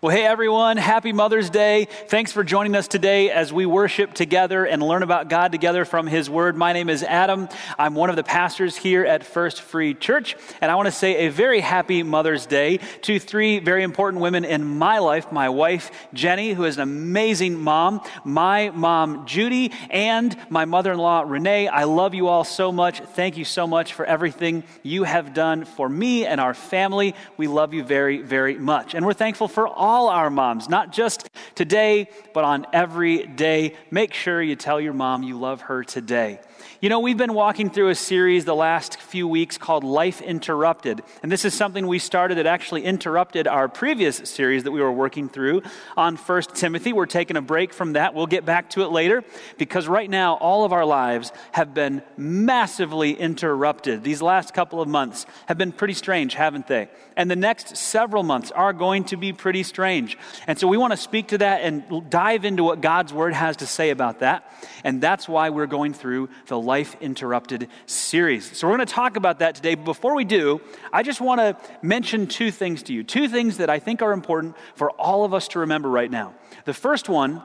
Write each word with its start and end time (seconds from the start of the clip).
Well, 0.00 0.14
hey 0.14 0.24
everyone, 0.24 0.76
happy 0.76 1.12
Mother's 1.12 1.50
Day. 1.50 1.86
Thanks 2.06 2.30
for 2.30 2.44
joining 2.44 2.76
us 2.76 2.86
today 2.86 3.32
as 3.32 3.52
we 3.52 3.66
worship 3.66 4.14
together 4.14 4.64
and 4.64 4.80
learn 4.80 5.02
about 5.02 5.28
God 5.28 5.50
together 5.50 5.84
from 5.84 6.06
His 6.06 6.30
Word. 6.30 6.56
My 6.56 6.72
name 6.72 6.88
is 6.88 7.02
Adam. 7.02 7.48
I'm 7.76 7.96
one 7.96 8.08
of 8.08 8.14
the 8.14 8.22
pastors 8.22 8.76
here 8.76 9.04
at 9.04 9.24
First 9.24 9.60
Free 9.60 9.94
Church, 9.94 10.36
and 10.60 10.70
I 10.70 10.76
want 10.76 10.86
to 10.86 10.92
say 10.92 11.26
a 11.26 11.30
very 11.30 11.58
happy 11.58 12.04
Mother's 12.04 12.46
Day 12.46 12.76
to 13.02 13.18
three 13.18 13.58
very 13.58 13.82
important 13.82 14.22
women 14.22 14.44
in 14.44 14.64
my 14.64 15.00
life 15.00 15.32
my 15.32 15.48
wife, 15.48 15.90
Jenny, 16.14 16.52
who 16.52 16.64
is 16.64 16.76
an 16.76 16.82
amazing 16.82 17.58
mom, 17.58 18.00
my 18.22 18.70
mom, 18.70 19.26
Judy, 19.26 19.72
and 19.90 20.36
my 20.48 20.64
mother 20.64 20.92
in 20.92 20.98
law, 20.98 21.24
Renee. 21.26 21.66
I 21.66 21.82
love 21.82 22.14
you 22.14 22.28
all 22.28 22.44
so 22.44 22.70
much. 22.70 23.00
Thank 23.00 23.36
you 23.36 23.44
so 23.44 23.66
much 23.66 23.94
for 23.94 24.04
everything 24.04 24.62
you 24.84 25.02
have 25.02 25.34
done 25.34 25.64
for 25.64 25.88
me 25.88 26.24
and 26.24 26.40
our 26.40 26.54
family. 26.54 27.16
We 27.36 27.48
love 27.48 27.74
you 27.74 27.82
very, 27.82 28.22
very 28.22 28.56
much. 28.56 28.94
And 28.94 29.04
we're 29.04 29.12
thankful 29.12 29.48
for 29.48 29.66
all 29.66 29.87
all 29.88 30.08
our 30.08 30.28
moms, 30.28 30.68
not 30.68 30.92
just 30.92 31.30
today, 31.54 32.08
but 32.34 32.44
on 32.44 32.66
every 32.74 33.26
day. 33.26 33.74
Make 33.90 34.12
sure 34.12 34.42
you 34.42 34.54
tell 34.54 34.78
your 34.80 34.92
mom 34.92 35.22
you 35.22 35.38
love 35.38 35.62
her 35.62 35.82
today. 35.82 36.40
You 36.80 36.90
know, 36.90 37.00
we've 37.00 37.16
been 37.16 37.34
walking 37.34 37.70
through 37.70 37.88
a 37.88 37.96
series 37.96 38.44
the 38.44 38.54
last 38.54 39.00
few 39.00 39.26
weeks 39.26 39.58
called 39.58 39.82
Life 39.82 40.22
Interrupted. 40.22 41.02
And 41.24 41.32
this 41.32 41.44
is 41.44 41.52
something 41.52 41.88
we 41.88 41.98
started 41.98 42.38
that 42.38 42.46
actually 42.46 42.84
interrupted 42.84 43.48
our 43.48 43.66
previous 43.66 44.18
series 44.18 44.62
that 44.62 44.70
we 44.70 44.80
were 44.80 44.92
working 44.92 45.28
through 45.28 45.62
on 45.96 46.14
1 46.14 46.42
Timothy. 46.54 46.92
We're 46.92 47.06
taking 47.06 47.36
a 47.36 47.42
break 47.42 47.72
from 47.72 47.94
that. 47.94 48.14
We'll 48.14 48.28
get 48.28 48.44
back 48.44 48.70
to 48.70 48.82
it 48.82 48.92
later 48.92 49.24
because 49.56 49.88
right 49.88 50.08
now 50.08 50.34
all 50.34 50.64
of 50.64 50.72
our 50.72 50.84
lives 50.84 51.32
have 51.50 51.74
been 51.74 52.00
massively 52.16 53.12
interrupted. 53.12 54.04
These 54.04 54.22
last 54.22 54.54
couple 54.54 54.80
of 54.80 54.86
months 54.86 55.26
have 55.46 55.58
been 55.58 55.72
pretty 55.72 55.94
strange, 55.94 56.34
haven't 56.34 56.68
they? 56.68 56.90
And 57.16 57.28
the 57.28 57.34
next 57.34 57.76
several 57.76 58.22
months 58.22 58.52
are 58.52 58.72
going 58.72 59.02
to 59.06 59.16
be 59.16 59.32
pretty 59.32 59.64
strange. 59.64 60.16
And 60.46 60.56
so 60.56 60.68
we 60.68 60.76
want 60.76 60.92
to 60.92 60.96
speak 60.96 61.26
to 61.28 61.38
that 61.38 61.62
and 61.62 62.08
dive 62.08 62.44
into 62.44 62.62
what 62.62 62.80
God's 62.80 63.12
word 63.12 63.34
has 63.34 63.56
to 63.56 63.66
say 63.66 63.90
about 63.90 64.20
that. 64.20 64.48
And 64.84 65.00
that's 65.00 65.28
why 65.28 65.50
we're 65.50 65.66
going 65.66 65.92
through 65.92 66.28
the 66.46 66.67
Life 66.68 66.96
Interrupted 67.00 67.68
series. 67.86 68.54
So 68.54 68.68
we're 68.68 68.76
going 68.76 68.86
to 68.86 68.92
talk 68.92 69.16
about 69.16 69.38
that 69.38 69.54
today. 69.54 69.74
But 69.74 69.86
before 69.86 70.14
we 70.14 70.26
do, 70.26 70.60
I 70.92 71.02
just 71.02 71.18
want 71.18 71.40
to 71.40 71.56
mention 71.80 72.26
two 72.26 72.50
things 72.50 72.82
to 72.84 72.92
you. 72.92 73.02
Two 73.04 73.26
things 73.26 73.56
that 73.56 73.70
I 73.70 73.78
think 73.78 74.02
are 74.02 74.12
important 74.12 74.54
for 74.74 74.90
all 74.90 75.24
of 75.24 75.32
us 75.32 75.48
to 75.48 75.60
remember 75.60 75.88
right 75.88 76.10
now. 76.10 76.34
The 76.66 76.74
first 76.74 77.08
one 77.08 77.42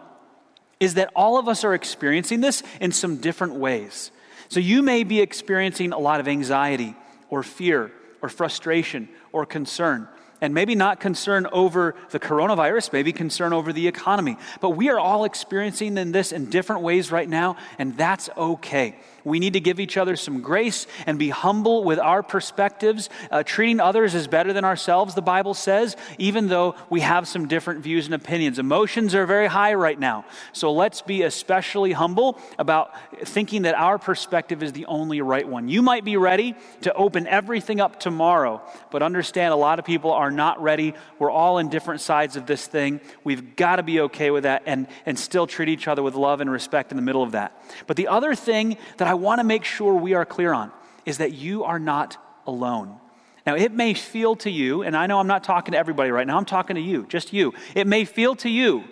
is 0.82 0.96
that 0.96 1.10
all 1.16 1.40
of 1.40 1.48
us 1.48 1.64
are 1.64 1.74
experiencing 1.74 2.42
this 2.42 2.64
in 2.82 2.92
some 2.92 3.16
different 3.16 3.54
ways. 3.54 4.12
So 4.50 4.60
you 4.60 4.84
may 4.84 5.06
be 5.06 5.22
experiencing 5.22 5.94
a 5.94 6.00
lot 6.00 6.20
of 6.20 6.28
anxiety 6.28 6.94
or 7.30 7.44
fear 7.44 7.94
or 8.22 8.28
frustration 8.28 9.08
or 9.32 9.46
concern 9.46 10.10
and 10.44 10.54
maybe 10.54 10.76
not 10.76 11.00
concern 11.00 11.48
over 11.54 11.96
the 12.10 12.20
coronavirus, 12.20 12.92
maybe 12.92 13.14
concern 13.14 13.54
over 13.54 13.72
the 13.72 13.88
economy. 13.88 14.36
But 14.60 14.72
we 14.72 14.90
are 14.90 15.00
all 15.00 15.24
experiencing 15.24 15.94
this 16.12 16.34
in 16.34 16.50
different 16.50 16.82
ways 16.82 17.14
right 17.14 17.30
now, 17.30 17.56
and 17.80 17.96
that's 17.96 18.30
okay. 18.36 18.98
We 19.24 19.40
need 19.40 19.54
to 19.54 19.60
give 19.60 19.80
each 19.80 19.98
other 19.98 20.16
some 20.16 20.42
grace 20.42 20.88
and 21.06 21.18
be 21.18 21.30
humble 21.30 21.84
with 21.84 22.00
our 22.00 22.24
perspectives. 22.24 23.10
Uh, 23.32 23.44
treating 23.44 23.80
others 23.80 24.16
as 24.16 24.28
better 24.28 24.54
than 24.54 24.66
ourselves, 24.66 25.16
the 25.16 25.22
Bible 25.22 25.54
says, 25.54 25.96
even 26.18 26.48
though 26.48 26.76
we 26.90 27.02
have 27.02 27.28
some 27.28 27.48
different 27.48 27.82
views 27.82 28.06
and 28.06 28.14
opinions. 28.14 28.60
Emotions 28.60 29.16
are 29.16 29.26
very 29.26 29.48
high 29.48 29.74
right 29.74 30.00
now. 30.00 30.26
So 30.52 30.72
let's 30.72 31.02
be 31.02 31.24
especially 31.24 31.92
humble 31.94 32.40
about 32.60 32.94
thinking 33.26 33.64
that 33.64 33.76
our 33.76 33.98
perspective 33.98 34.64
is 34.64 34.74
the 34.74 34.86
only 34.86 35.22
right 35.22 35.48
one. 35.48 35.70
You 35.70 35.82
might 35.82 36.04
be 36.04 36.18
ready 36.18 36.56
to 36.82 36.94
open 36.94 37.28
everything 37.28 37.80
up 37.80 38.00
tomorrow, 38.00 38.62
but 38.92 39.02
understand 39.02 39.54
a 39.54 39.58
lot 39.58 39.80
of 39.80 39.86
people 39.86 40.12
are 40.12 40.32
not 40.32 40.62
ready. 40.62 40.94
We're 41.20 41.32
all 41.32 41.58
in 41.58 41.70
different 41.70 42.02
sides 42.02 42.36
of 42.36 42.46
this 42.46 42.68
thing. 42.68 43.02
We've 43.24 43.56
got 43.56 43.78
to 43.78 43.84
be 43.84 44.02
okay 44.02 44.32
with 44.32 44.44
that 44.44 44.64
and, 44.66 44.88
and 45.06 45.18
still 45.18 45.48
treat 45.48 45.70
each 45.70 45.88
other 45.88 46.04
with 46.04 46.16
love 46.16 46.42
and 46.42 46.52
respect 46.52 46.92
in 46.92 46.98
the 46.98 47.04
middle 47.04 47.24
of 47.24 47.32
that. 47.32 47.58
But 47.88 47.98
the 47.98 48.08
other 48.08 48.36
thing 48.36 48.78
that 48.98 49.08
I 49.08 49.13
I 49.14 49.16
want 49.16 49.38
to 49.38 49.44
make 49.44 49.64
sure 49.64 49.94
we 49.94 50.16
are 50.16 50.26
clear 50.26 50.54
on 50.54 50.72
is 51.06 51.20
that 51.20 51.34
you 51.34 51.66
are 51.66 51.78
not 51.78 52.18
alone. 52.48 52.98
Now, 53.46 53.56
it 53.56 53.72
may 53.72 53.94
feel 53.94 54.36
to 54.38 54.50
you, 54.50 54.82
and 54.82 54.98
I 54.98 55.06
know 55.06 55.20
I'm 55.20 55.28
not 55.28 55.44
talking 55.44 55.74
to 55.74 55.78
everybody 55.78 56.10
right 56.10 56.26
now, 56.26 56.36
I'm 56.36 56.46
talking 56.46 56.78
to 56.78 56.82
you, 56.82 57.06
just 57.06 57.32
you. 57.32 57.54
It 57.76 57.86
may 57.86 58.06
feel 58.06 58.36
to 58.38 58.50
you 58.50 58.86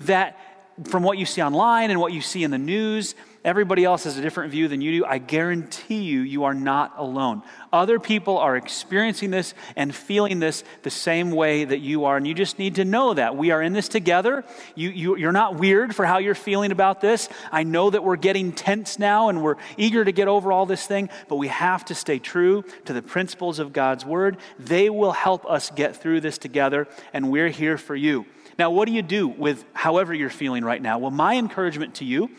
that 0.00 0.38
from 0.84 1.02
what 1.02 1.18
you 1.18 1.26
see 1.26 1.42
online 1.42 1.90
and 1.90 2.00
what 2.00 2.12
you 2.12 2.20
see 2.20 2.44
in 2.44 2.50
the 2.50 2.58
news, 2.58 3.14
everybody 3.44 3.84
else 3.84 4.04
has 4.04 4.18
a 4.18 4.20
different 4.20 4.50
view 4.50 4.68
than 4.68 4.80
you 4.80 5.00
do. 5.00 5.06
I 5.06 5.18
guarantee 5.18 6.02
you, 6.02 6.20
you 6.20 6.44
are 6.44 6.52
not 6.52 6.94
alone. 6.98 7.42
Other 7.72 7.98
people 7.98 8.38
are 8.38 8.56
experiencing 8.56 9.30
this 9.30 9.54
and 9.74 9.94
feeling 9.94 10.38
this 10.38 10.64
the 10.82 10.90
same 10.90 11.30
way 11.30 11.64
that 11.64 11.78
you 11.78 12.04
are. 12.04 12.16
And 12.16 12.26
you 12.26 12.34
just 12.34 12.58
need 12.58 12.74
to 12.74 12.84
know 12.84 13.14
that. 13.14 13.36
We 13.36 13.52
are 13.52 13.62
in 13.62 13.72
this 13.72 13.88
together. 13.88 14.44
You, 14.74 14.90
you, 14.90 15.16
you're 15.16 15.32
not 15.32 15.56
weird 15.56 15.94
for 15.94 16.04
how 16.04 16.18
you're 16.18 16.34
feeling 16.34 16.72
about 16.72 17.00
this. 17.00 17.28
I 17.50 17.62
know 17.62 17.88
that 17.88 18.04
we're 18.04 18.16
getting 18.16 18.52
tense 18.52 18.98
now 18.98 19.28
and 19.28 19.42
we're 19.42 19.56
eager 19.76 20.04
to 20.04 20.12
get 20.12 20.28
over 20.28 20.52
all 20.52 20.66
this 20.66 20.86
thing, 20.86 21.08
but 21.28 21.36
we 21.36 21.48
have 21.48 21.84
to 21.86 21.94
stay 21.94 22.18
true 22.18 22.64
to 22.84 22.92
the 22.92 23.02
principles 23.02 23.58
of 23.58 23.72
God's 23.72 24.04
word. 24.04 24.36
They 24.58 24.90
will 24.90 25.12
help 25.12 25.46
us 25.46 25.70
get 25.70 25.96
through 25.96 26.20
this 26.20 26.36
together, 26.36 26.88
and 27.12 27.30
we're 27.30 27.48
here 27.48 27.78
for 27.78 27.96
you. 27.96 28.26
Now, 28.58 28.70
what 28.70 28.86
do 28.86 28.92
you 28.92 29.02
do 29.02 29.28
with 29.28 29.64
however 29.72 30.14
you're 30.14 30.30
feeling 30.30 30.64
right 30.64 30.80
now? 30.80 30.98
Well, 30.98 31.10
my 31.10 31.36
encouragement 31.36 31.96
to 31.96 32.04
you 32.04 32.30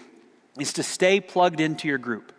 is 0.59 0.73
to 0.73 0.83
stay 0.83 1.19
plugged 1.19 1.59
into 1.59 1.87
your 1.87 1.99
group. 1.99 2.33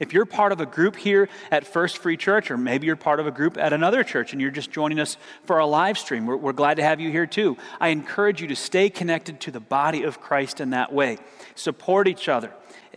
If 0.00 0.12
you're 0.12 0.26
part 0.26 0.52
of 0.52 0.60
a 0.60 0.66
group 0.66 0.96
here 0.96 1.28
at 1.50 1.66
First 1.66 1.98
Free 1.98 2.16
Church, 2.16 2.50
or 2.50 2.56
maybe 2.56 2.86
you're 2.86 2.96
part 2.96 3.20
of 3.20 3.26
a 3.26 3.30
group 3.30 3.56
at 3.56 3.72
another 3.72 4.02
church 4.02 4.32
and 4.32 4.42
you're 4.42 4.50
just 4.50 4.70
joining 4.70 4.98
us 4.98 5.16
for 5.44 5.60
our 5.60 5.66
live 5.66 5.98
stream, 5.98 6.26
we're, 6.26 6.36
we're, 6.36 6.52
glad 6.52 6.74
to 6.78 6.82
have 6.82 7.00
you 7.00 7.10
here 7.10 7.26
too. 7.26 7.56
I 7.80 7.88
encourage 7.88 8.40
you 8.42 8.48
to 8.48 8.56
stay 8.56 8.90
connected 8.90 9.40
to 9.42 9.50
the 9.52 9.60
body 9.60 10.02
of 10.02 10.20
Christ 10.20 10.60
in 10.60 10.70
that 10.70 10.92
way. 10.92 11.18
Support 11.54 12.08
each 12.08 12.28
other. 12.28 12.52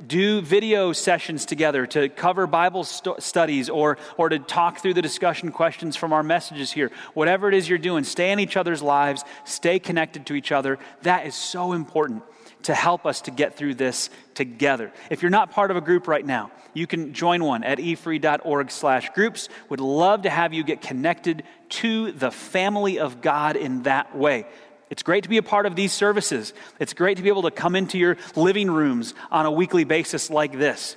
Do 0.06 0.41
video 0.41 0.94
sessions 0.94 1.46
together 1.46 1.88
to 1.88 2.09
cover 2.09 2.46
Bible 2.46 2.84
st- 2.84 3.24
studies 3.24 3.69
or, 3.69 3.97
or 4.18 4.30
to 4.30 4.38
talk 4.38 4.80
through 4.80 4.94
the 4.94 5.02
discussion 5.02 5.52
questions 5.52 5.96
from 5.96 6.13
our 6.13 6.24
messages 6.24 6.72
here. 6.72 6.91
Whatever 7.13 7.47
it 7.47 7.56
is 7.56 7.68
you're 7.68 7.78
doing, 7.78 8.03
stay 8.03 8.31
in 8.31 8.40
each 8.40 8.58
other's 8.58 8.81
lives, 8.81 9.24
stay 9.46 9.80
connected 9.80 10.25
to 10.28 10.35
each 10.35 10.52
other. 10.52 10.78
That 11.02 11.25
is 11.25 11.35
so 11.35 11.74
important 11.74 12.24
to 12.63 12.75
help 12.75 13.06
us 13.06 13.22
to 13.22 13.31
get 13.31 13.56
through 13.56 13.75
this 13.75 14.09
together. 14.34 14.91
If 15.09 15.22
you're 15.22 15.31
not 15.31 15.52
part 15.52 15.72
of 15.72 15.78
a 15.78 15.81
group 15.81 16.08
right 16.08 16.25
now, 16.25 16.52
you 16.74 16.85
can 16.85 17.14
join 17.14 17.44
one 17.44 17.64
at 17.64 17.79
efree.org 17.79 18.72
slash 18.72 19.09
groups. 19.12 19.50
Would 19.69 19.79
love 19.79 20.24
to 20.24 20.29
have 20.29 20.53
you 20.53 20.64
get 20.64 20.81
connected 20.81 21.44
to 21.69 22.12
the 22.12 22.29
family 22.29 23.00
of 23.00 23.22
God 23.22 23.56
in 23.56 23.84
that 23.84 24.16
way. 24.16 24.46
It's 24.89 25.03
great 25.03 25.23
to 25.23 25.29
be 25.29 25.37
a 25.37 25.43
part 25.43 25.65
of 25.65 25.75
these 25.75 25.91
services. 25.91 26.53
It's 26.79 26.93
great 26.93 27.17
to 27.17 27.23
be 27.23 27.29
able 27.29 27.43
to 27.43 27.51
come 27.51 27.75
into 27.75 27.97
your 27.97 28.17
living 28.35 28.71
rooms 28.71 29.13
on 29.31 29.45
a 29.45 29.51
weekly 29.51 29.83
basis 29.83 30.29
like 30.29 30.57
this. 30.57 30.95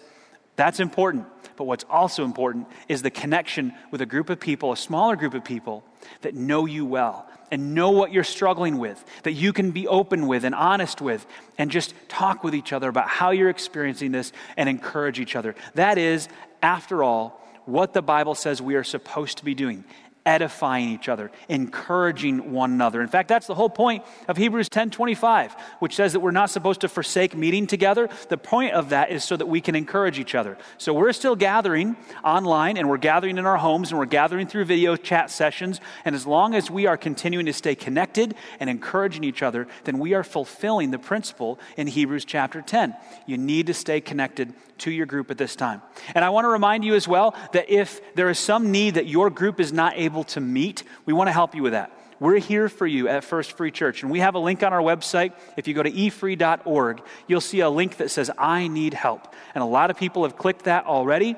That's 0.56 0.80
important. 0.80 1.26
But 1.56 1.64
what's 1.64 1.84
also 1.90 2.24
important 2.24 2.68
is 2.88 3.02
the 3.02 3.10
connection 3.10 3.74
with 3.90 4.00
a 4.00 4.06
group 4.06 4.30
of 4.30 4.40
people, 4.40 4.72
a 4.72 4.76
smaller 4.76 5.16
group 5.16 5.34
of 5.34 5.44
people 5.44 5.84
that 6.22 6.34
know 6.34 6.66
you 6.66 6.86
well, 6.86 7.26
and 7.50 7.74
know 7.74 7.90
what 7.90 8.12
you're 8.12 8.24
struggling 8.24 8.78
with, 8.78 9.04
that 9.24 9.32
you 9.32 9.52
can 9.52 9.72
be 9.72 9.88
open 9.88 10.26
with 10.26 10.44
and 10.44 10.54
honest 10.54 11.00
with, 11.00 11.26
and 11.58 11.70
just 11.70 11.94
talk 12.08 12.44
with 12.44 12.54
each 12.54 12.72
other 12.72 12.88
about 12.88 13.08
how 13.08 13.30
you're 13.30 13.50
experiencing 13.50 14.12
this 14.12 14.32
and 14.56 14.68
encourage 14.68 15.18
each 15.18 15.34
other. 15.34 15.54
That 15.74 15.98
is, 15.98 16.28
after 16.62 17.02
all, 17.02 17.44
what 17.66 17.92
the 17.92 18.02
Bible 18.02 18.34
says 18.34 18.62
we 18.62 18.76
are 18.76 18.84
supposed 18.84 19.38
to 19.38 19.44
be 19.44 19.54
doing 19.54 19.84
edifying 20.26 20.90
each 20.90 21.08
other, 21.08 21.30
encouraging 21.48 22.52
one 22.52 22.72
another. 22.72 23.00
In 23.00 23.08
fact, 23.08 23.28
that's 23.28 23.46
the 23.46 23.54
whole 23.54 23.70
point 23.70 24.04
of 24.28 24.36
Hebrews 24.36 24.68
10:25, 24.68 25.56
which 25.78 25.94
says 25.96 26.12
that 26.12 26.20
we're 26.20 26.30
not 26.30 26.50
supposed 26.50 26.82
to 26.82 26.88
forsake 26.88 27.36
meeting 27.36 27.66
together. 27.66 28.08
The 28.28 28.36
point 28.36 28.74
of 28.74 28.90
that 28.90 29.10
is 29.10 29.24
so 29.24 29.36
that 29.36 29.46
we 29.46 29.60
can 29.60 29.74
encourage 29.74 30.18
each 30.18 30.34
other. 30.34 30.58
So 30.78 30.92
we're 30.92 31.12
still 31.12 31.36
gathering 31.36 31.96
online 32.22 32.76
and 32.76 32.88
we're 32.88 32.98
gathering 32.98 33.38
in 33.38 33.46
our 33.46 33.56
homes 33.56 33.90
and 33.90 33.98
we're 33.98 34.06
gathering 34.06 34.46
through 34.46 34.64
video 34.64 34.96
chat 34.96 35.30
sessions, 35.30 35.80
and 36.04 36.14
as 36.14 36.26
long 36.26 36.54
as 36.54 36.70
we 36.70 36.86
are 36.86 36.96
continuing 36.96 37.46
to 37.46 37.52
stay 37.52 37.74
connected 37.74 38.34
and 38.58 38.68
encouraging 38.68 39.24
each 39.24 39.42
other, 39.42 39.66
then 39.84 39.98
we 39.98 40.14
are 40.14 40.24
fulfilling 40.24 40.90
the 40.90 40.98
principle 40.98 41.58
in 41.76 41.86
Hebrews 41.86 42.24
chapter 42.24 42.62
10. 42.62 42.94
You 43.26 43.38
need 43.38 43.66
to 43.66 43.74
stay 43.74 44.00
connected 44.00 44.52
to 44.80 44.90
your 44.90 45.06
group 45.06 45.30
at 45.30 45.38
this 45.38 45.56
time. 45.56 45.82
And 46.14 46.24
I 46.24 46.30
want 46.30 46.44
to 46.44 46.48
remind 46.48 46.84
you 46.84 46.94
as 46.94 47.06
well 47.06 47.34
that 47.52 47.70
if 47.70 48.00
there 48.14 48.28
is 48.30 48.38
some 48.38 48.70
need 48.70 48.94
that 48.94 49.06
your 49.06 49.30
group 49.30 49.60
is 49.60 49.72
not 49.72 49.94
able 49.96 50.24
to 50.24 50.40
meet, 50.40 50.82
we 51.06 51.12
want 51.12 51.28
to 51.28 51.32
help 51.32 51.54
you 51.54 51.62
with 51.62 51.72
that. 51.72 51.92
We're 52.20 52.38
here 52.38 52.68
for 52.68 52.86
you 52.86 53.08
at 53.08 53.24
First 53.24 53.52
Free 53.52 53.70
Church. 53.70 54.02
And 54.02 54.12
we 54.12 54.20
have 54.20 54.34
a 54.34 54.38
link 54.38 54.62
on 54.62 54.74
our 54.74 54.82
website. 54.82 55.32
If 55.56 55.66
you 55.66 55.72
go 55.72 55.82
to 55.82 55.90
efree.org, 55.90 57.02
you'll 57.26 57.40
see 57.40 57.60
a 57.60 57.70
link 57.70 57.96
that 57.96 58.10
says, 58.10 58.30
I 58.36 58.68
need 58.68 58.92
help. 58.92 59.34
And 59.54 59.62
a 59.62 59.66
lot 59.66 59.90
of 59.90 59.96
people 59.96 60.24
have 60.24 60.36
clicked 60.36 60.64
that 60.64 60.84
already. 60.84 61.34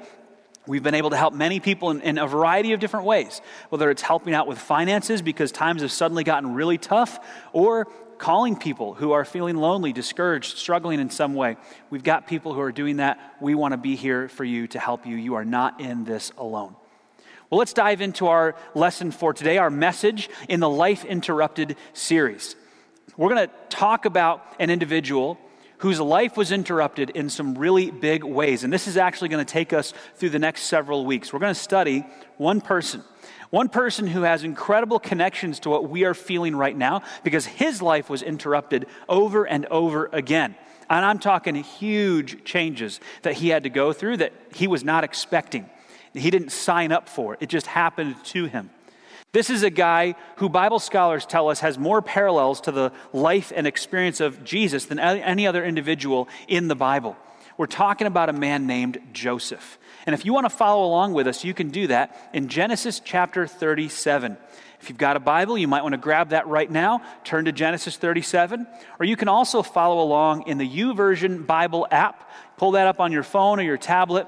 We've 0.67 0.83
been 0.83 0.95
able 0.95 1.11
to 1.11 1.17
help 1.17 1.35
many 1.35 1.61
people 1.61 1.91
in, 1.91 2.01
in, 2.03 2.19
a 2.19 2.27
variety 2.27 2.73
of 2.73 2.81
different 2.81 3.07
ways, 3.07 3.41
whether 3.69 3.91
it's 3.91 4.03
helping 4.03 4.35
out 4.35 4.47
with 4.47 4.59
finances 4.59 5.23
because 5.23 5.51
times 5.51 5.83
have 5.83 5.91
suddenly 5.91 6.23
gotten 6.23 6.55
really 6.55 6.79
tough, 6.79 7.19
or 7.53 7.89
calling 8.23 8.55
people 8.55 8.95
who 8.95 9.11
are 9.11 9.25
feeling 9.25 9.57
lonely, 9.57 9.93
discouraged, 9.93 10.57
struggling 10.57 11.01
in 11.01 11.11
some 11.11 11.35
way. 11.35 11.57
We've 11.91 12.05
got 12.05 12.29
people 12.29 12.55
who 12.55 12.61
are 12.61 12.71
doing 12.71 12.99
that. 12.99 13.19
We 13.41 13.57
want 13.57 13.73
to 13.73 13.77
be 13.77 13.97
here 13.97 14.29
for 14.29 14.45
you 14.45 14.69
to 14.69 14.79
help 14.79 15.07
you. 15.07 15.17
You 15.17 15.35
are 15.35 15.45
not 15.45 15.81
in 15.81 16.05
this 16.05 16.31
alone. 16.39 16.77
Well, 17.51 17.59
let's 17.59 17.73
dive 17.73 18.01
into 18.01 18.29
our 18.29 18.55
lesson 18.77 19.11
for 19.11 19.35
today, 19.35 19.59
our 19.59 19.71
message 19.71 20.31
in 20.49 20.61
the 20.61 20.71
Life 20.71 21.05
Interrupted 21.05 21.75
series. 21.95 22.55
We're 23.17 23.35
going 23.35 23.49
to 23.49 23.55
talk 23.71 24.05
about 24.05 24.47
an 24.61 24.71
individual 24.71 25.37
whose 25.79 25.99
life 25.99 26.37
was 26.37 26.53
interrupted 26.53 27.11
in 27.11 27.29
some 27.29 27.59
really 27.59 27.91
big 27.91 28.23
ways. 28.23 28.63
And 28.63 28.73
this 28.73 28.87
is 28.87 28.97
actually 28.97 29.31
going 29.31 29.45
to 29.45 29.53
take 29.53 29.73
us 29.73 29.93
through 30.15 30.31
the 30.31 30.39
next 30.39 30.63
several 30.63 31.05
weeks. 31.05 31.33
We're 31.33 31.41
going 31.41 31.55
to 31.55 31.61
study 31.61 32.07
one 32.37 32.61
person. 32.61 33.03
One 33.53 33.69
person 33.69 34.07
who 34.07 34.23
has 34.23 34.45
incredible 34.45 34.99
connections 34.99 35.61
to 35.61 35.69
what 35.69 35.87
we 35.87 36.05
are 36.05 36.15
feeling 36.15 36.57
right 36.57 36.75
now 36.75 37.03
because 37.23 37.45
his 37.45 37.83
life 37.83 38.09
was 38.09 38.23
interrupted 38.23 38.87
over 39.11 39.45
and 39.45 39.67
over 39.67 40.09
again. 40.11 40.57
And 40.89 41.05
I'm 41.05 41.19
talking 41.19 41.57
huge 41.57 42.45
changes 42.45 42.99
that 43.21 43.35
he 43.35 43.51
had 43.51 43.65
to 43.65 43.69
go 43.69 43.93
through 43.93 44.17
that 44.17 44.33
he 44.55 44.67
was 44.67 44.85
not 44.85 45.05
expecting. 45.05 45.69
He 46.15 46.31
didn't 46.31 46.51
sign 46.51 46.93
up 46.93 47.11
for 47.11 47.37
it, 47.41 47.51
just 47.51 47.67
happened 47.67 48.17
to 48.25 48.47
him. 48.47 48.71
This 49.33 49.51
is 49.51 49.63
a 49.63 49.71
guy 49.71 50.15
who 50.37 50.49
Bible 50.49 50.79
scholars 50.79 51.27
tell 51.27 51.51
us 51.51 51.61
has 51.61 51.77
more 51.77 52.01
parallels 52.01 52.63
to 52.63 52.73
the 52.73 52.91
life 53.13 53.53
and 53.55 53.67
experience 53.67 54.21
of 54.21 54.45
Jesus 54.45 54.87
than 54.87 54.99
any 54.99 55.47
other 55.47 55.63
individual 55.63 56.27
in 56.49 56.69
the 56.69 56.75
Bible. 56.75 57.19
We're 57.59 57.67
talking 57.67 58.07
about 58.07 58.31
a 58.31 58.33
man 58.33 58.67
named 58.67 58.99
Joseph. 59.13 59.79
And 60.07 60.15
if 60.15 60.25
you 60.25 60.33
want 60.33 60.47
to 60.47 60.51
follow 60.51 60.87
along 60.87 61.13
with 61.13 61.27
us, 61.27 61.45
you 61.45 61.55
can 61.55 61.71
do 61.71 61.87
that 61.87 62.17
in 62.33 62.49
Genesis 62.49 63.01
chapter 63.05 63.47
37. 63.47 64.37
If 64.81 64.89
you've 64.89 64.99
got 64.99 65.17
a 65.17 65.21
Bible, 65.21 65.57
you 65.57 65.69
might 65.69 65.83
want 65.83 65.93
to 65.93 65.99
grab 65.99 66.31
that 66.31 66.49
right 66.49 66.71
now. 66.71 67.03
Turn 67.23 67.45
to 67.45 67.53
Genesis 67.53 67.97
37. 67.97 68.67
Or 68.99 69.07
you 69.07 69.17
can 69.17 69.29
also 69.29 69.63
follow 69.63 70.03
along 70.03 70.49
in 70.49 70.59
the 70.59 70.69
YouVersion 70.69 71.47
Bible 71.47 71.87
app. 71.91 72.29
Pull 72.57 72.73
that 72.73 72.87
up 72.87 72.99
on 72.99 73.13
your 73.13 73.23
phone 73.23 73.61
or 73.61 73.63
your 73.63 73.79
tablet 73.79 74.27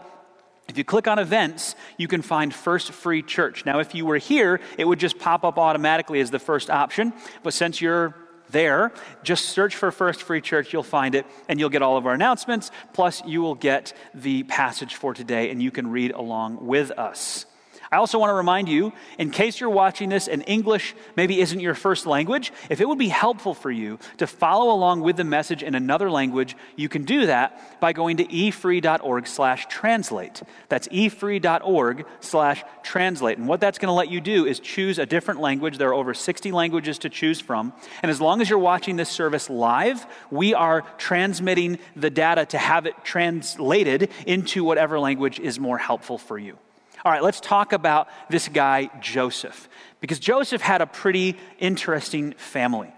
if 0.69 0.79
you 0.79 0.85
click 0.85 1.07
on 1.07 1.19
events, 1.19 1.75
you 1.99 2.09
can 2.09 2.23
find 2.23 2.53
First 2.53 2.93
Free 2.93 3.23
Church. 3.23 3.67
Now, 3.67 3.81
if 3.81 3.95
you 3.95 4.07
were 4.07 4.17
here, 4.17 4.61
it 4.79 4.87
would 4.87 4.99
just 4.99 5.19
pop 5.19 5.45
up 5.45 5.59
automatically 5.59 6.21
as 6.21 6.31
the 6.31 6.39
first 6.39 6.71
option. 6.71 7.13
But 7.43 7.53
since 7.53 7.81
you're 7.81 8.15
there, 8.51 8.93
just 9.23 9.47
search 9.47 9.77
for 9.77 9.91
First 9.91 10.23
Free 10.23 10.41
Church, 10.41 10.73
you'll 10.73 10.83
find 10.83 11.15
it, 11.15 11.27
and 11.49 11.59
you'll 11.59 11.71
get 11.71 11.83
all 11.83 11.97
of 11.97 12.07
our 12.07 12.15
announcements. 12.15 12.71
Plus, 12.93 13.23
you 13.25 13.43
will 13.43 13.55
get 13.55 13.93
the 14.15 14.43
passage 14.45 14.95
for 14.95 15.15
today, 15.15 15.51
and 15.51 15.63
you 15.63 15.71
can 15.71 15.91
read 15.91 16.13
along 16.13 16.67
with 16.67 16.91
us. 16.93 17.47
I 17.95 17.99
also 17.99 18.19
want 18.19 18.31
to 18.31 18.35
remind 18.35 18.69
you, 18.69 18.93
in 19.19 19.31
case 19.31 19.61
you're 19.61 19.71
watching 19.71 20.09
this 20.09 20.27
and 20.27 20.43
English 20.49 20.97
maybe 21.15 21.41
isn't 21.41 21.61
your 21.61 21.77
first 21.77 22.07
language, 22.07 22.53
if 22.69 22.81
it 22.81 22.89
would 22.89 22.99
be 22.99 23.07
helpful 23.07 23.55
for 23.55 23.71
you 23.71 24.01
to 24.17 24.27
follow 24.27 24.75
along 24.75 25.03
with 25.03 25.17
the 25.17 25.23
message 25.23 25.63
in 25.63 25.77
another 25.77 26.11
language, 26.11 26.57
you 26.75 26.89
can 26.89 27.05
do 27.05 27.27
that 27.27 27.79
by 27.79 27.93
going 27.93 28.17
to 28.17 28.25
efree.org 28.25 29.29
slash 29.29 29.67
translate. 29.67 30.43
That's 30.69 30.89
efree.org 30.89 32.05
slash 32.19 32.65
translate. 32.83 33.39
And 33.39 33.47
what 33.47 33.61
that's 33.61 33.79
going 33.79 33.91
to 33.91 33.93
let 33.93 34.11
you 34.11 34.21
do 34.21 34.45
is 34.45 34.59
choose 34.59 34.99
a 34.99 35.07
different 35.07 35.39
language. 35.39 35.79
There 35.79 35.91
are 35.91 35.95
over 35.95 36.15
60 36.15 36.51
languages 36.51 36.99
to 36.99 37.09
choose 37.09 37.41
from. 37.41 37.73
And 38.03 38.11
as 38.11 38.21
long 38.21 38.41
as 38.41 38.51
you're 38.51 38.59
watching 38.59 38.97
this 38.97 39.09
service 39.09 39.49
live, 39.49 40.05
we 40.33 40.53
are 40.53 40.83
transmitting 40.99 41.79
the 41.95 42.11
data 42.11 42.45
to 42.47 42.59
have 42.59 42.87
it 42.87 43.05
translated 43.05 44.11
into 44.27 44.65
whatever 44.65 44.99
language 44.99 45.39
is 45.39 45.61
more 45.61 45.79
helpful 45.79 46.19
for 46.19 46.37
you. 46.37 46.59
All 47.05 47.13
right, 47.13 47.23
let's 47.23 47.41
talk 47.41 47.75
about 47.75 48.09
this 48.31 48.49
guy, 48.49 48.89
Joseph, 49.01 49.69
because 50.01 50.19
Joseph 50.19 50.63
had 50.63 50.81
a 50.81 50.87
pretty 50.87 51.37
interesting 51.59 52.33
family. 52.33 52.91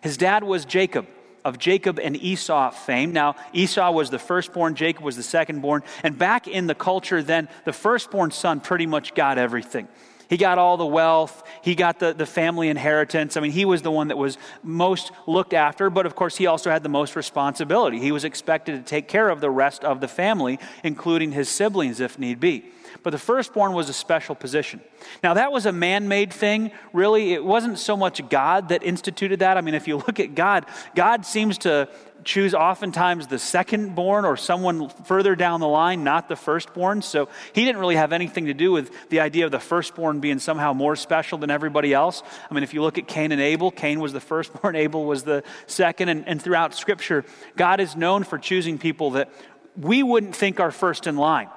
His 0.00 0.16
dad 0.16 0.44
was 0.44 0.64
Jacob 0.64 1.06
of 1.44 1.58
Jacob 1.58 1.98
and 1.98 2.16
Esau 2.16 2.70
fame. 2.70 3.12
Now, 3.12 3.36
Esau 3.52 3.90
was 3.92 4.10
the 4.10 4.18
firstborn, 4.18 4.74
Jacob 4.74 5.04
was 5.04 5.16
the 5.16 5.22
secondborn. 5.22 5.82
And 6.02 6.18
back 6.18 6.48
in 6.48 6.66
the 6.66 6.74
culture 6.74 7.22
then, 7.22 7.48
the 7.64 7.72
firstborn 7.72 8.30
son 8.30 8.60
pretty 8.60 8.86
much 8.86 9.14
got 9.14 9.38
everything. 9.38 9.88
He 10.30 10.36
got 10.36 10.58
all 10.58 10.76
the 10.76 10.86
wealth. 10.86 11.42
He 11.62 11.74
got 11.74 11.98
the, 11.98 12.12
the 12.12 12.24
family 12.24 12.68
inheritance. 12.68 13.36
I 13.36 13.40
mean, 13.40 13.50
he 13.50 13.64
was 13.64 13.82
the 13.82 13.90
one 13.90 14.08
that 14.08 14.16
was 14.16 14.38
most 14.62 15.10
looked 15.26 15.52
after, 15.52 15.90
but 15.90 16.06
of 16.06 16.14
course, 16.14 16.36
he 16.36 16.46
also 16.46 16.70
had 16.70 16.82
the 16.84 16.88
most 16.88 17.16
responsibility. 17.16 17.98
He 17.98 18.12
was 18.12 18.24
expected 18.24 18.76
to 18.76 18.82
take 18.82 19.08
care 19.08 19.28
of 19.28 19.40
the 19.40 19.50
rest 19.50 19.82
of 19.82 20.00
the 20.00 20.08
family, 20.08 20.60
including 20.84 21.32
his 21.32 21.48
siblings 21.48 22.00
if 22.00 22.18
need 22.18 22.38
be. 22.38 22.64
But 23.02 23.10
the 23.10 23.18
firstborn 23.18 23.72
was 23.72 23.88
a 23.88 23.92
special 23.92 24.34
position. 24.34 24.80
Now, 25.22 25.34
that 25.34 25.52
was 25.52 25.66
a 25.66 25.72
man 25.72 26.08
made 26.08 26.32
thing, 26.32 26.70
really. 26.92 27.32
It 27.32 27.44
wasn't 27.44 27.78
so 27.78 27.96
much 27.96 28.26
God 28.28 28.68
that 28.68 28.82
instituted 28.82 29.40
that. 29.40 29.56
I 29.56 29.60
mean, 29.60 29.74
if 29.74 29.88
you 29.88 29.96
look 29.96 30.20
at 30.20 30.34
God, 30.34 30.66
God 30.94 31.24
seems 31.24 31.58
to 31.58 31.88
choose 32.24 32.54
oftentimes 32.54 33.26
the 33.26 33.36
secondborn 33.36 34.24
or 34.24 34.36
someone 34.36 34.88
further 34.88 35.34
down 35.34 35.60
the 35.60 35.68
line, 35.68 36.04
not 36.04 36.28
the 36.28 36.36
firstborn. 36.36 37.02
So 37.02 37.28
he 37.52 37.64
didn't 37.64 37.80
really 37.80 37.96
have 37.96 38.12
anything 38.12 38.46
to 38.46 38.54
do 38.54 38.72
with 38.72 39.08
the 39.08 39.20
idea 39.20 39.46
of 39.46 39.52
the 39.52 39.60
firstborn 39.60 40.20
being 40.20 40.38
somehow 40.38 40.72
more 40.72 40.96
special 40.96 41.38
than 41.38 41.50
everybody 41.50 41.94
else. 41.94 42.22
I 42.50 42.54
mean, 42.54 42.62
if 42.62 42.74
you 42.74 42.82
look 42.82 42.98
at 42.98 43.08
Cain 43.08 43.32
and 43.32 43.40
Abel, 43.40 43.70
Cain 43.70 44.00
was 44.00 44.12
the 44.12 44.20
firstborn, 44.20 44.76
Abel 44.76 45.04
was 45.04 45.22
the 45.22 45.42
second. 45.66 46.08
And, 46.08 46.26
and 46.28 46.40
throughout 46.42 46.74
Scripture, 46.74 47.24
God 47.56 47.80
is 47.80 47.96
known 47.96 48.24
for 48.24 48.38
choosing 48.38 48.78
people 48.78 49.12
that 49.12 49.30
we 49.76 50.02
wouldn't 50.02 50.34
think 50.34 50.60
are 50.60 50.70
first 50.70 51.06
in 51.06 51.16
line. 51.16 51.48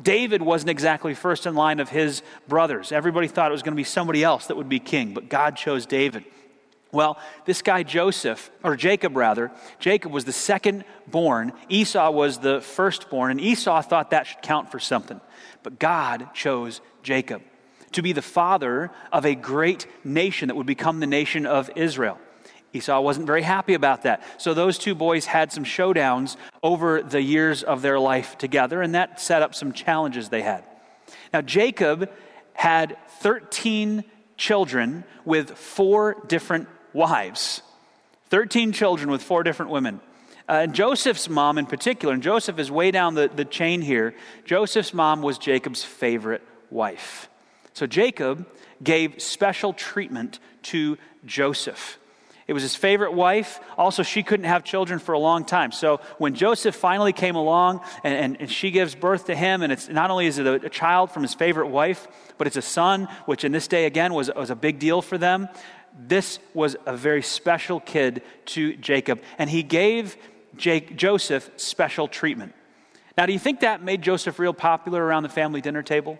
David 0.00 0.42
wasn't 0.42 0.70
exactly 0.70 1.14
first 1.14 1.46
in 1.46 1.54
line 1.54 1.80
of 1.80 1.88
his 1.88 2.22
brothers. 2.46 2.92
Everybody 2.92 3.28
thought 3.28 3.50
it 3.50 3.52
was 3.52 3.62
going 3.62 3.74
to 3.74 3.76
be 3.76 3.84
somebody 3.84 4.22
else 4.22 4.46
that 4.46 4.56
would 4.56 4.68
be 4.68 4.78
king, 4.78 5.14
but 5.14 5.28
God 5.28 5.56
chose 5.56 5.86
David. 5.86 6.24
Well, 6.90 7.18
this 7.44 7.60
guy 7.60 7.82
Joseph, 7.82 8.50
or 8.62 8.74
Jacob 8.74 9.16
rather, 9.16 9.50
Jacob 9.78 10.12
was 10.12 10.24
the 10.24 10.32
second 10.32 10.84
born. 11.06 11.52
Esau 11.68 12.10
was 12.10 12.38
the 12.38 12.60
firstborn, 12.60 13.32
and 13.32 13.40
Esau 13.40 13.82
thought 13.82 14.10
that 14.10 14.26
should 14.26 14.42
count 14.42 14.70
for 14.70 14.78
something. 14.78 15.20
But 15.62 15.78
God 15.78 16.32
chose 16.32 16.80
Jacob 17.02 17.42
to 17.92 18.02
be 18.02 18.12
the 18.12 18.22
father 18.22 18.90
of 19.12 19.26
a 19.26 19.34
great 19.34 19.86
nation 20.04 20.48
that 20.48 20.54
would 20.54 20.66
become 20.66 21.00
the 21.00 21.06
nation 21.06 21.46
of 21.46 21.70
Israel. 21.76 22.18
Esau 22.72 23.00
wasn't 23.00 23.26
very 23.26 23.42
happy 23.42 23.74
about 23.74 24.02
that. 24.02 24.22
So 24.36 24.54
those 24.54 24.78
two 24.78 24.94
boys 24.94 25.24
had 25.24 25.52
some 25.52 25.64
showdowns 25.64 26.36
over 26.62 27.02
the 27.02 27.22
years 27.22 27.62
of 27.62 27.82
their 27.82 27.98
life 27.98 28.36
together, 28.38 28.82
and 28.82 28.94
that 28.94 29.20
set 29.20 29.42
up 29.42 29.54
some 29.54 29.72
challenges 29.72 30.28
they 30.28 30.42
had. 30.42 30.64
Now, 31.32 31.40
Jacob 31.40 32.10
had 32.52 32.96
13 33.20 34.04
children 34.36 35.04
with 35.24 35.50
four 35.52 36.22
different 36.26 36.68
wives. 36.92 37.62
13 38.30 38.72
children 38.72 39.10
with 39.10 39.22
four 39.22 39.42
different 39.42 39.70
women. 39.70 40.00
Uh, 40.48 40.60
and 40.62 40.74
Joseph's 40.74 41.28
mom, 41.28 41.58
in 41.58 41.66
particular, 41.66 42.14
and 42.14 42.22
Joseph 42.22 42.58
is 42.58 42.70
way 42.70 42.90
down 42.90 43.14
the, 43.14 43.28
the 43.28 43.44
chain 43.44 43.82
here, 43.82 44.14
Joseph's 44.44 44.94
mom 44.94 45.20
was 45.22 45.38
Jacob's 45.38 45.84
favorite 45.84 46.42
wife. 46.70 47.28
So 47.74 47.86
Jacob 47.86 48.46
gave 48.82 49.20
special 49.22 49.72
treatment 49.72 50.38
to 50.64 50.98
Joseph. 51.24 51.98
It 52.48 52.54
was 52.54 52.62
his 52.62 52.74
favorite 52.74 53.12
wife. 53.12 53.60
Also, 53.76 54.02
she 54.02 54.22
couldn't 54.22 54.46
have 54.46 54.64
children 54.64 54.98
for 54.98 55.12
a 55.12 55.18
long 55.18 55.44
time. 55.44 55.70
So 55.70 56.00
when 56.16 56.34
Joseph 56.34 56.74
finally 56.74 57.12
came 57.12 57.36
along 57.36 57.82
and, 58.02 58.14
and, 58.14 58.40
and 58.40 58.50
she 58.50 58.70
gives 58.70 58.94
birth 58.94 59.26
to 59.26 59.36
him, 59.36 59.62
and 59.62 59.70
it's 59.70 59.90
not 59.90 60.10
only 60.10 60.26
is 60.26 60.38
it 60.38 60.46
a, 60.46 60.54
a, 60.54 60.70
child 60.70 61.10
from 61.10 61.22
his 61.22 61.34
favorite 61.34 61.66
wife, 61.66 62.08
but 62.38 62.46
it's 62.46 62.56
a 62.56 62.62
son, 62.62 63.06
which 63.26 63.44
in 63.44 63.52
this 63.52 63.68
day 63.68 63.84
again 63.84 64.14
was, 64.14 64.30
was 64.34 64.48
a 64.48 64.56
big 64.56 64.78
deal 64.78 65.02
for 65.02 65.18
them. 65.18 65.46
This 65.98 66.38
was 66.54 66.74
a 66.86 66.96
very 66.96 67.20
special 67.20 67.80
kid 67.80 68.22
to 68.46 68.74
Jacob, 68.76 69.20
and 69.36 69.50
he 69.50 69.62
gave 69.62 70.16
Jake, 70.56 70.96
Joseph 70.96 71.50
special 71.56 72.08
treatment. 72.08 72.54
Now, 73.18 73.26
do 73.26 73.34
you 73.34 73.38
think 73.38 73.60
that 73.60 73.82
made 73.82 74.00
Joseph 74.00 74.38
real 74.38 74.54
popular 74.54 75.04
around 75.04 75.24
the 75.24 75.28
family 75.28 75.60
dinner 75.60 75.82
table? 75.82 76.18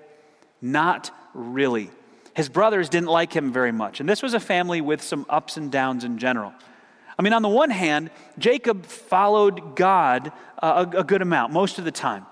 Not 0.60 1.10
really. 1.32 1.90
His 2.38 2.48
brothers 2.48 2.88
didn't 2.88 3.08
like 3.08 3.32
him 3.32 3.52
very 3.52 3.72
much. 3.72 3.98
And 3.98 4.08
this 4.08 4.22
was 4.22 4.32
a 4.32 4.38
family 4.38 4.80
with 4.80 5.02
some 5.02 5.26
ups 5.28 5.56
and 5.56 5.72
downs 5.72 6.04
in 6.04 6.18
general. 6.18 6.52
I 7.18 7.22
mean, 7.22 7.32
on 7.32 7.42
the 7.42 7.48
one 7.48 7.70
hand, 7.70 8.10
Jacob 8.38 8.86
followed 8.86 9.74
God 9.74 10.30
uh, 10.62 10.86
a, 10.94 10.98
a 10.98 11.02
good 11.02 11.20
amount, 11.20 11.52
most 11.52 11.80
of 11.80 11.84
the 11.84 11.90
time. 11.90 12.26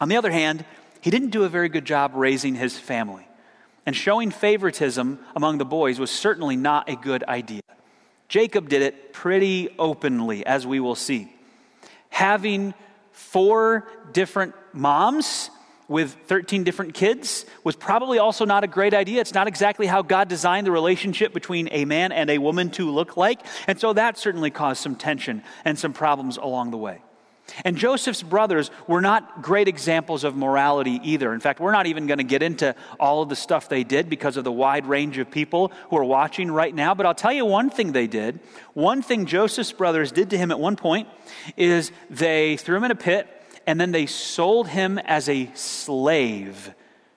On 0.00 0.08
the 0.08 0.16
other 0.16 0.30
hand, 0.30 0.64
he 1.00 1.10
didn't 1.10 1.30
do 1.30 1.42
a 1.42 1.48
very 1.48 1.68
good 1.68 1.84
job 1.84 2.12
raising 2.14 2.54
his 2.54 2.78
family. 2.78 3.26
And 3.84 3.96
showing 3.96 4.30
favoritism 4.30 5.18
among 5.34 5.58
the 5.58 5.64
boys 5.64 5.98
was 5.98 6.12
certainly 6.12 6.54
not 6.54 6.88
a 6.88 6.94
good 6.94 7.24
idea. 7.24 7.62
Jacob 8.28 8.68
did 8.68 8.80
it 8.80 9.12
pretty 9.12 9.70
openly, 9.76 10.46
as 10.46 10.68
we 10.68 10.78
will 10.78 10.94
see. 10.94 11.32
Having 12.10 12.74
four 13.10 13.88
different 14.12 14.54
moms 14.72 15.50
with 15.92 16.16
13 16.26 16.64
different 16.64 16.94
kids 16.94 17.46
was 17.62 17.76
probably 17.76 18.18
also 18.18 18.44
not 18.44 18.64
a 18.64 18.66
great 18.66 18.94
idea. 18.94 19.20
It's 19.20 19.34
not 19.34 19.46
exactly 19.46 19.86
how 19.86 20.02
God 20.02 20.28
designed 20.28 20.66
the 20.66 20.72
relationship 20.72 21.32
between 21.32 21.68
a 21.70 21.84
man 21.84 22.10
and 22.10 22.30
a 22.30 22.38
woman 22.38 22.70
to 22.70 22.90
look 22.90 23.16
like. 23.16 23.40
And 23.68 23.78
so 23.78 23.92
that 23.92 24.18
certainly 24.18 24.50
caused 24.50 24.82
some 24.82 24.96
tension 24.96 25.42
and 25.64 25.78
some 25.78 25.92
problems 25.92 26.38
along 26.38 26.72
the 26.72 26.78
way. 26.78 27.02
And 27.64 27.76
Joseph's 27.76 28.22
brothers 28.22 28.70
were 28.86 29.00
not 29.00 29.42
great 29.42 29.68
examples 29.68 30.24
of 30.24 30.36
morality 30.36 31.00
either. 31.02 31.34
In 31.34 31.40
fact, 31.40 31.60
we're 31.60 31.72
not 31.72 31.86
even 31.86 32.06
going 32.06 32.18
to 32.18 32.24
get 32.24 32.42
into 32.42 32.74
all 32.98 33.22
of 33.22 33.28
the 33.28 33.36
stuff 33.36 33.68
they 33.68 33.84
did 33.84 34.08
because 34.08 34.36
of 34.36 34.44
the 34.44 34.52
wide 34.52 34.86
range 34.86 35.18
of 35.18 35.30
people 35.30 35.72
who 35.90 35.96
are 35.98 36.04
watching 36.04 36.50
right 36.50 36.74
now. 36.74 36.94
But 36.94 37.04
I'll 37.04 37.14
tell 37.14 37.32
you 37.32 37.44
one 37.44 37.68
thing 37.68 37.92
they 37.92 38.06
did. 38.06 38.40
One 38.72 39.02
thing 39.02 39.26
Joseph's 39.26 39.72
brothers 39.72 40.12
did 40.12 40.30
to 40.30 40.38
him 40.38 40.50
at 40.50 40.58
one 40.58 40.76
point 40.76 41.08
is 41.56 41.92
they 42.08 42.56
threw 42.56 42.76
him 42.76 42.84
in 42.84 42.90
a 42.90 42.96
pit 42.96 43.26
and 43.66 43.80
then 43.80 43.92
they 43.92 44.06
sold 44.06 44.68
him 44.68 44.98
as 44.98 45.28
a 45.28 45.50
slave 45.54 46.74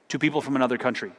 to 0.09 0.19
people 0.19 0.41
from 0.41 0.55
another 0.55 0.77
country. 0.77 1.11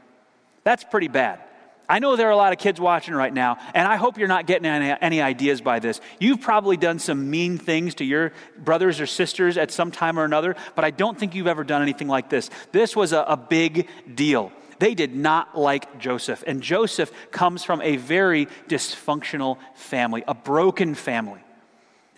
That's 0.65 0.85
pretty 0.85 1.09
bad. 1.09 1.41
I 1.89 2.01
know 2.01 2.17
there 2.17 2.27
are 2.27 2.33
a 2.33 2.37
lot 2.37 2.53
of 2.53 2.59
kids 2.59 2.81
watching 2.81 3.15
right 3.15 3.33
now, 3.33 3.59
and 3.75 3.87
I 3.87 3.97
hope 3.97 4.19
you're 4.19 4.27
not 4.27 4.47
getting 4.47 4.67
any, 4.67 4.97
any, 5.01 5.21
ideas 5.21 5.61
by 5.61 5.79
this. 5.79 6.01
You've 6.19 6.41
probably 6.41 6.77
done 6.77 6.99
some 6.99 7.31
mean 7.31 7.59
things 7.59 7.95
to 7.97 8.05
your 8.05 8.33
brothers 8.59 9.01
or 9.01 9.07
sisters 9.07 9.57
at 9.57 9.71
some 9.71 9.93
time 9.93 10.19
or 10.19 10.25
another, 10.25 10.57
but 10.75 10.85
I 10.85 10.91
don't 10.91 11.17
think 11.17 11.35
you've 11.35 11.47
ever 11.47 11.63
done 11.63 11.83
anything 11.83 12.09
like 12.09 12.29
this. 12.29 12.51
This 12.73 12.97
was 12.97 13.13
a, 13.13 13.21
a 13.21 13.37
big 13.37 13.89
deal. 14.13 14.51
They 14.79 14.95
did 14.95 15.15
not 15.15 15.57
like 15.57 15.99
Joseph, 15.99 16.43
and 16.47 16.61
Joseph 16.61 17.13
comes 17.31 17.63
from 17.63 17.81
a 17.83 17.97
very 17.97 18.47
dysfunctional 18.69 19.59
family, 19.75 20.25
a 20.27 20.35
broken 20.35 20.95
family. 20.95 21.41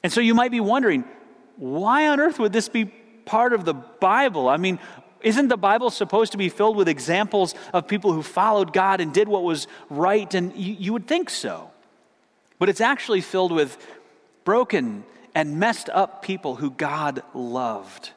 And 0.02 0.12
so 0.12 0.20
you 0.20 0.34
might 0.34 0.50
be 0.50 0.60
wondering, 0.60 1.04
why 1.56 2.08
on 2.08 2.20
earth 2.20 2.38
would 2.38 2.52
this 2.52 2.68
be 2.68 2.90
part 3.28 3.52
of 3.52 3.66
the 3.66 3.74
Bible? 3.74 4.48
I 4.48 4.56
mean, 4.56 4.78
isn't 5.20 5.48
the 5.48 5.58
Bible 5.58 5.90
supposed 5.90 6.32
to 6.32 6.38
be 6.38 6.48
filled 6.48 6.76
with 6.76 6.88
examples 6.88 7.54
of 7.72 7.86
people 7.86 8.12
who 8.12 8.22
followed 8.22 8.72
God 8.72 9.00
and 9.00 9.12
did 9.12 9.28
what 9.28 9.42
was 9.42 9.68
right? 9.90 10.32
And 10.32 10.56
you, 10.56 10.74
you, 10.78 10.92
would 10.94 11.06
think 11.06 11.28
so. 11.28 11.70
But 12.58 12.68
it's 12.68 12.80
actually 12.80 13.20
filled 13.20 13.52
with 13.52 13.76
broken 14.44 15.04
and 15.34 15.58
messed 15.58 15.90
up 15.90 16.22
people 16.22 16.56
who 16.56 16.70
God 16.70 17.22
loved. 17.34 18.10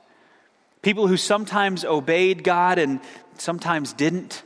People 0.82 1.08
who 1.08 1.18
sometimes 1.18 1.84
obeyed 1.84 2.44
God 2.44 2.80
and 2.80 3.01
sometimes 3.38 3.94
didn't. 3.94 4.44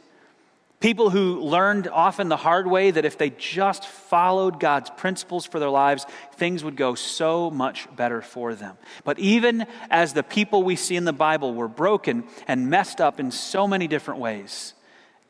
People 0.86 1.10
who 1.10 1.40
learned 1.40 1.88
often 1.88 2.30
the 2.30 2.38
hard 2.38 2.68
way 2.68 2.92
that 2.92 3.06
if 3.06 3.18
they 3.18 3.32
just 3.32 3.88
followed 3.88 4.60
God's 4.60 4.92
principles 4.92 5.44
for 5.44 5.60
their 5.60 5.72
lives, 5.72 6.06
things 6.34 6.64
would 6.64 6.76
go 6.76 6.94
so 6.94 7.50
much 7.50 7.88
better 7.96 8.22
for 8.22 8.54
them. 8.54 8.78
But 9.04 9.18
even 9.18 9.66
as 9.90 10.14
the 10.14 10.22
people 10.22 10.62
we 10.62 10.76
see 10.76 10.96
in 10.96 11.06
the 11.06 11.12
Bible 11.12 11.56
were 11.56 11.68
broken 11.68 12.24
and 12.48 12.70
messed 12.70 13.02
up 13.02 13.20
in 13.20 13.32
so 13.32 13.68
many 13.68 13.88
different 13.88 14.20
ways, 14.20 14.76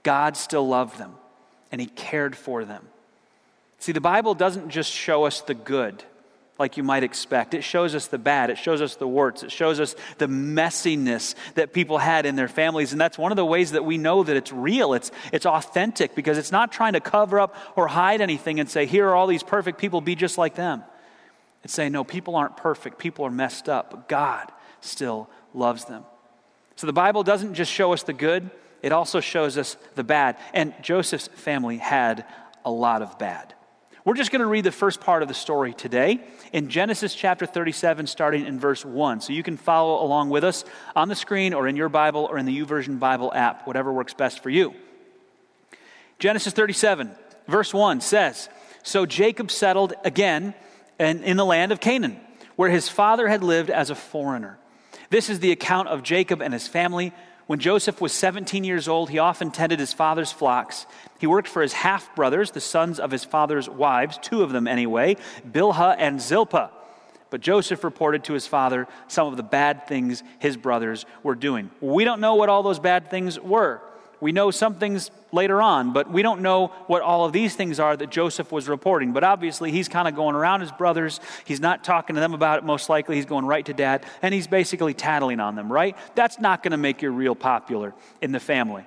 God 0.04 0.36
still 0.36 0.68
loved 0.68 0.98
them 0.98 1.16
and 1.72 1.80
He 1.80 1.88
cared 1.88 2.36
for 2.36 2.66
them. 2.66 2.86
See, 3.80 3.94
the 3.94 4.02
Bible 4.02 4.34
doesn't 4.34 4.68
just 4.68 4.92
show 4.92 5.24
us 5.24 5.40
the 5.40 5.54
good 5.54 6.04
like 6.58 6.78
you 6.78 6.84
might 6.84 7.04
expect. 7.04 7.54
It 7.54 7.64
shows 7.64 7.96
us 7.96 8.08
the 8.08 8.18
bad, 8.18 8.50
it 8.50 8.58
shows 8.58 8.82
us 8.82 8.96
the 8.96 9.08
warts, 9.08 9.44
it 9.44 9.52
shows 9.52 9.80
us 9.80 9.96
the 10.18 10.28
messiness 10.28 11.36
that 11.56 11.74
people 11.74 11.98
had 11.98 12.26
in 12.26 12.36
their 12.36 12.48
families. 12.48 12.92
And 12.92 13.02
that's 13.02 13.18
one 13.18 13.32
of 13.32 13.36
the 13.36 13.46
ways 13.46 13.72
that 13.72 13.84
we 13.84 13.98
know 13.98 14.24
that 14.24 14.36
it's 14.36 14.52
real, 14.52 14.94
it's, 14.94 15.12
it's 15.34 15.46
authentic, 15.46 16.16
because 16.16 16.38
it's 16.38 16.52
not 16.52 16.72
trying 16.72 16.94
to 16.94 17.02
cover 17.02 17.40
up 17.40 17.56
or 17.76 17.88
hide 17.88 18.22
anything 18.22 18.60
and 18.60 18.70
say, 18.70 18.86
here 18.86 19.08
are 19.08 19.16
all 19.16 19.28
these 19.28 19.44
perfect 19.44 19.78
people, 19.80 20.00
be 20.02 20.16
just 20.16 20.38
like 20.38 20.56
them. 20.56 20.84
It's 21.64 21.74
saying, 21.74 21.92
no, 21.92 22.04
people 22.04 22.36
aren't 22.36 22.58
perfect, 22.58 23.00
people 23.00 23.26
are 23.26 23.32
messed 23.32 23.68
up, 23.68 23.92
but 23.92 24.08
God 24.08 24.52
still 24.82 25.30
loves 25.54 25.86
them. 25.86 26.06
So 26.76 26.88
the 26.88 26.94
Bible 26.94 27.24
doesn't 27.24 27.56
just 27.56 27.72
show 27.72 27.92
us 27.92 28.04
the 28.04 28.14
good, 28.14 28.50
it 28.82 28.92
also 28.92 29.20
shows 29.20 29.58
us 29.58 29.78
the 29.96 30.04
bad. 30.04 30.38
And 30.54 30.74
Joseph's 30.82 31.28
family 31.28 31.78
had 31.78 32.26
a 32.64 32.72
lot 32.72 33.02
of 33.02 33.18
bad. 33.18 33.54
We're 34.06 34.14
just 34.14 34.30
going 34.30 34.42
to 34.42 34.46
read 34.46 34.64
the 34.64 34.72
first 34.72 35.02
part 35.02 35.24
of 35.24 35.28
the 35.28 35.34
story 35.34 35.74
today 35.74 36.20
in 36.54 36.70
Genesis 36.70 37.16
chapter 37.16 37.48
37, 37.48 38.06
starting 38.06 38.46
in 38.46 38.60
verse 38.60 38.86
1. 38.86 39.22
So 39.22 39.34
you 39.34 39.42
can 39.42 39.58
follow 39.58 40.06
along 40.06 40.30
with 40.30 40.44
us 40.44 40.64
on 40.96 41.10
the 41.10 41.16
screen 41.16 41.56
or 41.56 41.68
in 41.68 41.76
your 41.76 41.90
Bible 41.90 42.28
or 42.30 42.38
in 42.38 42.46
the 42.46 42.56
YouVersion 42.56 43.00
Bible 43.00 43.34
app, 43.34 43.66
whatever 43.66 43.92
works 43.92 44.14
best 44.14 44.44
for 44.44 44.52
you. 44.52 44.76
Genesis 46.20 46.54
37, 46.54 47.16
verse 47.48 47.74
1 47.74 48.00
says 48.00 48.48
So 48.84 49.08
Jacob 49.08 49.50
settled 49.50 49.96
again 50.04 50.54
in, 51.00 51.24
in 51.24 51.36
the 51.36 51.44
land 51.44 51.72
of 51.72 51.80
Canaan, 51.80 52.20
where 52.56 52.70
his 52.70 52.88
father 52.88 53.28
had 53.28 53.44
lived 53.44 53.72
as 53.72 53.90
a 53.90 53.96
foreigner. 53.96 54.60
This 55.10 55.32
is 55.32 55.40
the 55.40 55.52
account 55.52 55.88
of 55.88 56.04
Jacob 56.04 56.44
and 56.44 56.54
his 56.54 56.68
family 56.68 57.12
when 57.48 57.60
Joseph 57.60 58.02
was 58.02 58.12
17 58.12 58.64
years 58.64 58.88
old, 58.88 59.10
he 59.10 59.20
often 59.20 59.52
tended 59.52 59.80
his 59.80 59.94
father's 59.94 60.32
flocks. 60.32 60.88
He 61.20 61.28
worked 61.28 61.48
for 61.48 61.62
his 61.62 61.74
half 61.74 62.16
brothers, 62.16 62.52
the 62.52 62.62
sons 62.62 63.00
of 63.00 63.12
his 63.12 63.24
father's 63.24 63.70
wives, 63.70 64.18
two 64.22 64.42
of 64.42 64.52
them 64.52 64.68
anyway, 64.68 65.18
Bilhah 65.48 65.96
and 65.98 66.20
Zilpah. 66.20 66.72
But 67.30 67.42
Joseph 67.42 67.84
reported 67.84 68.24
to 68.26 68.34
his 68.34 68.48
father 68.48 68.88
some 69.08 69.28
of 69.28 69.38
the 69.38 69.44
bad 69.44 69.88
things 69.88 70.24
his 70.40 70.58
brothers 70.58 71.06
were 71.22 71.36
doing. 71.36 71.70
We 71.82 72.04
don't 72.04 72.22
know 72.22 72.36
what 72.36 72.50
all 72.50 72.64
those 72.64 72.80
bad 72.80 73.10
things 73.10 73.40
were. 73.40 73.82
We 74.22 74.32
know 74.32 74.52
some 74.52 74.76
things 74.76 75.12
later 75.32 75.62
on, 75.62 75.94
but 75.94 76.10
we 76.10 76.22
don't 76.22 76.42
know 76.42 76.68
what 76.88 77.02
all 77.02 77.26
of 77.26 77.34
these 77.34 77.56
things 77.56 77.80
are 77.80 77.96
that 77.96 78.10
Joseph 78.10 78.52
was 78.52 78.68
reporting. 78.70 79.12
But 79.12 79.24
obviously, 79.24 79.72
he's 79.72 79.88
kind 79.88 80.08
of 80.08 80.16
going 80.16 80.36
around 80.36 80.62
his 80.62 80.72
brothers. 80.72 81.20
He's 81.44 81.60
not 81.60 81.84
talking 81.84 82.16
to 82.16 82.20
them 82.20 82.34
about 82.34 82.60
it, 82.60 82.64
most 82.64 82.90
likely. 82.90 83.16
He's 83.16 83.26
going 83.26 83.46
right 83.46 83.66
to 83.66 83.74
dad, 83.74 84.06
and 84.22 84.34
he's 84.34 84.48
basically 84.48 84.94
tattling 84.94 85.40
on 85.40 85.56
them, 85.56 85.72
right? 85.72 85.98
That's 86.16 86.40
not 86.40 86.64
going 86.64 86.72
to 86.72 86.78
make 86.78 87.02
you 87.02 87.10
real 87.12 87.36
popular 87.36 87.94
in 88.22 88.32
the 88.32 88.40
family. 88.40 88.86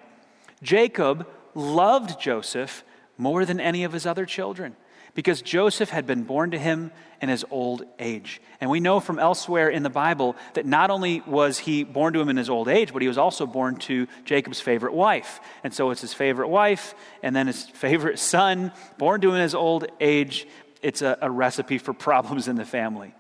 Jacob 0.63 1.27
loved 1.55 2.21
Joseph 2.21 2.85
more 3.17 3.45
than 3.45 3.61
any 3.61 3.85
of 3.85 3.93
his 3.93 4.07
other 4.07 4.27
children 4.27 4.77
because 5.15 5.43
Joseph 5.43 5.91
had 5.91 6.07
been 6.07 6.23
born 6.23 6.53
to 6.53 6.59
him 6.59 6.93
in 7.21 7.29
his 7.29 7.45
old 7.51 7.85
age. 7.99 8.41
And 8.61 8.71
we 8.71 8.81
know 8.81 9.01
from 9.01 9.19
elsewhere 9.19 9.69
in 9.69 9.83
the 9.83 9.91
Bible 9.91 10.37
that 10.55 10.67
not 10.67 10.91
only 10.91 11.21
was 11.27 11.59
he 11.59 11.85
born 11.85 12.13
to 12.13 12.21
him 12.21 12.29
in 12.29 12.37
his 12.37 12.51
old 12.51 12.69
age, 12.69 12.93
but 12.93 13.03
he 13.03 13.09
was 13.09 13.19
also 13.19 13.47
born 13.47 13.77
to 13.77 14.07
Jacob's 14.25 14.61
favorite 14.61 14.95
wife. 14.95 15.41
And 15.65 15.73
so 15.73 15.91
it's 15.91 16.01
his 16.01 16.15
favorite 16.15 16.49
wife 16.49 16.95
and 17.23 17.35
then 17.35 17.47
his 17.47 17.65
favorite 17.75 18.19
son, 18.19 18.73
born 18.99 19.21
to 19.21 19.29
him 19.29 19.35
in 19.35 19.43
his 19.43 19.55
old 19.55 19.87
age. 20.01 20.47
It's 20.83 21.03
a, 21.03 21.19
a 21.21 21.31
recipe 21.31 21.79
for 21.79 21.93
problems 21.93 22.49
in 22.49 22.57
the 22.57 22.65
family. 22.65 23.15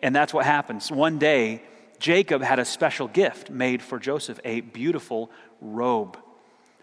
And 0.00 0.14
that's 0.14 0.34
what 0.34 0.44
happens. 0.44 0.90
One 0.90 1.18
day, 1.18 1.62
Jacob 1.98 2.42
had 2.42 2.58
a 2.58 2.64
special 2.64 3.08
gift 3.08 3.50
made 3.50 3.82
for 3.82 3.98
Joseph, 3.98 4.38
a 4.44 4.60
beautiful 4.60 5.30
robe. 5.60 6.16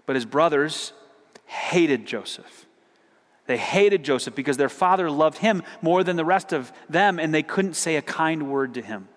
But 0.05 0.15
his 0.15 0.25
brothers 0.25 0.93
hated 1.45 2.05
Joseph. 2.05 2.65
They 3.47 3.57
hated 3.57 4.03
Joseph 4.03 4.35
because 4.35 4.57
their 4.57 4.69
father 4.69 5.09
loved 5.09 5.37
him 5.37 5.61
more 5.81 6.03
than 6.03 6.15
the 6.15 6.25
rest 6.25 6.51
of 6.51 6.71
them, 6.89 7.19
and 7.19 7.33
they 7.33 7.43
couldn't 7.43 7.75
say 7.75 7.95
a 7.95 8.01
kind 8.01 8.49
word 8.49 8.73
to 8.75 8.81
him. 8.81 9.07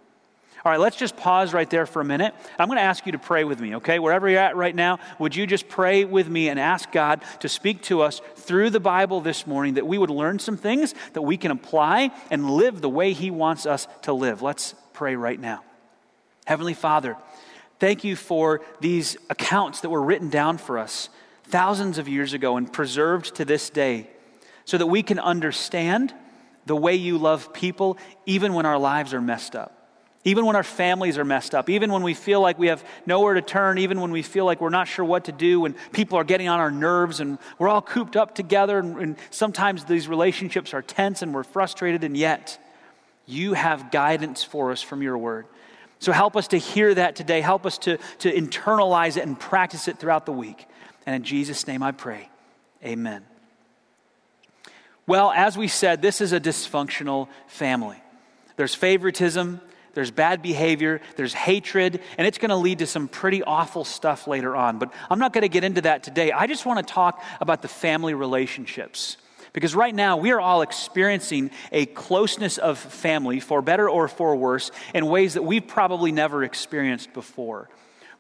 All 0.64 0.72
right, 0.72 0.80
let's 0.80 0.96
just 0.96 1.16
pause 1.16 1.54
right 1.54 1.70
there 1.70 1.86
for 1.86 2.02
a 2.02 2.04
minute. 2.04 2.34
I'm 2.58 2.66
going 2.66 2.76
to 2.78 2.82
ask 2.82 3.06
you 3.06 3.12
to 3.12 3.18
pray 3.18 3.44
with 3.44 3.60
me, 3.60 3.76
okay? 3.76 3.98
Wherever 3.98 4.28
you're 4.28 4.40
at 4.40 4.56
right 4.56 4.74
now, 4.74 4.98
would 5.18 5.34
you 5.34 5.46
just 5.46 5.68
pray 5.68 6.04
with 6.04 6.28
me 6.28 6.48
and 6.48 6.58
ask 6.58 6.90
God 6.92 7.22
to 7.40 7.48
speak 7.48 7.80
to 7.84 8.02
us 8.02 8.20
through 8.34 8.70
the 8.70 8.80
Bible 8.80 9.20
this 9.20 9.46
morning 9.46 9.74
that 9.74 9.86
we 9.86 9.96
would 9.96 10.10
learn 10.10 10.38
some 10.38 10.56
things 10.56 10.94
that 11.12 11.22
we 11.22 11.36
can 11.36 11.52
apply 11.52 12.10
and 12.30 12.50
live 12.50 12.80
the 12.82 12.88
way 12.88 13.12
He 13.12 13.30
wants 13.30 13.64
us 13.64 13.86
to 14.02 14.12
live? 14.12 14.42
Let's 14.42 14.74
pray 14.92 15.14
right 15.14 15.40
now. 15.40 15.62
Heavenly 16.44 16.74
Father, 16.74 17.16
thank 17.78 18.04
you 18.04 18.16
for 18.16 18.60
these 18.80 19.16
accounts 19.30 19.80
that 19.80 19.90
were 19.90 20.02
written 20.02 20.28
down 20.28 20.58
for 20.58 20.78
us 20.78 21.08
thousands 21.44 21.96
of 21.96 22.08
years 22.08 22.34
ago 22.34 22.56
and 22.56 22.70
preserved 22.70 23.36
to 23.36 23.44
this 23.44 23.70
day 23.70 24.10
so 24.68 24.76
that 24.76 24.86
we 24.86 25.02
can 25.02 25.18
understand 25.18 26.12
the 26.66 26.76
way 26.76 26.94
you 26.94 27.16
love 27.16 27.54
people, 27.54 27.96
even 28.26 28.52
when 28.52 28.66
our 28.66 28.76
lives 28.76 29.14
are 29.14 29.20
messed 29.22 29.56
up. 29.56 29.72
Even 30.24 30.44
when 30.44 30.56
our 30.56 30.62
families 30.62 31.16
are 31.16 31.24
messed 31.24 31.54
up, 31.54 31.70
even 31.70 31.90
when 31.90 32.02
we 32.02 32.12
feel 32.12 32.42
like 32.42 32.58
we 32.58 32.66
have 32.66 32.84
nowhere 33.06 33.32
to 33.32 33.40
turn, 33.40 33.78
even 33.78 33.98
when 33.98 34.10
we 34.10 34.20
feel 34.20 34.44
like 34.44 34.60
we're 34.60 34.68
not 34.68 34.86
sure 34.86 35.06
what 35.06 35.24
to 35.24 35.32
do, 35.32 35.58
when 35.60 35.74
people 35.92 36.18
are 36.18 36.24
getting 36.24 36.50
on 36.50 36.60
our 36.60 36.70
nerves, 36.70 37.20
and 37.20 37.38
we're 37.58 37.70
all 37.70 37.80
cooped 37.80 38.14
up 38.14 38.34
together, 38.34 38.78
and, 38.78 38.98
and 38.98 39.16
sometimes 39.30 39.86
these 39.86 40.06
relationships 40.06 40.74
are 40.74 40.82
tense 40.82 41.22
and 41.22 41.32
we're 41.32 41.44
frustrated, 41.44 42.04
and 42.04 42.14
yet 42.14 42.62
you 43.24 43.54
have 43.54 43.90
guidance 43.90 44.44
for 44.44 44.70
us 44.70 44.82
from 44.82 45.00
your 45.00 45.16
word. 45.16 45.46
So 45.98 46.12
help 46.12 46.36
us 46.36 46.48
to 46.48 46.58
hear 46.58 46.92
that 46.92 47.16
today. 47.16 47.40
Help 47.40 47.64
us 47.64 47.78
to, 47.78 47.96
to 48.18 48.30
internalize 48.30 49.16
it 49.16 49.24
and 49.24 49.40
practice 49.40 49.88
it 49.88 49.96
throughout 49.98 50.26
the 50.26 50.32
week. 50.32 50.66
And 51.06 51.16
in 51.16 51.22
Jesus' 51.22 51.66
name 51.66 51.82
I 51.82 51.92
pray. 51.92 52.28
Amen. 52.84 53.24
Well, 55.08 55.32
as 55.34 55.56
we 55.56 55.68
said, 55.68 56.02
this 56.02 56.20
is 56.20 56.34
a 56.34 56.40
dysfunctional 56.40 57.28
family. 57.46 57.96
There's 58.56 58.74
favoritism, 58.74 59.62
there's 59.94 60.10
bad 60.10 60.42
behavior, 60.42 61.00
there's 61.16 61.32
hatred, 61.32 62.02
and 62.18 62.26
it's 62.26 62.36
going 62.36 62.50
to 62.50 62.56
lead 62.56 62.80
to 62.80 62.86
some 62.86 63.08
pretty 63.08 63.42
awful 63.42 63.84
stuff 63.84 64.26
later 64.26 64.54
on. 64.54 64.78
But 64.78 64.92
I'm 65.08 65.18
not 65.18 65.32
going 65.32 65.42
to 65.42 65.48
get 65.48 65.64
into 65.64 65.80
that 65.80 66.02
today. 66.02 66.30
I 66.30 66.46
just 66.46 66.66
want 66.66 66.86
to 66.86 66.92
talk 66.92 67.24
about 67.40 67.62
the 67.62 67.68
family 67.68 68.12
relationships. 68.12 69.16
Because 69.54 69.74
right 69.74 69.94
now, 69.94 70.18
we 70.18 70.30
are 70.30 70.40
all 70.40 70.60
experiencing 70.60 71.52
a 71.72 71.86
closeness 71.86 72.58
of 72.58 72.78
family, 72.78 73.40
for 73.40 73.62
better 73.62 73.88
or 73.88 74.08
for 74.08 74.36
worse, 74.36 74.70
in 74.92 75.06
ways 75.06 75.34
that 75.34 75.42
we've 75.42 75.66
probably 75.66 76.12
never 76.12 76.44
experienced 76.44 77.14
before. 77.14 77.70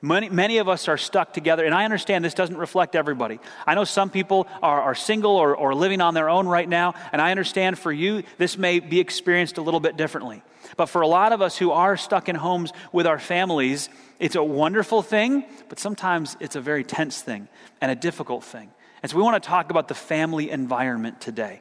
Many, 0.00 0.28
many 0.28 0.58
of 0.58 0.68
us 0.68 0.86
are 0.86 0.96
stuck 0.96 1.32
together, 1.32 1.64
and 1.64 1.74
I 1.74 1.84
understand 1.84 2.24
this 2.24 2.34
doesn't 2.34 2.56
reflect 2.56 2.94
everybody. 2.94 3.40
I 3.66 3.74
know 3.74 3.82
some 3.82 4.10
people 4.10 4.46
are, 4.62 4.80
are 4.80 4.94
single 4.94 5.32
or, 5.32 5.56
or 5.56 5.74
living 5.74 6.00
on 6.00 6.14
their 6.14 6.30
own 6.30 6.46
right 6.46 6.68
now, 6.68 6.94
and 7.10 7.20
I 7.20 7.32
understand 7.32 7.78
for 7.78 7.90
you, 7.90 8.22
this 8.36 8.56
may 8.56 8.78
be 8.78 9.00
experienced 9.00 9.58
a 9.58 9.62
little 9.62 9.80
bit 9.80 9.96
differently. 9.96 10.42
But 10.76 10.86
for 10.86 11.00
a 11.00 11.08
lot 11.08 11.32
of 11.32 11.42
us 11.42 11.56
who 11.56 11.72
are 11.72 11.96
stuck 11.96 12.28
in 12.28 12.36
homes 12.36 12.72
with 12.92 13.08
our 13.08 13.18
families, 13.18 13.88
it's 14.20 14.36
a 14.36 14.42
wonderful 14.42 15.02
thing, 15.02 15.44
but 15.68 15.80
sometimes 15.80 16.36
it's 16.38 16.54
a 16.54 16.60
very 16.60 16.84
tense 16.84 17.20
thing 17.20 17.48
and 17.80 17.90
a 17.90 17.96
difficult 17.96 18.44
thing. 18.44 18.70
And 19.02 19.10
so 19.10 19.16
we 19.16 19.22
want 19.24 19.42
to 19.42 19.48
talk 19.48 19.70
about 19.70 19.88
the 19.88 19.94
family 19.94 20.50
environment 20.50 21.20
today. 21.20 21.60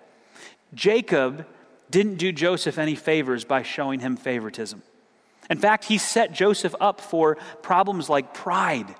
Jacob 0.75 1.47
didn't 1.89 2.15
do 2.15 2.31
Joseph 2.31 2.77
any 2.77 2.95
favors 2.95 3.45
by 3.45 3.63
showing 3.63 3.99
him 3.99 4.15
favoritism. 4.15 4.83
In 5.49 5.57
fact, 5.57 5.85
he 5.85 5.97
set 5.97 6.33
Joseph 6.33 6.75
up 6.79 7.01
for 7.01 7.37
problems 7.61 8.09
like 8.09 8.33
pride 8.33 8.93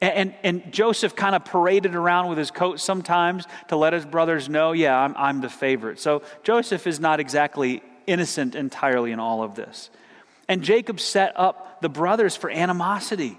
And, 0.00 0.34
and, 0.42 0.62
and 0.64 0.72
Joseph 0.72 1.14
kind 1.14 1.34
of 1.34 1.44
paraded 1.44 1.94
around 1.94 2.28
with 2.28 2.38
his 2.38 2.50
coat 2.50 2.80
sometimes 2.80 3.44
to 3.68 3.76
let 3.76 3.92
his 3.92 4.06
brothers 4.06 4.48
know, 4.48 4.72
yeah, 4.72 4.98
I'm, 4.98 5.14
I'm 5.16 5.40
the 5.40 5.50
favorite. 5.50 6.00
So 6.00 6.22
Joseph 6.42 6.86
is 6.86 7.00
not 7.00 7.20
exactly 7.20 7.82
innocent 8.06 8.54
entirely 8.54 9.12
in 9.12 9.20
all 9.20 9.42
of 9.42 9.54
this. 9.54 9.90
And 10.48 10.62
Jacob 10.62 11.00
set 11.00 11.38
up 11.38 11.80
the 11.82 11.88
brothers 11.88 12.34
for 12.34 12.50
animosity. 12.50 13.38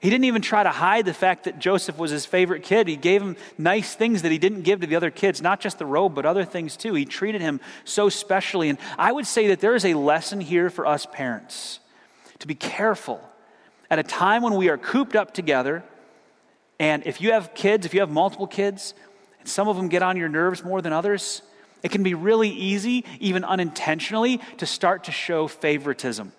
He 0.00 0.10
didn't 0.10 0.24
even 0.24 0.42
try 0.42 0.62
to 0.62 0.70
hide 0.70 1.06
the 1.06 1.14
fact 1.14 1.44
that 1.44 1.58
Joseph 1.58 1.96
was 1.96 2.10
his 2.10 2.26
favorite 2.26 2.62
kid. 2.62 2.88
He 2.88 2.96
gave 2.96 3.22
him 3.22 3.36
nice 3.56 3.94
things 3.94 4.22
that 4.22 4.32
he 4.32 4.36
didn't 4.36 4.62
give 4.62 4.80
to 4.80 4.86
the 4.86 4.96
other 4.96 5.10
kids, 5.10 5.40
not 5.40 5.60
just 5.60 5.78
the 5.78 5.86
robe, 5.86 6.14
but 6.14 6.26
other 6.26 6.44
things 6.44 6.76
too. 6.76 6.92
He 6.94 7.06
treated 7.06 7.40
him 7.40 7.60
so 7.84 8.10
specially. 8.10 8.68
And 8.68 8.78
I 8.98 9.12
would 9.12 9.26
say 9.26 9.48
that 9.48 9.60
there 9.60 9.74
is 9.74 9.84
a 9.86 9.94
lesson 9.94 10.40
here 10.40 10.68
for 10.68 10.86
us 10.86 11.06
parents 11.10 11.80
to 12.40 12.46
be 12.46 12.54
careful 12.54 13.20
at 13.90 13.98
a 13.98 14.02
time 14.02 14.42
when 14.42 14.54
we 14.56 14.68
are 14.68 14.76
cooped 14.76 15.16
up 15.16 15.32
together. 15.32 15.82
And 16.78 17.06
if 17.06 17.20
you 17.20 17.32
have 17.32 17.54
kids, 17.54 17.86
if 17.86 17.94
you 17.94 18.00
have 18.00 18.10
multiple 18.10 18.46
kids, 18.46 18.92
and 19.40 19.48
some 19.48 19.68
of 19.68 19.76
them 19.76 19.88
get 19.88 20.02
on 20.02 20.18
your 20.18 20.28
nerves 20.28 20.62
more 20.62 20.82
than 20.82 20.92
others, 20.92 21.40
it 21.82 21.90
can 21.90 22.02
be 22.02 22.14
really 22.14 22.50
easy, 22.50 23.04
even 23.20 23.44
unintentionally, 23.44 24.40
to 24.58 24.66
start 24.66 25.04
to 25.04 25.12
show 25.12 25.46
favoritism. 25.48 26.32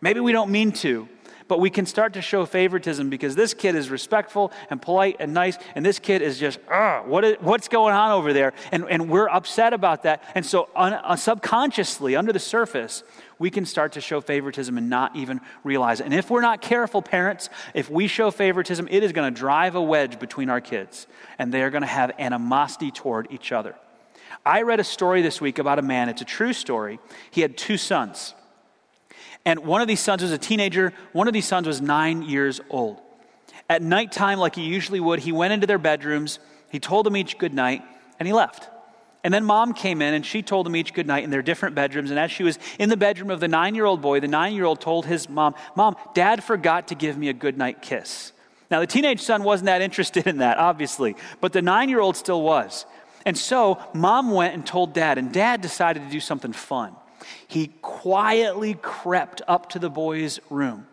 Maybe 0.00 0.20
we 0.20 0.32
don't 0.32 0.50
mean 0.50 0.72
to, 0.72 1.08
but 1.48 1.60
we 1.60 1.70
can 1.70 1.86
start 1.86 2.14
to 2.14 2.22
show 2.22 2.44
favoritism 2.44 3.10
because 3.10 3.34
this 3.34 3.54
kid 3.54 3.74
is 3.74 3.90
respectful 3.90 4.52
and 4.70 4.80
polite 4.80 5.16
and 5.20 5.32
nice, 5.32 5.58
and 5.74 5.84
this 5.84 5.98
kid 5.98 6.22
is 6.22 6.38
just, 6.38 6.58
what 7.06 7.24
is, 7.24 7.36
what's 7.40 7.68
going 7.68 7.94
on 7.94 8.12
over 8.12 8.32
there? 8.32 8.52
And, 8.72 8.84
and 8.88 9.08
we're 9.08 9.28
upset 9.28 9.72
about 9.72 10.02
that. 10.02 10.22
And 10.34 10.44
so, 10.44 10.68
un, 10.74 10.94
uh, 10.94 11.16
subconsciously, 11.16 12.16
under 12.16 12.32
the 12.32 12.38
surface, 12.38 13.02
we 13.38 13.50
can 13.50 13.66
start 13.66 13.92
to 13.92 14.00
show 14.00 14.20
favoritism 14.20 14.78
and 14.78 14.88
not 14.88 15.14
even 15.14 15.40
realize 15.62 16.00
it. 16.00 16.04
And 16.04 16.14
if 16.14 16.30
we're 16.30 16.40
not 16.40 16.62
careful, 16.62 17.02
parents, 17.02 17.48
if 17.74 17.90
we 17.90 18.06
show 18.06 18.30
favoritism, 18.30 18.88
it 18.90 19.02
is 19.02 19.12
going 19.12 19.32
to 19.32 19.38
drive 19.38 19.74
a 19.74 19.82
wedge 19.82 20.18
between 20.18 20.50
our 20.50 20.60
kids, 20.60 21.06
and 21.38 21.52
they 21.52 21.62
are 21.62 21.70
going 21.70 21.82
to 21.82 21.86
have 21.88 22.12
animosity 22.18 22.90
toward 22.90 23.28
each 23.30 23.52
other. 23.52 23.74
I 24.44 24.62
read 24.62 24.80
a 24.80 24.84
story 24.84 25.22
this 25.22 25.40
week 25.40 25.58
about 25.58 25.78
a 25.78 25.82
man, 25.82 26.08
it's 26.08 26.22
a 26.22 26.26
true 26.26 26.52
story. 26.52 26.98
He 27.30 27.40
had 27.40 27.56
two 27.56 27.76
sons. 27.76 28.34
And 29.46 29.60
one 29.60 29.80
of 29.80 29.86
these 29.86 30.00
sons 30.00 30.22
was 30.22 30.32
a 30.32 30.38
teenager, 30.38 30.92
one 31.12 31.28
of 31.28 31.32
these 31.32 31.46
sons 31.46 31.68
was 31.68 31.80
nine 31.80 32.22
years 32.22 32.60
old. 32.68 33.00
At 33.70 33.80
nighttime, 33.80 34.38
like 34.38 34.56
he 34.56 34.62
usually 34.62 34.98
would, 34.98 35.20
he 35.20 35.30
went 35.30 35.52
into 35.52 35.68
their 35.68 35.78
bedrooms, 35.78 36.40
he 36.68 36.80
told 36.80 37.06
them 37.06 37.16
each 37.16 37.38
good 37.38 37.54
night, 37.54 37.82
and 38.18 38.26
he 38.26 38.34
left. 38.34 38.68
And 39.22 39.32
then 39.32 39.44
mom 39.44 39.72
came 39.72 40.02
in 40.02 40.14
and 40.14 40.26
she 40.26 40.42
told 40.42 40.66
them 40.66 40.74
each 40.74 40.92
good 40.92 41.06
night 41.06 41.22
in 41.22 41.30
their 41.30 41.42
different 41.42 41.76
bedrooms. 41.76 42.10
And 42.10 42.18
as 42.18 42.30
she 42.30 42.42
was 42.42 42.58
in 42.78 42.88
the 42.88 42.96
bedroom 42.96 43.30
of 43.30 43.38
the 43.38 43.48
nine 43.48 43.74
year 43.76 43.84
old 43.84 44.02
boy, 44.02 44.18
the 44.18 44.28
nine 44.28 44.52
year 44.52 44.64
old 44.64 44.80
told 44.80 45.06
his 45.06 45.28
mom, 45.28 45.54
Mom, 45.76 45.96
dad 46.14 46.42
forgot 46.42 46.88
to 46.88 46.96
give 46.96 47.16
me 47.16 47.28
a 47.28 47.32
good 47.32 47.56
night 47.56 47.82
kiss. 47.82 48.32
Now, 48.68 48.80
the 48.80 48.86
teenage 48.86 49.20
son 49.20 49.44
wasn't 49.44 49.66
that 49.66 49.80
interested 49.80 50.26
in 50.26 50.38
that, 50.38 50.58
obviously, 50.58 51.14
but 51.40 51.52
the 51.52 51.62
nine 51.62 51.88
year 51.88 52.00
old 52.00 52.16
still 52.16 52.42
was. 52.42 52.84
And 53.24 53.38
so 53.38 53.78
mom 53.94 54.32
went 54.32 54.54
and 54.54 54.66
told 54.66 54.92
dad, 54.92 55.18
and 55.18 55.32
dad 55.32 55.60
decided 55.60 56.04
to 56.04 56.10
do 56.10 56.20
something 56.20 56.52
fun 56.52 56.96
he 57.48 57.68
quietly 57.82 58.74
crept 58.74 59.42
up 59.46 59.70
to 59.70 59.78
the 59.78 59.90
boy's 59.90 60.40
room. 60.50 60.86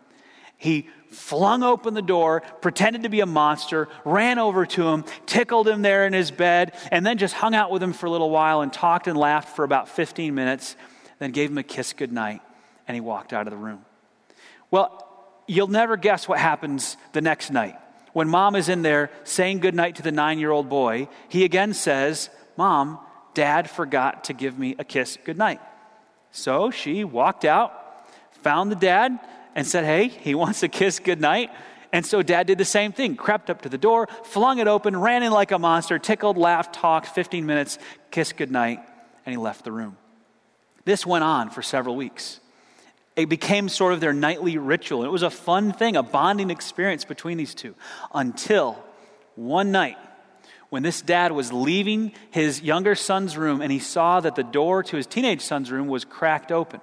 He 0.57 0.87
flung 1.09 1.61
open 1.61 1.93
the 1.93 2.01
door, 2.01 2.41
pretended 2.61 3.03
to 3.03 3.09
be 3.09 3.19
a 3.19 3.25
monster, 3.25 3.89
ran 4.05 4.39
over 4.39 4.65
to 4.65 4.87
him, 4.87 5.03
tickled 5.25 5.67
him 5.67 5.81
there 5.81 6.05
in 6.05 6.13
his 6.13 6.31
bed, 6.31 6.73
and 6.91 7.05
then 7.05 7.17
just 7.17 7.33
hung 7.33 7.53
out 7.53 7.69
with 7.69 7.83
him 7.83 7.93
for 7.93 8.05
a 8.05 8.09
little 8.09 8.29
while 8.29 8.61
and 8.61 8.71
talked 8.71 9.07
and 9.07 9.17
laughed 9.17 9.55
for 9.55 9.65
about 9.65 9.89
15 9.89 10.33
minutes, 10.33 10.75
then 11.19 11.31
gave 11.31 11.49
him 11.49 11.57
a 11.57 11.63
kiss 11.63 11.93
goodnight, 11.93 12.41
and 12.87 12.95
he 12.95 13.01
walked 13.01 13.33
out 13.33 13.45
of 13.45 13.51
the 13.51 13.57
room. 13.57 13.83
Well, 14.71 15.05
you'll 15.47 15.67
never 15.67 15.97
guess 15.97 16.27
what 16.27 16.39
happens 16.39 16.97
the 17.11 17.21
next 17.21 17.51
night. 17.51 17.75
When 18.13 18.29
mom 18.29 18.55
is 18.55 18.69
in 18.69 18.83
there 18.83 19.09
saying 19.23 19.59
goodnight 19.59 19.95
to 19.97 20.03
the 20.03 20.11
nine 20.11 20.39
year 20.39 20.51
old 20.51 20.69
boy, 20.69 21.09
he 21.29 21.43
again 21.43 21.73
says, 21.73 22.29
Mom, 22.55 22.99
dad 23.33 23.69
forgot 23.69 24.25
to 24.25 24.33
give 24.33 24.57
me 24.57 24.75
a 24.77 24.83
kiss 24.83 25.17
goodnight. 25.25 25.59
So 26.33 26.71
she 26.71 27.03
walked 27.03 27.45
out, 27.45 27.71
found 28.41 28.71
the 28.71 28.75
dad, 28.75 29.17
and 29.55 29.65
said, 29.65 29.85
Hey, 29.85 30.09
he 30.09 30.35
wants 30.43 30.63
a 30.63 30.67
kiss 30.67 30.99
goodnight. 30.99 31.51
And 31.93 32.03
so 32.03 32.23
dad 32.23 32.47
did 32.47 32.57
the 32.57 32.65
same 32.65 32.91
thing, 32.91 33.15
crept 33.15 33.51
up 33.51 33.61
to 33.61 33.69
the 33.69 33.77
door, 33.77 34.09
flung 34.23 34.57
it 34.57 34.67
open, 34.67 34.99
ran 34.99 35.21
in 35.21 35.31
like 35.31 35.51
a 35.51 35.59
monster, 35.59 35.99
tickled, 35.99 36.37
laughed, 36.37 36.73
talked, 36.73 37.07
15 37.07 37.45
minutes, 37.45 37.77
kissed 38.09 38.35
goodnight, 38.35 38.79
and 39.25 39.33
he 39.33 39.37
left 39.37 39.63
the 39.63 39.71
room. 39.71 39.95
This 40.85 41.05
went 41.05 41.23
on 41.23 41.51
for 41.51 41.61
several 41.61 41.95
weeks. 41.95 42.39
It 43.15 43.29
became 43.29 43.69
sort 43.69 43.93
of 43.93 43.99
their 43.99 44.11
nightly 44.11 44.57
ritual. 44.57 45.03
It 45.03 45.11
was 45.11 45.21
a 45.21 45.29
fun 45.29 45.71
thing, 45.71 45.95
a 45.95 46.01
bonding 46.01 46.49
experience 46.49 47.05
between 47.05 47.37
these 47.37 47.53
two 47.53 47.75
until 48.11 48.83
one 49.35 49.71
night 49.71 49.97
when 50.73 50.81
this 50.81 51.03
dad 51.03 51.31
was 51.31 51.53
leaving 51.53 52.11
his 52.31 52.63
younger 52.63 52.95
son's 52.95 53.37
room 53.37 53.61
and 53.61 53.71
he 53.71 53.77
saw 53.77 54.19
that 54.19 54.33
the 54.33 54.41
door 54.41 54.81
to 54.81 54.97
his 54.97 55.05
teenage 55.05 55.41
son's 55.41 55.69
room 55.71 55.87
was 55.87 56.03
cracked 56.03 56.51
open. 56.51 56.81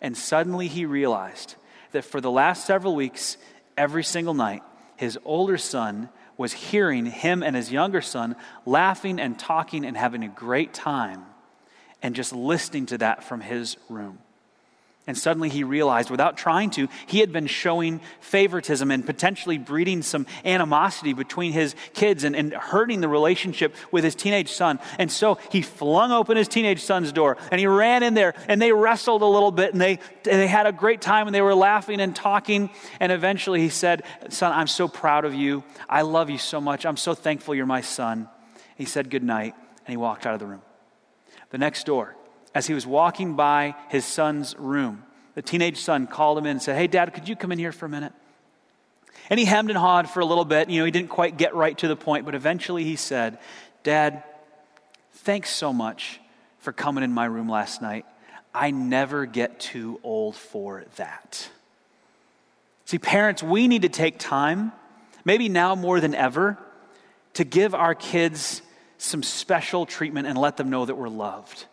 And 0.00 0.16
suddenly 0.16 0.66
he 0.66 0.84
realized 0.84 1.54
that 1.92 2.04
for 2.04 2.20
the 2.20 2.28
last 2.28 2.66
several 2.66 2.96
weeks, 2.96 3.36
every 3.76 4.02
single 4.02 4.34
night, 4.34 4.64
his 4.96 5.16
older 5.24 5.58
son 5.58 6.08
was 6.36 6.52
hearing 6.52 7.06
him 7.06 7.44
and 7.44 7.54
his 7.54 7.70
younger 7.70 8.00
son 8.00 8.34
laughing 8.66 9.20
and 9.20 9.38
talking 9.38 9.84
and 9.84 9.96
having 9.96 10.24
a 10.24 10.28
great 10.28 10.74
time 10.74 11.24
and 12.02 12.16
just 12.16 12.32
listening 12.32 12.86
to 12.86 12.98
that 12.98 13.22
from 13.22 13.40
his 13.40 13.76
room. 13.88 14.18
And 15.06 15.16
suddenly 15.16 15.48
he 15.48 15.64
realized, 15.64 16.10
without 16.10 16.36
trying 16.36 16.70
to, 16.70 16.86
he 17.06 17.20
had 17.20 17.32
been 17.32 17.46
showing 17.46 18.00
favoritism 18.20 18.90
and 18.90 19.04
potentially 19.04 19.56
breeding 19.56 20.02
some 20.02 20.26
animosity 20.44 21.14
between 21.14 21.52
his 21.52 21.74
kids 21.94 22.22
and, 22.22 22.36
and, 22.36 22.52
hurting 22.52 23.00
the 23.00 23.08
relationship 23.08 23.74
with 23.90 24.04
his 24.04 24.14
teenage 24.14 24.52
son. 24.52 24.78
And 24.98 25.10
so 25.10 25.38
he 25.50 25.62
flung 25.62 26.12
open 26.12 26.36
his 26.36 26.48
teenage 26.48 26.82
son's 26.82 27.12
door 27.12 27.38
and 27.50 27.58
he 27.58 27.66
ran 27.66 28.02
in 28.02 28.14
there 28.14 28.34
and 28.46 28.60
they 28.60 28.72
wrestled 28.72 29.22
a 29.22 29.26
little 29.26 29.50
bit 29.50 29.72
and 29.72 29.80
they, 29.80 29.92
and 29.92 30.40
they 30.40 30.46
had 30.46 30.66
a 30.66 30.72
great 30.72 31.00
time 31.00 31.26
and 31.26 31.34
they 31.34 31.42
were 31.42 31.54
laughing 31.54 32.00
and 32.00 32.14
talking. 32.14 32.70
And 33.00 33.10
eventually 33.10 33.60
he 33.60 33.70
said, 33.70 34.02
Son, 34.28 34.52
I'm 34.52 34.66
so 34.66 34.86
proud 34.86 35.24
of 35.24 35.34
you. 35.34 35.64
I 35.88 36.02
love 36.02 36.28
you 36.28 36.38
so 36.38 36.60
much. 36.60 36.84
I'm 36.84 36.98
so 36.98 37.14
thankful 37.14 37.54
you're 37.54 37.66
my 37.66 37.80
son. 37.80 38.28
He 38.76 38.84
said 38.84 39.10
good 39.10 39.24
night 39.24 39.54
and 39.86 39.88
he 39.88 39.96
walked 39.96 40.26
out 40.26 40.34
of 40.34 40.40
the 40.40 40.46
room. 40.46 40.62
The 41.50 41.58
next 41.58 41.84
door, 41.84 42.14
as 42.54 42.66
he 42.66 42.74
was 42.74 42.86
walking 42.86 43.34
by 43.34 43.74
his 43.88 44.04
son's 44.04 44.56
room, 44.58 45.04
the 45.34 45.42
teenage 45.42 45.78
son 45.78 46.06
called 46.06 46.38
him 46.38 46.44
in 46.44 46.52
and 46.52 46.62
said, 46.62 46.76
Hey, 46.76 46.86
dad, 46.86 47.14
could 47.14 47.28
you 47.28 47.36
come 47.36 47.52
in 47.52 47.58
here 47.58 47.72
for 47.72 47.86
a 47.86 47.88
minute? 47.88 48.12
And 49.28 49.38
he 49.38 49.46
hemmed 49.46 49.70
and 49.70 49.78
hawed 49.78 50.10
for 50.10 50.20
a 50.20 50.24
little 50.24 50.44
bit. 50.44 50.68
You 50.68 50.80
know, 50.80 50.84
he 50.84 50.90
didn't 50.90 51.10
quite 51.10 51.36
get 51.36 51.54
right 51.54 51.76
to 51.78 51.88
the 51.88 51.96
point, 51.96 52.24
but 52.24 52.34
eventually 52.34 52.84
he 52.84 52.96
said, 52.96 53.38
Dad, 53.84 54.24
thanks 55.12 55.50
so 55.50 55.72
much 55.72 56.20
for 56.58 56.72
coming 56.72 57.04
in 57.04 57.12
my 57.12 57.26
room 57.26 57.48
last 57.48 57.80
night. 57.80 58.06
I 58.54 58.72
never 58.72 59.26
get 59.26 59.60
too 59.60 60.00
old 60.02 60.34
for 60.34 60.84
that. 60.96 61.48
See, 62.86 62.98
parents, 62.98 63.42
we 63.42 63.68
need 63.68 63.82
to 63.82 63.88
take 63.88 64.18
time, 64.18 64.72
maybe 65.24 65.48
now 65.48 65.76
more 65.76 66.00
than 66.00 66.14
ever, 66.14 66.58
to 67.34 67.44
give 67.44 67.74
our 67.74 67.94
kids 67.94 68.62
some 68.98 69.22
special 69.22 69.86
treatment 69.86 70.26
and 70.26 70.36
let 70.36 70.56
them 70.56 70.70
know 70.70 70.84
that 70.84 70.96
we're 70.96 71.08
loved. 71.08 71.66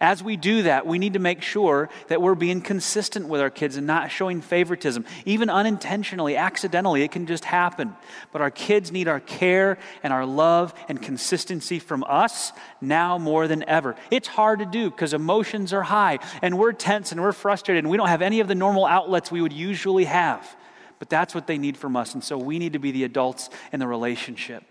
As 0.00 0.22
we 0.22 0.36
do 0.36 0.62
that, 0.62 0.86
we 0.86 0.98
need 0.98 1.12
to 1.12 1.18
make 1.18 1.42
sure 1.42 1.88
that 2.08 2.20
we're 2.20 2.34
being 2.34 2.60
consistent 2.60 3.28
with 3.28 3.40
our 3.40 3.50
kids 3.50 3.76
and 3.76 3.86
not 3.86 4.10
showing 4.10 4.40
favoritism, 4.40 5.04
even 5.24 5.48
unintentionally, 5.50 6.36
accidentally. 6.36 7.02
It 7.02 7.12
can 7.12 7.26
just 7.26 7.44
happen. 7.44 7.94
But 8.32 8.42
our 8.42 8.50
kids 8.50 8.90
need 8.90 9.08
our 9.08 9.20
care 9.20 9.78
and 10.02 10.12
our 10.12 10.26
love 10.26 10.74
and 10.88 11.00
consistency 11.00 11.78
from 11.78 12.04
us 12.08 12.52
now 12.80 13.18
more 13.18 13.46
than 13.46 13.62
ever. 13.68 13.96
It's 14.10 14.28
hard 14.28 14.58
to 14.58 14.66
do 14.66 14.90
because 14.90 15.14
emotions 15.14 15.72
are 15.72 15.82
high 15.82 16.18
and 16.42 16.58
we're 16.58 16.72
tense 16.72 17.12
and 17.12 17.20
we're 17.20 17.32
frustrated 17.32 17.84
and 17.84 17.90
we 17.90 17.96
don't 17.96 18.08
have 18.08 18.22
any 18.22 18.40
of 18.40 18.48
the 18.48 18.54
normal 18.54 18.86
outlets 18.86 19.30
we 19.30 19.40
would 19.40 19.52
usually 19.52 20.04
have. 20.04 20.56
But 20.98 21.08
that's 21.10 21.34
what 21.34 21.46
they 21.46 21.58
need 21.58 21.76
from 21.76 21.96
us. 21.96 22.14
And 22.14 22.22
so 22.22 22.38
we 22.38 22.58
need 22.58 22.72
to 22.72 22.78
be 22.78 22.90
the 22.90 23.04
adults 23.04 23.50
in 23.72 23.80
the 23.80 23.86
relationship. 23.86 24.64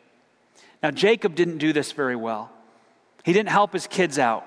Now, 0.82 0.92
Jacob 0.92 1.36
didn't 1.36 1.60
do 1.60 1.72
this 1.72 1.92
very 1.92 2.16
well. 2.16 2.52
He 3.24 3.32
didn't 3.32 3.50
help 3.50 3.72
his 3.72 3.88
kids 3.88 4.20
out. 4.20 4.46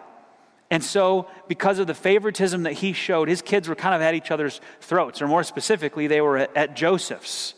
And 0.70 0.82
so, 0.82 1.28
because 1.46 1.78
of 1.78 1.86
the 1.86 1.94
favoritism 1.94 2.64
that 2.64 2.72
he 2.72 2.92
showed, 2.92 3.28
his 3.28 3.40
kids 3.40 3.68
were 3.68 3.76
kind 3.76 3.94
of 3.94 4.00
at 4.00 4.14
each 4.14 4.30
other's 4.30 4.60
throats, 4.80 5.22
or 5.22 5.28
more 5.28 5.44
specifically, 5.44 6.06
they 6.08 6.20
were 6.20 6.38
at, 6.38 6.56
at 6.56 6.76
Joseph's. 6.76 7.54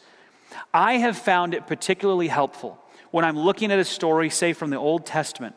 I 0.75 0.95
have 0.95 1.17
found 1.17 1.55
it 1.55 1.67
particularly 1.67 2.29
helpful 2.29 2.79
when 3.11 3.25
I'm 3.25 3.39
looking 3.39 3.73
at 3.73 3.79
a 3.79 3.85
story, 3.85 4.29
say 4.29 4.53
from 4.53 4.71
the 4.71 4.77
Old 4.77 5.07
Testament, 5.07 5.55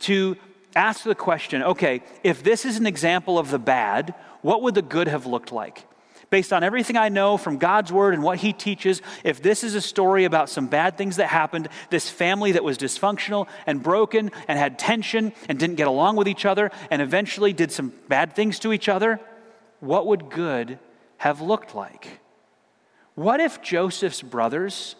to 0.00 0.36
ask 0.76 1.02
the 1.02 1.14
question 1.14 1.62
okay, 1.62 2.02
if 2.22 2.42
this 2.42 2.64
is 2.64 2.76
an 2.76 2.86
example 2.86 3.38
of 3.38 3.50
the 3.50 3.58
bad, 3.58 4.14
what 4.42 4.62
would 4.62 4.74
the 4.74 4.82
good 4.82 5.08
have 5.08 5.26
looked 5.26 5.50
like? 5.50 5.84
Based 6.30 6.52
on 6.52 6.62
everything 6.62 6.96
I 6.96 7.08
know 7.08 7.36
from 7.36 7.58
God's 7.58 7.92
word 7.92 8.14
and 8.14 8.22
what 8.22 8.38
he 8.38 8.52
teaches, 8.52 9.00
if 9.24 9.42
this 9.42 9.64
is 9.64 9.74
a 9.74 9.80
story 9.80 10.24
about 10.24 10.48
some 10.48 10.66
bad 10.66 10.96
things 10.96 11.16
that 11.16 11.28
happened, 11.28 11.68
this 11.90 12.10
family 12.10 12.52
that 12.52 12.64
was 12.64 12.78
dysfunctional 12.78 13.48
and 13.66 13.82
broken 13.82 14.30
and 14.46 14.58
had 14.58 14.78
tension 14.78 15.32
and 15.48 15.58
didn't 15.58 15.76
get 15.76 15.88
along 15.88 16.16
with 16.16 16.28
each 16.28 16.44
other 16.44 16.70
and 16.90 17.00
eventually 17.00 17.52
did 17.52 17.72
some 17.72 17.92
bad 18.08 18.34
things 18.34 18.58
to 18.60 18.72
each 18.72 18.88
other, 18.88 19.20
what 19.80 20.06
would 20.06 20.30
good 20.30 20.78
have 21.18 21.40
looked 21.40 21.74
like? 21.74 22.20
What 23.14 23.40
if 23.40 23.62
Joseph's 23.62 24.22
brothers 24.22 24.94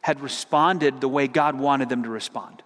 had 0.00 0.20
responded 0.20 1.00
the 1.00 1.08
way 1.08 1.26
God 1.26 1.58
wanted 1.58 1.88
them 1.88 2.02
to 2.02 2.10
respond? 2.10 2.62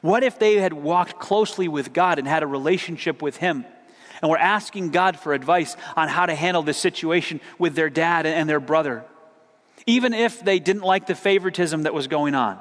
What 0.00 0.22
if 0.22 0.38
they 0.38 0.54
had 0.54 0.72
walked 0.72 1.18
closely 1.18 1.68
with 1.68 1.92
God 1.92 2.18
and 2.18 2.26
had 2.26 2.42
a 2.42 2.46
relationship 2.46 3.20
with 3.20 3.36
Him? 3.36 3.66
And 4.22 4.30
were 4.30 4.38
asking 4.38 4.90
God 4.90 5.18
for 5.18 5.32
advice 5.32 5.76
on 5.96 6.08
how 6.08 6.26
to 6.26 6.34
handle 6.34 6.62
this 6.62 6.78
situation 6.78 7.40
with 7.58 7.74
their 7.74 7.90
dad 7.90 8.26
and 8.26 8.48
their 8.48 8.60
brother. 8.60 9.04
Even 9.86 10.12
if 10.12 10.44
they 10.44 10.58
didn't 10.58 10.82
like 10.82 11.06
the 11.06 11.14
favoritism 11.14 11.84
that 11.84 11.94
was 11.94 12.06
going 12.06 12.34
on. 12.34 12.58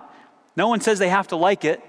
No 0.55 0.67
one 0.67 0.81
says 0.81 0.99
they 0.99 1.09
have 1.09 1.27
to 1.29 1.35
like 1.35 1.65
it. 1.65 1.81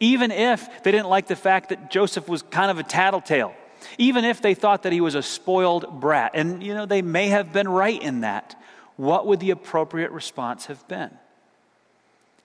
Even 0.00 0.30
if 0.30 0.82
they 0.82 0.90
didn't 0.90 1.08
like 1.08 1.26
the 1.26 1.36
fact 1.36 1.68
that 1.68 1.90
Joseph 1.90 2.28
was 2.28 2.42
kind 2.42 2.70
of 2.70 2.78
a 2.78 2.82
tattletale. 2.82 3.54
Even 3.98 4.24
if 4.24 4.40
they 4.40 4.54
thought 4.54 4.84
that 4.84 4.92
he 4.92 5.00
was 5.00 5.14
a 5.14 5.22
spoiled 5.22 6.00
brat. 6.00 6.32
And, 6.34 6.62
you 6.62 6.74
know, 6.74 6.86
they 6.86 7.02
may 7.02 7.28
have 7.28 7.52
been 7.52 7.68
right 7.68 8.00
in 8.00 8.22
that. 8.22 8.60
What 8.96 9.26
would 9.26 9.40
the 9.40 9.50
appropriate 9.50 10.10
response 10.10 10.66
have 10.66 10.86
been? 10.88 11.10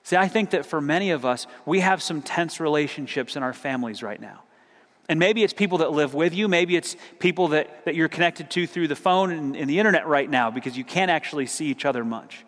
See, 0.04 0.16
I 0.16 0.28
think 0.28 0.52
that 0.52 0.66
for 0.66 0.80
many 0.80 1.12
of 1.12 1.26
us, 1.26 1.48
we 1.66 1.80
have 1.80 2.02
some 2.02 2.22
tense 2.22 2.60
relationships 2.60 3.36
in 3.36 3.44
our 3.44 3.54
families 3.54 4.04
right 4.04 4.22
now. 4.22 4.42
And 5.08 5.20
maybe 5.20 5.44
it's 5.44 5.54
people 5.54 5.80
that 5.80 5.92
live 5.92 6.14
with 6.14 6.34
you. 6.34 6.48
Maybe 6.48 6.76
it's 6.76 6.96
people 7.20 7.50
that, 7.50 7.86
that 7.86 7.96
you're 7.96 8.10
connected 8.10 8.50
to 8.52 8.66
through 8.66 8.88
the 8.88 8.96
phone 8.96 9.32
and, 9.32 9.56
and 9.56 9.70
the 9.70 9.78
internet 9.78 10.08
right 10.08 10.30
now 10.30 10.50
because 10.50 10.76
you 10.78 10.84
can't 10.84 11.12
actually 11.12 11.46
see 11.46 11.68
each 11.68 11.86
other 11.86 12.04
much. 12.04 12.44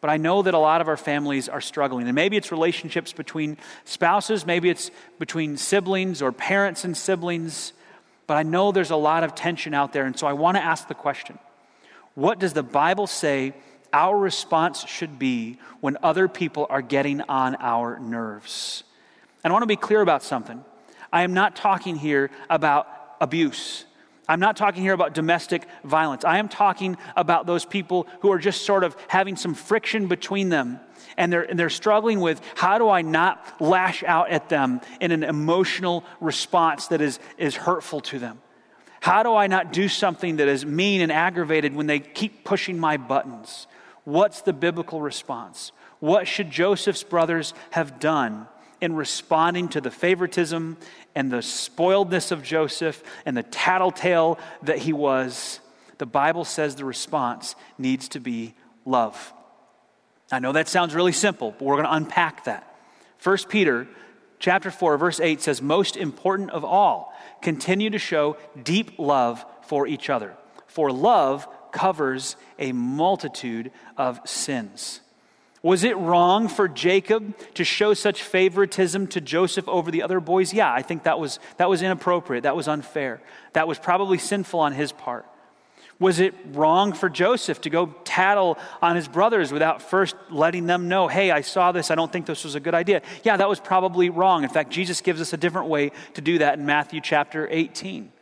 But 0.00 0.10
I 0.10 0.16
know 0.16 0.42
that 0.42 0.54
a 0.54 0.58
lot 0.58 0.80
of 0.80 0.86
our 0.86 0.96
families 0.96 1.48
are 1.48 1.60
struggling. 1.60 2.06
And 2.06 2.14
maybe 2.14 2.36
it's 2.36 2.52
relationships 2.52 3.12
between 3.12 3.56
spouses, 3.84 4.46
maybe 4.46 4.70
it's 4.70 4.92
between 5.18 5.56
siblings 5.56 6.22
or 6.22 6.30
parents 6.30 6.84
and 6.84 6.96
siblings. 6.96 7.72
But 8.28 8.36
I 8.36 8.44
know 8.44 8.70
there's 8.70 8.90
a 8.90 8.96
lot 8.96 9.24
of 9.24 9.34
tension 9.34 9.74
out 9.74 9.92
there. 9.92 10.06
And 10.06 10.16
so 10.16 10.26
I 10.26 10.34
want 10.34 10.56
to 10.56 10.62
ask 10.62 10.86
the 10.86 10.94
question 10.94 11.38
what 12.14 12.38
does 12.38 12.52
the 12.52 12.62
Bible 12.62 13.06
say 13.06 13.54
our 13.92 14.16
response 14.16 14.86
should 14.86 15.18
be 15.18 15.58
when 15.80 15.96
other 16.02 16.28
people 16.28 16.66
are 16.68 16.82
getting 16.82 17.22
on 17.22 17.56
our 17.56 17.98
nerves. 17.98 18.84
And 19.42 19.50
I 19.50 19.54
want 19.54 19.62
to 19.62 19.68
be 19.68 19.76
clear 19.76 20.00
about 20.00 20.22
something. 20.22 20.62
I 21.12 21.22
am 21.22 21.34
not 21.34 21.56
talking 21.56 21.96
here 21.96 22.30
about 22.48 22.86
abuse. 23.20 23.84
I'm 24.28 24.40
not 24.40 24.56
talking 24.56 24.82
here 24.82 24.92
about 24.92 25.14
domestic 25.14 25.66
violence. 25.84 26.24
I 26.24 26.38
am 26.38 26.48
talking 26.48 26.98
about 27.16 27.46
those 27.46 27.64
people 27.64 28.06
who 28.20 28.30
are 28.30 28.38
just 28.38 28.62
sort 28.62 28.84
of 28.84 28.94
having 29.08 29.36
some 29.36 29.54
friction 29.54 30.06
between 30.06 30.50
them. 30.50 30.80
And 31.16 31.32
they're, 31.32 31.42
and 31.42 31.58
they're 31.58 31.70
struggling 31.70 32.20
with 32.20 32.40
how 32.54 32.78
do 32.78 32.88
I 32.88 33.02
not 33.02 33.60
lash 33.60 34.04
out 34.04 34.30
at 34.30 34.50
them 34.50 34.82
in 35.00 35.12
an 35.12 35.24
emotional 35.24 36.04
response 36.20 36.88
that 36.88 37.00
is, 37.00 37.18
is 37.38 37.56
hurtful 37.56 38.00
to 38.02 38.18
them? 38.18 38.40
How 39.00 39.22
do 39.22 39.34
I 39.34 39.46
not 39.46 39.72
do 39.72 39.88
something 39.88 40.36
that 40.36 40.48
is 40.48 40.66
mean 40.66 41.00
and 41.00 41.10
aggravated 41.10 41.74
when 41.74 41.86
they 41.86 41.98
keep 41.98 42.44
pushing 42.44 42.78
my 42.78 42.98
buttons? 42.98 43.66
What's 44.04 44.42
the 44.42 44.52
biblical 44.52 45.00
response? 45.00 45.72
What 46.00 46.28
should 46.28 46.50
Joseph's 46.50 47.02
brothers 47.02 47.54
have 47.70 47.98
done 47.98 48.46
in 48.80 48.94
responding 48.94 49.68
to 49.70 49.80
the 49.80 49.90
favoritism 49.90 50.76
and 51.14 51.30
the 51.30 51.38
spoiledness 51.38 52.32
of 52.32 52.42
Joseph 52.42 53.02
and 53.26 53.36
the 53.36 53.42
tattletale 53.42 54.38
that 54.62 54.78
he 54.78 54.92
was? 54.92 55.60
The 55.98 56.06
Bible 56.06 56.44
says 56.44 56.76
the 56.76 56.84
response 56.84 57.56
needs 57.76 58.08
to 58.10 58.20
be 58.20 58.54
love. 58.84 59.32
I 60.30 60.38
know 60.38 60.52
that 60.52 60.68
sounds 60.68 60.94
really 60.94 61.12
simple, 61.12 61.52
but 61.52 61.62
we're 61.62 61.76
going 61.76 61.86
to 61.86 61.94
unpack 61.94 62.44
that. 62.44 62.76
1 63.22 63.36
Peter 63.48 63.88
chapter 64.38 64.70
4 64.70 64.96
verse 64.98 65.18
8 65.18 65.40
says 65.40 65.60
most 65.60 65.96
important 65.96 66.50
of 66.50 66.64
all 66.64 67.12
continue 67.42 67.90
to 67.90 67.98
show 67.98 68.36
deep 68.62 68.98
love 68.98 69.44
for 69.66 69.88
each 69.88 70.08
other 70.08 70.36
for 70.68 70.92
love 70.92 71.48
covers 71.72 72.36
a 72.58 72.70
multitude 72.72 73.72
of 73.96 74.20
sins. 74.24 75.00
Was 75.62 75.82
it 75.82 75.96
wrong 75.96 76.48
for 76.48 76.68
Jacob 76.68 77.36
to 77.54 77.64
show 77.64 77.94
such 77.94 78.22
favoritism 78.22 79.08
to 79.08 79.20
Joseph 79.20 79.68
over 79.68 79.90
the 79.90 80.02
other 80.02 80.20
boys? 80.20 80.52
Yeah, 80.52 80.72
I 80.72 80.82
think 80.82 81.02
that 81.02 81.18
was, 81.18 81.40
that 81.56 81.68
was 81.68 81.82
inappropriate. 81.82 82.44
That 82.44 82.54
was 82.54 82.68
unfair. 82.68 83.20
That 83.54 83.66
was 83.66 83.78
probably 83.78 84.18
sinful 84.18 84.60
on 84.60 84.72
his 84.72 84.92
part. 84.92 85.26
Was 86.00 86.20
it 86.20 86.32
wrong 86.52 86.92
for 86.92 87.08
Joseph 87.08 87.60
to 87.62 87.70
go 87.70 87.86
tattle 88.04 88.56
on 88.80 88.94
his 88.94 89.08
brothers 89.08 89.50
without 89.50 89.82
first 89.82 90.14
letting 90.30 90.66
them 90.66 90.88
know, 90.88 91.08
hey, 91.08 91.32
I 91.32 91.40
saw 91.40 91.72
this, 91.72 91.90
I 91.90 91.96
don't 91.96 92.12
think 92.12 92.26
this 92.26 92.44
was 92.44 92.54
a 92.54 92.60
good 92.60 92.74
idea? 92.74 93.02
Yeah, 93.24 93.36
that 93.36 93.48
was 93.48 93.58
probably 93.58 94.08
wrong. 94.08 94.44
In 94.44 94.48
fact, 94.48 94.70
Jesus 94.70 95.00
gives 95.00 95.20
us 95.20 95.32
a 95.32 95.36
different 95.36 95.68
way 95.68 95.90
to 96.14 96.20
do 96.20 96.38
that 96.38 96.58
in 96.58 96.66
Matthew 96.66 97.00
chapter 97.00 97.48
18. 97.50 98.12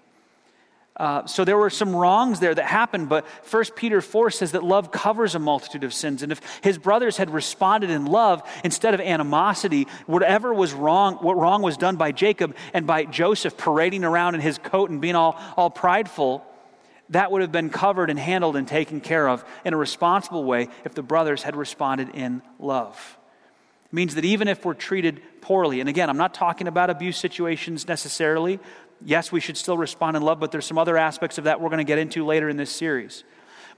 Uh, 0.97 1.27
so 1.27 1.45
there 1.45 1.59
were 1.59 1.69
some 1.69 1.95
wrongs 1.95 2.41
there 2.41 2.55
that 2.55 2.65
happened, 2.65 3.09
but 3.09 3.27
1 3.51 3.65
Peter 3.77 4.01
4 4.01 4.31
says 4.31 4.53
that 4.53 4.63
love 4.65 4.91
covers 4.91 5.35
a 5.35 5.39
multitude 5.39 5.85
of 5.85 5.93
sins. 5.93 6.23
And 6.23 6.33
if 6.33 6.41
his 6.63 6.79
brothers 6.79 7.19
had 7.19 7.29
responded 7.31 7.91
in 7.91 8.07
love 8.07 8.43
instead 8.65 8.95
of 8.95 9.01
animosity, 9.01 9.89
whatever 10.07 10.55
was 10.55 10.73
wrong, 10.73 11.17
what 11.17 11.37
wrong 11.37 11.61
was 11.61 11.77
done 11.77 11.97
by 11.97 12.13
Jacob 12.13 12.57
and 12.73 12.87
by 12.87 13.05
Joseph 13.05 13.59
parading 13.59 14.05
around 14.05 14.37
in 14.37 14.41
his 14.41 14.57
coat 14.57 14.89
and 14.89 15.03
being 15.03 15.17
all, 15.17 15.39
all 15.57 15.69
prideful, 15.69 16.47
that 17.11 17.31
would 17.31 17.43
have 17.43 17.53
been 17.53 17.71
covered 17.71 18.09
and 18.09 18.19
handled 18.19 18.57
and 18.57 18.67
taken 18.67 19.03
care 19.03 19.29
of 19.29 19.45
in 19.67 19.75
a 19.75 19.77
responsible 19.77 20.45
way 20.45 20.69
if 20.85 20.95
the 20.95 21.03
brothers 21.03 21.43
had 21.43 21.57
responded 21.57 22.15
in 22.15 22.41
love. 22.59 23.19
It 23.85 23.93
means 23.93 24.15
that 24.15 24.25
even 24.25 24.49
if 24.49 24.65
we're 24.65 24.75
treated 24.75 25.21
poorly, 25.43 25.81
and 25.81 25.89
again, 25.89 26.11
I'm 26.11 26.17
not 26.17 26.35
talking 26.35 26.67
about 26.67 26.91
abuse 26.91 27.17
situations 27.17 27.87
necessarily, 27.87 28.59
yes, 29.05 29.33
we 29.33 29.41
should 29.41 29.57
still 29.57 29.77
respond 29.77 30.17
in 30.17 30.23
love, 30.23 30.41
but 30.41 30.53
there's 30.53 30.67
some 30.67 30.79
other 30.79 30.97
aspects 30.97 31.39
of 31.39 31.45
that 31.45 31.61
we're 31.61 31.69
going 31.69 31.79
to 31.79 31.85
get 31.85 31.99
into 31.99 32.25
later 32.25 32.49
in 32.49 32.57
this 32.57 32.71
series. 32.71 33.25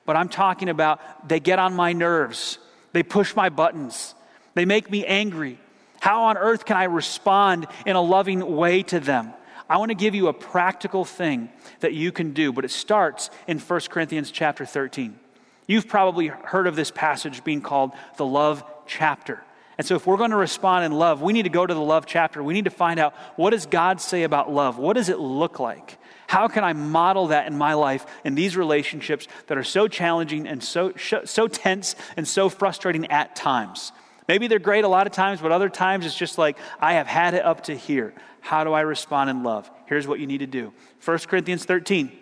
But 0.05 0.17
I'm 0.17 0.29
talking 0.29 0.69
about 0.69 1.29
they 1.29 1.41
get 1.41 1.59
on 1.59 1.75
my 1.75 1.93
nerves, 1.93 2.59
they 2.93 3.03
push 3.03 3.37
my 3.37 3.49
buttons, 3.49 4.15
they 4.55 4.65
make 4.65 4.91
me 4.91 5.05
angry. 5.05 5.59
How 6.01 6.25
on 6.25 6.39
earth 6.39 6.65
can 6.65 6.77
I 6.77 6.85
respond 6.85 7.67
in 7.85 7.97
a 7.97 8.01
loving 8.01 8.57
way 8.57 8.83
to 8.85 9.01
them? 9.01 9.33
I 9.69 9.77
want 9.77 9.91
to 9.91 9.95
give 9.95 10.15
you 10.15 10.29
a 10.29 10.33
practical 10.33 11.05
thing 11.05 11.51
that 11.81 11.93
you 11.93 12.11
can 12.11 12.33
do, 12.33 12.53
but 12.53 12.65
it 12.65 12.71
starts 12.71 13.31
in 13.47 13.59
1 13.59 13.81
Corinthians 13.91 14.31
chapter 14.31 14.65
13. 14.65 15.19
You've 15.67 15.89
probably 15.89 16.29
heard 16.29 16.67
of 16.67 16.77
this 16.77 16.91
passage 16.91 17.45
being 17.45 17.61
called 17.61 17.93
the 18.17 18.25
love 18.25 18.65
chapter. 18.87 19.43
And 19.79 19.87
so, 19.87 19.95
if 19.95 20.09
we're 20.09 20.17
going 20.17 20.33
to 20.33 20.37
respond 20.37 20.85
in 20.85 20.93
love, 20.93 21.23
we 21.23 21.33
need 21.33 21.45
to 21.45 21.49
go 21.49 21.65
to 21.65 21.73
the 21.73 21.81
love 21.81 22.05
chapter. 22.05 22.43
We 22.43 22.53
need 22.53 22.65
to 22.65 22.71
find 22.71 22.99
out 22.99 23.15
what 23.37 23.51
does 23.51 23.65
God 23.65 24.01
say 24.01 24.25
about 24.25 24.53
love? 24.53 24.77
What 24.77 24.95
does 24.95 25.09
it 25.09 25.21
look 25.21 25.61
like? 25.61 25.99
How 26.27 26.49
can 26.49 26.65
I 26.65 26.73
model 26.73 27.29
that 27.29 27.47
in 27.47 27.57
my 27.57 27.75
life 27.75 28.05
in 28.25 28.35
these 28.35 28.57
relationships 28.57 29.29
that 29.47 29.57
are 29.57 29.65
so 29.65 29.87
challenging 29.87 30.47
and 30.49 30.63
so, 30.63 30.93
so 30.97 31.49
tense 31.49 31.95
and 32.17 32.27
so 32.27 32.49
frustrating 32.49 33.07
at 33.07 33.37
times? 33.37 33.93
Maybe 34.27 34.47
they're 34.49 34.59
great 34.59 34.85
a 34.85 34.89
lot 34.89 35.07
of 35.07 35.13
times, 35.13 35.41
but 35.41 35.53
other 35.53 35.71
times 35.71 36.05
it's 36.05 36.15
just 36.15 36.37
like, 36.37 36.59
I 36.81 36.95
have 36.95 37.07
had 37.07 37.35
it 37.35 37.45
up 37.45 37.63
to 37.65 37.75
here. 37.77 38.13
How 38.41 38.65
do 38.65 38.73
I 38.73 38.81
respond 38.81 39.31
in 39.31 39.43
love? 39.43 39.71
Here's 39.87 40.07
what 40.07 40.19
you 40.19 40.27
need 40.27 40.39
to 40.39 40.47
do 40.47 40.73
1 41.05 41.19
Corinthians 41.21 41.65
13, 41.65 42.13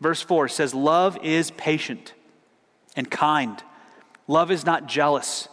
verse 0.00 0.20
4 0.20 0.48
says, 0.48 0.74
Love 0.74 1.16
is 1.22 1.52
patient 1.52 2.14
and 2.96 3.08
kind. 3.08 3.62
Love 4.26 4.50
is 4.50 4.66
not 4.66 4.86
jealous 4.86 5.48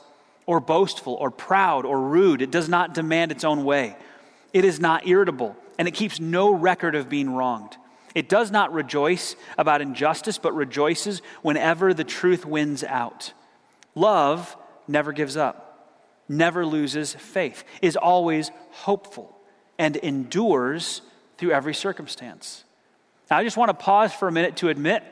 or 0.46 0.60
boastful 0.60 1.14
or 1.14 1.32
proud 1.32 1.86
or 1.86 2.00
rude. 2.00 2.42
It 2.42 2.52
does 2.52 2.70
not 2.70 2.94
demand 2.94 3.32
its 3.32 3.44
own 3.44 3.64
way. 3.64 3.96
It 4.54 4.66
is 4.66 4.80
not 4.80 5.08
irritable, 5.08 5.56
and 5.78 5.88
it 5.88 5.92
keeps 5.92 6.20
no 6.20 6.54
record 6.54 6.96
of 6.96 7.10
being 7.10 7.34
wronged. 7.34 7.78
It 8.14 8.30
does 8.30 8.52
not 8.52 8.74
rejoice 8.74 9.36
about 9.58 9.82
injustice, 9.82 10.38
but 10.38 10.56
rejoices 10.56 11.22
whenever 11.42 11.94
the 11.94 12.04
truth 12.04 12.46
wins 12.46 12.84
out. 12.84 13.34
Love 13.96 14.56
never 14.88 15.12
gives 15.12 15.36
up, 15.36 16.00
never 16.30 16.66
loses 16.66 17.14
faith, 17.14 17.64
is 17.82 17.96
always 17.96 18.52
hopeful, 18.72 19.36
and 19.80 19.96
endures 19.98 21.02
through 21.38 21.52
every 21.52 21.74
circumstance. 21.74 22.64
Now, 23.32 23.38
I 23.38 23.44
just 23.44 23.58
want 23.58 23.70
to 23.70 23.74
pause 23.74 24.14
for 24.14 24.28
a 24.28 24.32
minute 24.32 24.58
to 24.58 24.70
admit 24.70 25.04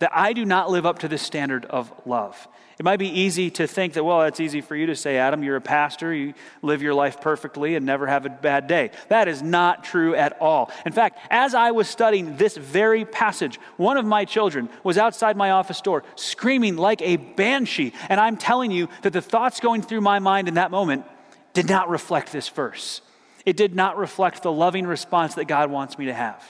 that 0.00 0.10
I 0.12 0.32
do 0.32 0.44
not 0.44 0.70
live 0.70 0.84
up 0.84 0.98
to 1.00 1.08
this 1.08 1.22
standard 1.22 1.64
of 1.64 1.92
love. 2.04 2.48
It 2.82 2.84
might 2.84 2.98
be 2.98 3.20
easy 3.20 3.48
to 3.52 3.68
think 3.68 3.92
that, 3.92 4.02
well, 4.02 4.22
it's 4.22 4.40
easy 4.40 4.60
for 4.60 4.74
you 4.74 4.86
to 4.86 4.96
say, 4.96 5.16
Adam, 5.16 5.44
you're 5.44 5.54
a 5.54 5.60
pastor, 5.60 6.12
you 6.12 6.34
live 6.62 6.82
your 6.82 6.94
life 6.94 7.20
perfectly 7.20 7.76
and 7.76 7.86
never 7.86 8.08
have 8.08 8.26
a 8.26 8.28
bad 8.28 8.66
day. 8.66 8.90
That 9.06 9.28
is 9.28 9.40
not 9.40 9.84
true 9.84 10.16
at 10.16 10.36
all. 10.40 10.68
In 10.84 10.90
fact, 10.90 11.20
as 11.30 11.54
I 11.54 11.70
was 11.70 11.86
studying 11.86 12.36
this 12.38 12.56
very 12.56 13.04
passage, 13.04 13.60
one 13.76 13.98
of 13.98 14.04
my 14.04 14.24
children 14.24 14.68
was 14.82 14.98
outside 14.98 15.36
my 15.36 15.52
office 15.52 15.80
door 15.80 16.02
screaming 16.16 16.76
like 16.76 17.00
a 17.02 17.18
banshee. 17.18 17.92
And 18.08 18.18
I'm 18.18 18.36
telling 18.36 18.72
you 18.72 18.88
that 19.02 19.12
the 19.12 19.22
thoughts 19.22 19.60
going 19.60 19.82
through 19.82 20.00
my 20.00 20.18
mind 20.18 20.48
in 20.48 20.54
that 20.54 20.72
moment 20.72 21.04
did 21.52 21.68
not 21.68 21.88
reflect 21.88 22.32
this 22.32 22.48
verse. 22.48 23.00
It 23.46 23.56
did 23.56 23.76
not 23.76 23.96
reflect 23.96 24.42
the 24.42 24.50
loving 24.50 24.88
response 24.88 25.36
that 25.36 25.44
God 25.44 25.70
wants 25.70 25.98
me 25.98 26.06
to 26.06 26.14
have. 26.14 26.42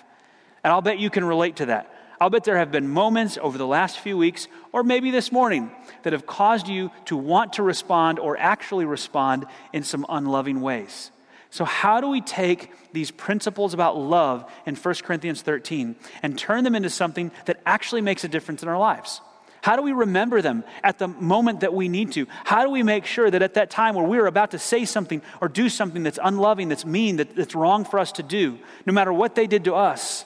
And 0.65 0.73
I'll 0.73 0.81
bet 0.81 0.99
you 0.99 1.11
can 1.11 1.27
relate 1.27 1.57
to 1.57 1.67
that. 1.67 1.92
I'll 2.23 2.31
bet 2.31 2.45
there 2.45 2.59
have 2.59 2.71
been 2.71 2.87
moments 2.87 3.37
over 3.43 3.59
the 3.59 3.67
last 3.67 3.99
few 3.99 4.17
weeks, 4.17 4.47
or 4.71 4.85
maybe 4.85 5.11
this 5.11 5.33
morning, 5.33 5.73
that 6.05 6.13
have 6.13 6.25
caused 6.25 6.69
you 6.69 6.93
to 7.07 7.17
want 7.17 7.55
to 7.55 7.65
respond 7.65 8.21
or 8.21 8.39
actually 8.39 8.85
respond 8.85 9.45
in 9.73 9.83
some 9.83 10.07
unloving 10.09 10.61
ways. 10.61 11.11
So, 11.51 11.65
how 11.65 12.01
do 12.01 12.07
we 12.07 12.21
take 12.21 12.71
these 12.93 13.11
principles 13.11 13.75
about 13.75 13.97
love 13.97 14.49
in 14.67 14.77
1 14.77 14.95
Corinthians 15.03 15.43
13 15.43 15.97
and 16.23 16.39
turn 16.39 16.63
them 16.63 16.77
into 16.77 16.91
something 16.91 17.33
that 17.47 17.61
actually 17.67 18.03
makes 18.03 18.23
a 18.23 18.29
difference 18.29 18.63
in 18.63 18.69
our 18.69 18.79
lives? 18.79 19.21
How 19.61 19.75
do 19.75 19.83
we 19.83 19.91
remember 19.91 20.41
them 20.41 20.63
at 20.85 21.01
the 21.01 21.09
moment 21.09 21.59
that 21.63 21.75
we 21.75 21.89
need 21.89 22.13
to? 22.13 22.29
How 22.45 22.63
do 22.63 22.71
we 22.71 22.85
make 22.85 23.05
sure 23.05 23.33
that 23.33 23.43
at 23.43 23.55
that 23.55 23.69
time 23.69 23.97
where 23.97 24.07
we're 24.07 24.27
about 24.27 24.53
to 24.53 24.61
say 24.61 24.85
something 24.85 25.23
or 25.41 25.49
do 25.49 25.69
something 25.69 26.05
that's 26.05 26.21
unloving, 26.23 26.69
that's 26.69 26.87
mean, 26.87 27.17
that, 27.17 27.35
that's 27.35 27.57
wrong 27.57 27.85
for 27.85 27.99
us 27.99 28.13
to 28.13 28.23
do, 28.23 28.61
no 28.87 28.93
matter 28.93 29.13
what 29.13 29.35
they 29.35 29.49
did 29.49 29.65
to 29.65 29.75
us, 29.75 30.25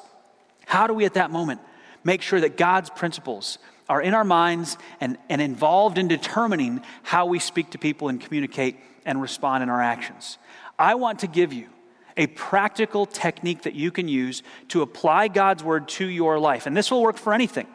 how 0.67 0.87
do 0.87 0.93
we 0.93 1.07
at 1.07 1.15
that 1.15 1.31
moment 1.31 1.63
make 2.07 2.23
sure 2.23 2.41
that 2.41 2.57
God's 2.57 2.91
principles 2.91 3.59
are 3.89 4.01
in 4.01 4.15
our 4.15 4.25
minds 4.25 4.79
and, 5.01 5.19
and 5.29 5.41
involved 5.43 5.99
in 5.99 6.09
determining 6.09 6.81
how 7.03 7.27
we 7.27 7.39
speak 7.39 7.71
to 7.71 7.79
people 7.79 8.09
and 8.09 8.21
communicate 8.21 8.77
and 9.05 9.21
respond 9.21 9.63
in 9.63 9.69
our 9.69 9.83
actions? 9.83 10.39
I 10.79 10.95
want 10.95 11.19
to 11.21 11.27
give 11.27 11.53
you 11.53 11.69
a 12.17 12.27
practical 12.29 13.05
technique 13.05 13.63
that 13.63 13.75
you 13.75 13.91
can 13.91 14.09
use 14.09 14.43
to 14.69 14.81
apply 14.81 15.29
God's 15.29 15.63
word 15.63 15.87
to 15.89 16.07
your 16.07 16.39
life. 16.39 16.67
And 16.67 16.77
this 16.77 16.91
will 16.91 17.03
work 17.03 17.19
for 17.19 17.35
anything 17.35 17.67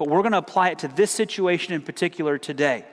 but 0.00 0.08
we're 0.08 0.22
going 0.22 0.32
to 0.32 0.38
apply 0.38 0.70
it 0.70 0.78
to 0.78 0.88
this 0.88 1.10
situation 1.10 1.74
in 1.74 1.82
particular 1.82 2.38
today. 2.38 2.86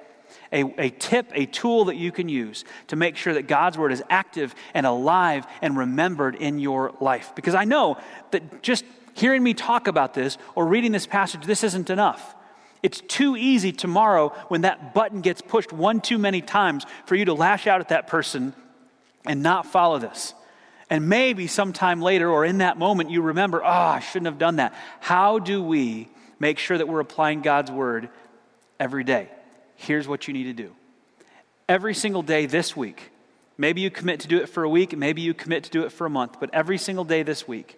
A, 0.52 0.64
a 0.78 0.90
tip, 0.90 1.32
a 1.34 1.46
tool 1.46 1.86
that 1.86 1.96
you 1.96 2.12
can 2.12 2.28
use 2.28 2.66
to 2.88 2.98
make 2.98 3.16
sure 3.16 3.34
that 3.36 3.48
God's 3.48 3.78
word 3.78 3.94
is 3.94 4.04
active 4.10 4.54
and 4.74 4.86
alive 4.86 5.48
and 5.62 5.78
remembered 5.78 6.36
in 6.36 6.60
your 6.60 6.94
life. 7.00 7.32
Because 7.34 7.56
I 7.56 7.64
know 7.64 7.96
that 8.32 8.62
just 8.62 8.84
hearing 9.18 9.44
me 9.44 9.54
talk 9.54 9.88
about 9.88 10.14
this 10.14 10.38
or 10.56 10.66
reading 10.66 10.92
this 10.92 11.08
passage, 11.08 11.46
this 11.46 11.64
isn't 11.64 11.90
enough. 11.90 12.36
It's 12.84 13.02
too 13.02 13.36
easy 13.36 13.72
tomorrow 13.72 14.30
when 14.48 14.62
that 14.62 14.94
button 14.94 15.22
gets 15.22 15.42
pushed 15.42 15.74
one 15.74 16.00
too 16.00 16.18
many 16.18 16.42
times 16.42 16.86
for 17.06 17.16
you 17.16 17.26
to 17.26 17.34
lash 17.34 17.68
out 17.68 17.82
at 17.82 17.90
that 17.90 18.08
person 18.08 18.54
and 19.26 19.44
not 19.44 19.66
follow 19.66 20.00
this. 20.00 20.34
And 20.90 21.10
maybe 21.10 21.48
sometime 21.48 22.02
later 22.02 22.30
or 22.30 22.46
in 22.46 22.60
that 22.60 22.78
moment 22.78 23.10
you 23.10 23.22
remember, 23.22 23.64
oh, 23.64 23.68
I 23.68 24.00
shouldn't 24.00 24.28
have 24.28 24.38
done 24.38 24.58
that. 24.58 24.74
How 25.02 25.40
do 25.40 25.62
we 25.62 26.08
make 26.40 26.60
sure 26.60 26.78
that 26.78 26.88
we're 26.88 27.00
applying 27.00 27.42
God's 27.42 27.72
word 27.72 28.10
every 28.80 29.04
day. 29.04 29.30
Here's 29.76 30.08
what 30.08 30.28
you 30.28 30.34
need 30.34 30.46
to 30.46 30.54
do. 30.54 30.74
Every 31.68 31.94
single 31.94 32.22
day 32.22 32.46
this 32.46 32.76
week, 32.76 33.12
maybe 33.58 33.82
you 33.82 33.90
commit 33.90 34.22
to 34.22 34.28
do 34.28 34.38
it 34.38 34.50
for 34.50 34.64
a 34.64 34.70
week, 34.70 34.98
maybe 34.98 35.22
you 35.22 35.34
commit 35.34 35.66
to 35.66 35.70
do 35.70 35.84
it 35.84 35.92
for 35.92 36.06
a 36.06 36.10
month, 36.10 36.40
but 36.40 36.50
every 36.54 36.78
single 36.78 37.04
day 37.04 37.24
this 37.24 37.48
week, 37.48 37.78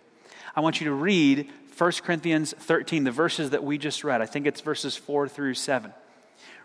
I 0.55 0.61
want 0.61 0.81
you 0.81 0.85
to 0.85 0.93
read 0.93 1.49
1 1.77 1.91
Corinthians 2.03 2.53
13, 2.57 3.03
the 3.03 3.11
verses 3.11 3.51
that 3.51 3.63
we 3.63 3.77
just 3.77 4.03
read. 4.03 4.21
I 4.21 4.25
think 4.25 4.45
it's 4.45 4.61
verses 4.61 4.95
4 4.95 5.27
through 5.27 5.53
7. 5.53 5.93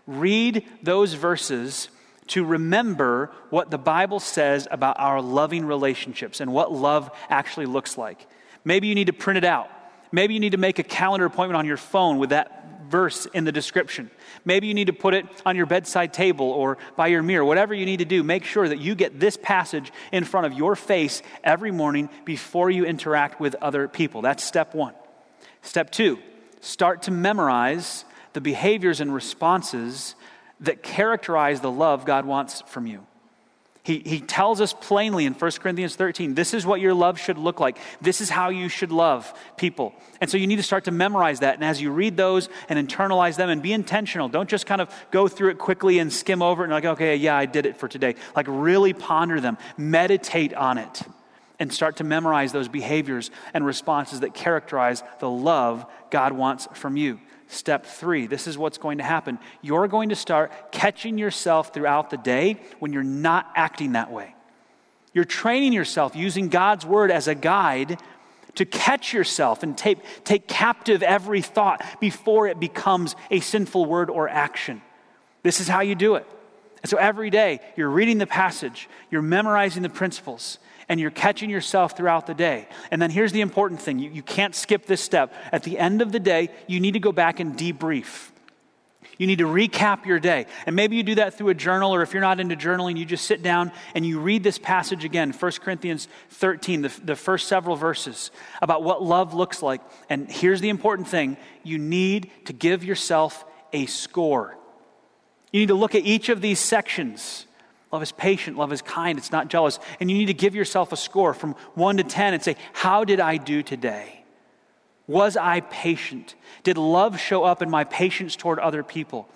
Read 0.07 0.65
those 0.83 1.13
verses 1.13 1.89
to 2.27 2.43
remember 2.43 3.31
what 3.49 3.71
the 3.71 3.77
Bible 3.77 4.19
says 4.19 4.67
about 4.71 4.99
our 4.99 5.21
loving 5.21 5.65
relationships 5.65 6.41
and 6.41 6.51
what 6.51 6.71
love 6.71 7.15
actually 7.29 7.65
looks 7.65 7.97
like. 7.97 8.27
Maybe 8.63 8.87
you 8.87 8.95
need 8.95 9.07
to 9.07 9.13
print 9.13 9.37
it 9.37 9.43
out 9.43 9.69
Maybe 10.15 10.33
you 10.33 10.39
need 10.39 10.53
to 10.53 10.57
make 10.57 10.79
a 10.79 10.83
calendar 10.83 11.25
appointment 11.25 11.57
on 11.57 11.65
your 11.65 11.75
phone 11.75 12.19
with 12.19 12.29
that 12.29 12.64
verse 12.89 13.25
in 13.27 13.43
the 13.43 13.51
description. 13.51 14.09
Maybe 14.43 14.67
you 14.67 14.73
need 14.73 14.87
to 14.87 14.93
put 14.93 15.13
it 15.13 15.25
on 15.45 15.55
your 15.55 15.65
bedside 15.65 16.13
table 16.13 16.49
or 16.49 16.77
by 16.95 17.07
your 17.07 17.23
mirror. 17.23 17.43
Whatever 17.45 17.73
you 17.73 17.85
need 17.85 17.99
to 17.99 18.05
do, 18.05 18.23
make 18.23 18.43
sure 18.43 18.67
that 18.67 18.79
you 18.79 18.95
get 18.95 19.19
this 19.19 19.37
passage 19.41 19.91
in 20.11 20.23
front 20.23 20.45
of 20.45 20.53
your 20.53 20.75
face 20.75 21.21
every 21.43 21.71
morning 21.71 22.09
before 22.25 22.69
you 22.69 22.85
interact 22.85 23.39
with 23.39 23.55
other 23.55 23.87
people. 23.87 24.21
That's 24.21 24.43
step 24.43 24.73
one. 24.73 24.93
Step 25.61 25.91
two, 25.91 26.19
start 26.61 27.03
to 27.03 27.11
memorize 27.11 28.05
the 28.33 28.41
behaviors 28.41 29.01
and 29.01 29.13
responses 29.13 30.15
that 30.59 30.83
characterize 30.83 31.61
the 31.61 31.71
love 31.71 32.05
God 32.05 32.25
wants 32.25 32.61
from 32.67 32.87
you. 32.87 33.05
He, 33.85 33.99
he 33.99 34.19
tells 34.19 34.61
us 34.61 34.73
plainly 34.73 35.27
in 35.27 35.33
1 35.33 35.51
Corinthians 35.59 35.95
13 35.95 36.33
this 36.33 36.55
is 36.55 36.65
what 36.65 36.81
your 36.81 36.95
love 36.95 37.19
should 37.19 37.37
look 37.37 37.59
like. 37.59 37.77
This 38.01 38.19
is 38.19 38.31
how 38.31 38.49
you 38.49 38.67
should 38.67 38.91
love 38.91 39.31
people. 39.57 39.93
And 40.19 40.27
so 40.27 40.37
you 40.37 40.47
need 40.47 40.55
to 40.55 40.63
start 40.63 40.85
to 40.85 40.91
memorize 40.91 41.41
that. 41.41 41.53
And 41.53 41.63
as 41.63 41.79
you 41.79 41.91
read 41.91 42.17
those 42.17 42.49
and 42.67 42.79
internalize 42.79 43.35
them 43.35 43.47
and 43.47 43.61
be 43.61 43.73
intentional, 43.73 44.27
don't 44.27 44.49
just 44.49 44.65
kind 44.65 44.81
of 44.81 44.89
go 45.11 45.27
through 45.27 45.51
it 45.51 45.59
quickly 45.59 45.99
and 45.99 46.11
skim 46.11 46.41
over 46.41 46.63
it 46.63 46.65
and, 46.65 46.73
like, 46.73 46.85
okay, 46.85 47.15
yeah, 47.15 47.37
I 47.37 47.45
did 47.45 47.67
it 47.67 47.77
for 47.77 47.87
today. 47.87 48.15
Like, 48.35 48.47
really 48.49 48.93
ponder 48.93 49.39
them, 49.39 49.55
meditate 49.77 50.55
on 50.55 50.79
it, 50.79 51.03
and 51.59 51.71
start 51.71 51.97
to 51.97 52.03
memorize 52.03 52.51
those 52.51 52.67
behaviors 52.67 53.29
and 53.53 53.63
responses 53.63 54.21
that 54.21 54.33
characterize 54.33 55.03
the 55.19 55.29
love 55.29 55.85
God 56.09 56.31
wants 56.31 56.67
from 56.73 56.97
you. 56.97 57.19
Step 57.47 57.85
three 57.85 58.27
this 58.27 58.47
is 58.47 58.57
what's 58.57 58.77
going 58.77 58.97
to 58.97 59.03
happen. 59.03 59.39
You're 59.61 59.87
going 59.87 60.09
to 60.09 60.15
start 60.15 60.71
catching 60.71 61.17
yourself 61.17 61.73
throughout 61.73 62.09
the 62.09 62.17
day 62.17 62.59
when 62.79 62.93
you're 62.93 63.03
not 63.03 63.51
acting 63.55 63.93
that 63.93 64.11
way. 64.11 64.35
You're 65.13 65.25
training 65.25 65.73
yourself 65.73 66.15
using 66.15 66.49
God's 66.49 66.85
word 66.85 67.11
as 67.11 67.27
a 67.27 67.35
guide 67.35 67.99
to 68.55 68.65
catch 68.65 69.13
yourself 69.13 69.63
and 69.63 69.77
take, 69.77 69.99
take 70.23 70.47
captive 70.47 71.03
every 71.03 71.41
thought 71.41 71.83
before 71.99 72.47
it 72.47 72.59
becomes 72.59 73.15
a 73.29 73.39
sinful 73.39 73.85
word 73.85 74.09
or 74.09 74.27
action. 74.27 74.81
This 75.43 75.59
is 75.59 75.67
how 75.67 75.81
you 75.81 75.95
do 75.95 76.15
it. 76.15 76.25
And 76.81 76.89
so 76.89 76.97
every 76.97 77.29
day, 77.29 77.59
you're 77.75 77.89
reading 77.89 78.17
the 78.17 78.27
passage, 78.27 78.89
you're 79.09 79.21
memorizing 79.21 79.83
the 79.83 79.89
principles, 79.89 80.59
and 80.87 80.99
you're 80.99 81.11
catching 81.11 81.49
yourself 81.49 81.97
throughout 81.97 82.27
the 82.27 82.33
day. 82.33 82.67
And 82.91 83.01
then 83.01 83.09
here's 83.09 83.31
the 83.31 83.41
important 83.41 83.81
thing 83.81 83.99
you, 83.99 84.09
you 84.09 84.23
can't 84.23 84.55
skip 84.55 84.85
this 84.85 85.01
step. 85.01 85.33
At 85.51 85.63
the 85.63 85.79
end 85.79 86.01
of 86.01 86.11
the 86.11 86.19
day, 86.19 86.49
you 86.67 86.79
need 86.79 86.93
to 86.93 86.99
go 86.99 87.11
back 87.11 87.39
and 87.39 87.57
debrief. 87.57 88.31
You 89.17 89.27
need 89.27 89.39
to 89.39 89.45
recap 89.45 90.05
your 90.05 90.19
day. 90.19 90.45
And 90.65 90.75
maybe 90.75 90.97
you 90.97 91.03
do 91.03 91.15
that 91.15 91.35
through 91.35 91.49
a 91.49 91.53
journal, 91.53 91.93
or 91.93 92.01
if 92.01 92.13
you're 92.13 92.21
not 92.21 92.39
into 92.39 92.55
journaling, 92.55 92.97
you 92.97 93.05
just 93.05 93.25
sit 93.25 93.41
down 93.41 93.71
and 93.93 94.05
you 94.05 94.19
read 94.19 94.43
this 94.43 94.57
passage 94.57 95.05
again 95.05 95.31
1 95.31 95.51
Corinthians 95.61 96.07
13, 96.31 96.81
the, 96.81 96.93
the 97.03 97.15
first 97.15 97.47
several 97.47 97.75
verses 97.75 98.31
about 98.61 98.83
what 98.83 99.01
love 99.01 99.33
looks 99.33 99.61
like. 99.61 99.81
And 100.09 100.29
here's 100.29 100.61
the 100.61 100.69
important 100.69 101.07
thing 101.07 101.37
you 101.63 101.77
need 101.77 102.29
to 102.45 102.53
give 102.53 102.83
yourself 102.83 103.45
a 103.71 103.85
score. 103.85 104.57
You 105.51 105.61
need 105.61 105.67
to 105.67 105.75
look 105.75 105.95
at 105.95 106.03
each 106.03 106.29
of 106.29 106.41
these 106.41 106.59
sections 106.59 107.45
Love 107.91 108.01
is 108.03 108.11
patient, 108.11 108.57
love 108.57 108.73
is 108.73 108.81
kind, 108.81 109.17
it's 109.17 109.31
not 109.31 109.47
jealous. 109.47 109.79
And 109.99 110.09
you 110.09 110.17
need 110.17 110.25
to 110.25 110.33
give 110.33 110.55
yourself 110.55 110.91
a 110.91 110.97
score 110.97 111.33
from 111.33 111.53
1 111.75 111.97
to 111.97 112.03
10 112.03 112.33
and 112.33 112.43
say, 112.43 112.55
How 112.73 113.03
did 113.03 113.19
I 113.19 113.37
do 113.37 113.63
today? 113.63 114.23
Was 115.07 115.37
I 115.37 115.61
patient? 115.61 116.35
Did 116.63 116.77
love 116.77 117.19
show 117.19 117.43
up 117.43 117.61
in 117.61 117.69
my 117.69 117.83
patience 117.83 118.35
toward 118.35 118.59
other 118.59 118.83
people? 118.83 119.29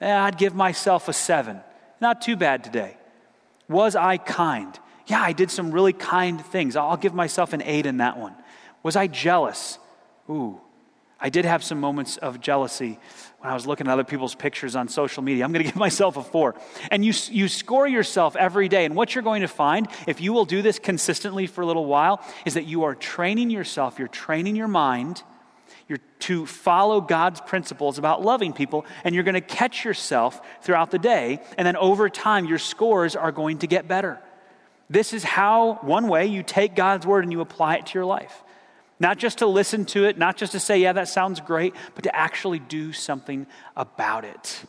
Eh, 0.00 0.12
I'd 0.12 0.38
give 0.38 0.54
myself 0.54 1.08
a 1.08 1.12
7. 1.12 1.60
Not 2.00 2.22
too 2.22 2.36
bad 2.36 2.64
today. 2.64 2.96
Was 3.68 3.96
I 3.96 4.16
kind? 4.16 4.78
Yeah, 5.06 5.20
I 5.20 5.32
did 5.32 5.50
some 5.50 5.72
really 5.72 5.92
kind 5.92 6.44
things. 6.46 6.76
I'll 6.76 6.96
give 6.96 7.14
myself 7.14 7.52
an 7.52 7.62
8 7.62 7.86
in 7.86 7.98
that 7.98 8.16
one. 8.18 8.34
Was 8.82 8.96
I 8.96 9.08
jealous? 9.08 9.78
Ooh, 10.28 10.60
I 11.20 11.28
did 11.28 11.44
have 11.44 11.62
some 11.62 11.80
moments 11.80 12.16
of 12.16 12.40
jealousy 12.40 12.98
when 13.38 13.50
I 13.50 13.54
was 13.54 13.66
looking 13.66 13.86
at 13.86 13.92
other 13.92 14.04
people's 14.04 14.34
pictures 14.34 14.74
on 14.74 14.88
social 14.88 15.22
media. 15.22 15.44
I'm 15.44 15.52
going 15.52 15.64
to 15.64 15.70
give 15.70 15.76
myself 15.76 16.16
a 16.16 16.22
four. 16.22 16.54
And 16.90 17.04
you, 17.04 17.12
you 17.30 17.48
score 17.48 17.86
yourself 17.86 18.36
every 18.36 18.68
day. 18.68 18.84
And 18.84 18.96
what 18.96 19.14
you're 19.14 19.24
going 19.24 19.42
to 19.42 19.48
find, 19.48 19.88
if 20.06 20.20
you 20.20 20.32
will 20.32 20.44
do 20.44 20.62
this 20.62 20.78
consistently 20.78 21.46
for 21.46 21.60
a 21.62 21.66
little 21.66 21.86
while, 21.86 22.24
is 22.44 22.54
that 22.54 22.64
you 22.64 22.84
are 22.84 22.94
training 22.94 23.50
yourself, 23.50 23.98
you're 23.98 24.08
training 24.08 24.56
your 24.56 24.68
mind 24.68 25.22
you're 25.90 25.98
to 26.20 26.46
follow 26.46 27.00
God's 27.00 27.40
principles 27.40 27.98
about 27.98 28.22
loving 28.22 28.52
people, 28.52 28.86
and 29.02 29.12
you're 29.12 29.24
going 29.24 29.34
to 29.34 29.40
catch 29.40 29.84
yourself 29.84 30.40
throughout 30.62 30.92
the 30.92 31.00
day. 31.00 31.40
And 31.58 31.66
then 31.66 31.76
over 31.76 32.08
time, 32.08 32.44
your 32.44 32.58
scores 32.58 33.16
are 33.16 33.32
going 33.32 33.58
to 33.58 33.66
get 33.66 33.88
better. 33.88 34.20
This 34.88 35.12
is 35.12 35.24
how, 35.24 35.80
one 35.82 36.06
way, 36.06 36.26
you 36.26 36.44
take 36.44 36.76
God's 36.76 37.08
word 37.08 37.24
and 37.24 37.32
you 37.32 37.40
apply 37.40 37.74
it 37.76 37.86
to 37.86 37.94
your 37.98 38.04
life. 38.04 38.44
Not 39.00 39.16
just 39.16 39.38
to 39.38 39.46
listen 39.46 39.86
to 39.86 40.04
it, 40.04 40.18
not 40.18 40.36
just 40.36 40.52
to 40.52 40.60
say, 40.60 40.78
yeah, 40.78 40.92
that 40.92 41.08
sounds 41.08 41.40
great, 41.40 41.74
but 41.94 42.04
to 42.04 42.14
actually 42.14 42.58
do 42.58 42.92
something 42.92 43.46
about 43.74 44.26
it. 44.26 44.62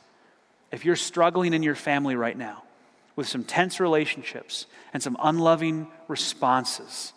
If 0.71 0.85
you're 0.85 0.95
struggling 0.95 1.53
in 1.53 1.63
your 1.63 1.75
family 1.75 2.15
right 2.15 2.37
now 2.37 2.63
with 3.17 3.27
some 3.27 3.43
tense 3.43 3.81
relationships 3.81 4.67
and 4.93 5.03
some 5.03 5.17
unloving 5.21 5.87
responses, 6.07 7.11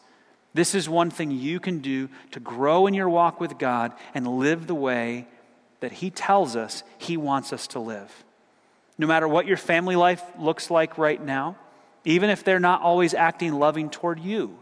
this 0.55 0.75
is 0.75 0.89
one 0.89 1.11
thing 1.11 1.31
you 1.31 1.61
can 1.61 1.79
do 1.79 2.09
to 2.33 2.41
grow 2.41 2.89
in 2.89 2.95
your 2.95 3.09
walk 3.09 3.41
with 3.41 3.59
God 3.59 3.93
and 4.13 4.27
live 4.27 4.67
the 4.67 4.75
way 4.75 5.29
that 5.79 5.93
He 5.93 6.11
tells 6.11 6.57
us 6.57 6.83
He 6.99 7.17
wants 7.17 7.53
us 7.53 7.69
to 7.69 7.79
live. 7.79 8.25
No 8.99 9.07
matter 9.07 9.29
what 9.29 9.47
your 9.47 9.57
family 9.57 9.95
life 9.95 10.23
looks 10.37 10.69
like 10.69 10.99
right 10.99 11.23
now, 11.23 11.57
even 12.05 12.29
if 12.29 12.43
they're 12.43 12.61
not 12.61 12.83
always 12.83 13.15
acting 13.15 13.53
loving 13.53 13.89
toward 13.89 14.19
you, 14.19 14.59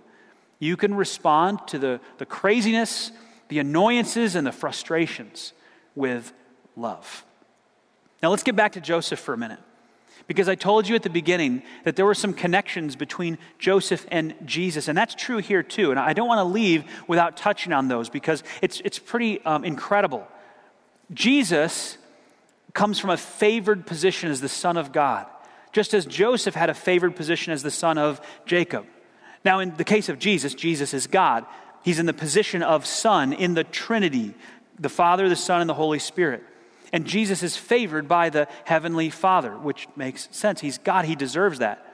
you 0.63 0.77
can 0.77 0.95
respond 0.95 1.59
to 1.67 1.77
the, 1.77 2.01
the 2.19 2.25
craziness, 2.25 3.11
the 3.49 3.59
annoyances, 3.59 4.37
and 4.37 4.47
the 4.47 4.53
frustrations 4.53 5.53
with 5.97 6.33
love. 6.77 7.25
Now, 8.23 8.31
let's 8.31 8.45
get 8.45 8.55
back 8.55 8.73
to 8.73 8.81
Joseph 8.81 9.19
for 9.19 9.35
a 9.35 9.37
minute. 9.37 9.59
Because 10.29 10.49
I 10.49 10.55
told 10.55 10.87
you 10.87 10.95
at 10.95 11.03
the 11.03 11.11
beginning 11.11 11.65
that 11.83 11.97
there 11.97 12.07
were 12.07 12.15
some 12.15 12.33
connections 12.33 12.95
between 12.95 13.39
Joseph 13.59 14.07
and 14.09 14.37
Jesus, 14.45 14.87
and 14.87 14.97
that's 14.97 15.17
true 15.17 15.39
here 15.39 15.65
too. 15.65 15.91
And 15.91 15.99
I 15.99 16.13
don't 16.13 16.29
want 16.29 16.39
to 16.39 16.45
leave 16.45 16.85
without 17.09 17.37
touching 17.37 17.73
on 17.73 17.89
those 17.89 18.09
because 18.09 18.45
it's, 18.63 18.81
it's 18.85 19.01
pretty 19.01 19.45
um, 19.45 19.65
incredible. 19.65 20.29
Jesus 21.13 21.99
comes 22.73 23.01
from 23.01 23.11
a 23.11 23.17
favored 23.17 23.85
position 23.85 24.31
as 24.31 24.41
the 24.41 24.49
Son 24.49 24.77
of 24.77 24.93
God, 24.93 25.27
just 25.73 25.93
as 25.93 26.07
Joseph 26.07 26.55
had 26.55 26.71
a 26.71 26.75
favored 26.75 27.17
position 27.17 27.53
as 27.53 27.65
the 27.65 27.71
son 27.73 27.99
of 27.99 28.21
Jacob. 28.47 28.87
Now, 29.45 29.59
in 29.59 29.77
the 29.77 29.85
case 29.85 30.09
of 30.09 30.19
Jesus, 30.19 30.55
Jesus 30.55 30.95
is 30.95 31.07
God. 31.07 31.45
He's 31.83 31.99
in 31.99 32.07
the 32.07 32.13
position 32.13 32.63
of 32.63 32.87
Son 32.87 33.33
in 33.33 33.55
the 33.55 33.65
Trinity 33.65 34.35
the 34.79 34.89
Father, 34.89 35.29
the 35.29 35.37
Son, 35.37 35.61
and 35.61 35.71
the 35.71 35.75
Holy 35.75 35.99
Spirit. 35.99 36.43
And 36.93 37.07
Jesus 37.07 37.43
is 37.43 37.57
favored 37.57 38.09
by 38.09 38.31
the 38.31 38.49
heavenly 38.65 39.09
Father, 39.11 39.53
which 39.53 39.87
makes 39.97 40.29
sense. 40.33 40.61
He's 40.61 40.79
God, 40.79 41.05
he 41.05 41.15
deserves 41.15 41.61
that. 41.61 41.87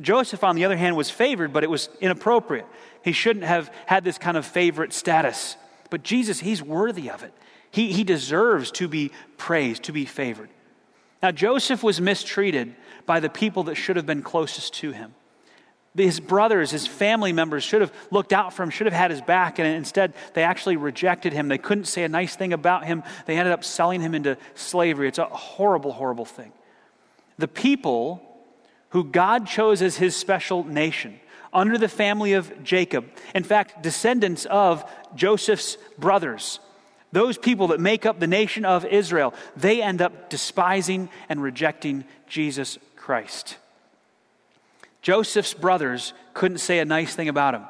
Joseph, 0.00 0.44
on 0.44 0.56
the 0.56 0.64
other 0.64 0.76
hand, 0.76 0.96
was 0.96 1.10
favored, 1.10 1.52
but 1.52 1.64
it 1.64 1.70
was 1.70 1.88
inappropriate. 2.00 2.66
He 3.02 3.12
shouldn't 3.12 3.46
have 3.46 3.72
had 3.86 4.04
this 4.04 4.18
kind 4.18 4.36
of 4.36 4.44
favorite 4.44 4.92
status. 4.92 5.56
But 5.90 6.02
Jesus, 6.02 6.40
he's 6.40 6.62
worthy 6.62 7.10
of 7.10 7.22
it. 7.22 7.32
He, 7.70 7.92
he 7.92 8.04
deserves 8.04 8.70
to 8.72 8.88
be 8.88 9.10
praised, 9.36 9.84
to 9.84 9.92
be 9.92 10.04
favored. 10.04 10.50
Now, 11.22 11.32
Joseph 11.32 11.82
was 11.82 12.00
mistreated 12.00 12.74
by 13.06 13.20
the 13.20 13.30
people 13.30 13.64
that 13.64 13.76
should 13.76 13.96
have 13.96 14.06
been 14.06 14.22
closest 14.22 14.74
to 14.74 14.92
him. 14.92 15.14
His 15.96 16.20
brothers, 16.20 16.70
his 16.70 16.86
family 16.86 17.32
members 17.32 17.64
should 17.64 17.80
have 17.80 17.92
looked 18.10 18.32
out 18.32 18.52
for 18.52 18.62
him, 18.62 18.70
should 18.70 18.86
have 18.86 18.94
had 18.94 19.10
his 19.10 19.20
back, 19.20 19.58
and 19.58 19.66
instead 19.66 20.14
they 20.34 20.42
actually 20.42 20.76
rejected 20.76 21.32
him. 21.32 21.48
They 21.48 21.58
couldn't 21.58 21.86
say 21.86 22.04
a 22.04 22.08
nice 22.08 22.36
thing 22.36 22.52
about 22.52 22.84
him. 22.84 23.02
They 23.24 23.38
ended 23.38 23.52
up 23.52 23.64
selling 23.64 24.00
him 24.00 24.14
into 24.14 24.36
slavery. 24.54 25.08
It's 25.08 25.18
a 25.18 25.24
horrible, 25.24 25.92
horrible 25.92 26.24
thing. 26.24 26.52
The 27.38 27.48
people 27.48 28.22
who 28.90 29.04
God 29.04 29.46
chose 29.46 29.82
as 29.82 29.96
his 29.96 30.16
special 30.16 30.64
nation 30.64 31.20
under 31.52 31.78
the 31.78 31.88
family 31.88 32.34
of 32.34 32.62
Jacob, 32.62 33.06
in 33.34 33.44
fact, 33.44 33.82
descendants 33.82 34.44
of 34.46 34.84
Joseph's 35.14 35.78
brothers, 35.98 36.60
those 37.12 37.38
people 37.38 37.68
that 37.68 37.80
make 37.80 38.04
up 38.04 38.20
the 38.20 38.26
nation 38.26 38.64
of 38.64 38.84
Israel, 38.84 39.32
they 39.56 39.80
end 39.80 40.02
up 40.02 40.28
despising 40.28 41.08
and 41.28 41.42
rejecting 41.42 42.04
Jesus 42.28 42.78
Christ. 42.96 43.56
Joseph's 45.06 45.54
brothers 45.54 46.12
couldn't 46.34 46.58
say 46.58 46.80
a 46.80 46.84
nice 46.84 47.14
thing 47.14 47.28
about 47.28 47.54
him. 47.54 47.62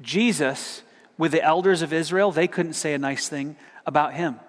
Jesus, 0.00 0.82
with 1.18 1.32
the 1.32 1.44
elders 1.44 1.82
of 1.82 1.92
Israel, 1.92 2.32
they 2.32 2.48
couldn't 2.48 2.72
say 2.72 2.94
a 2.94 2.98
nice 2.98 3.28
thing 3.28 3.56
about 3.84 4.14
him. 4.14 4.40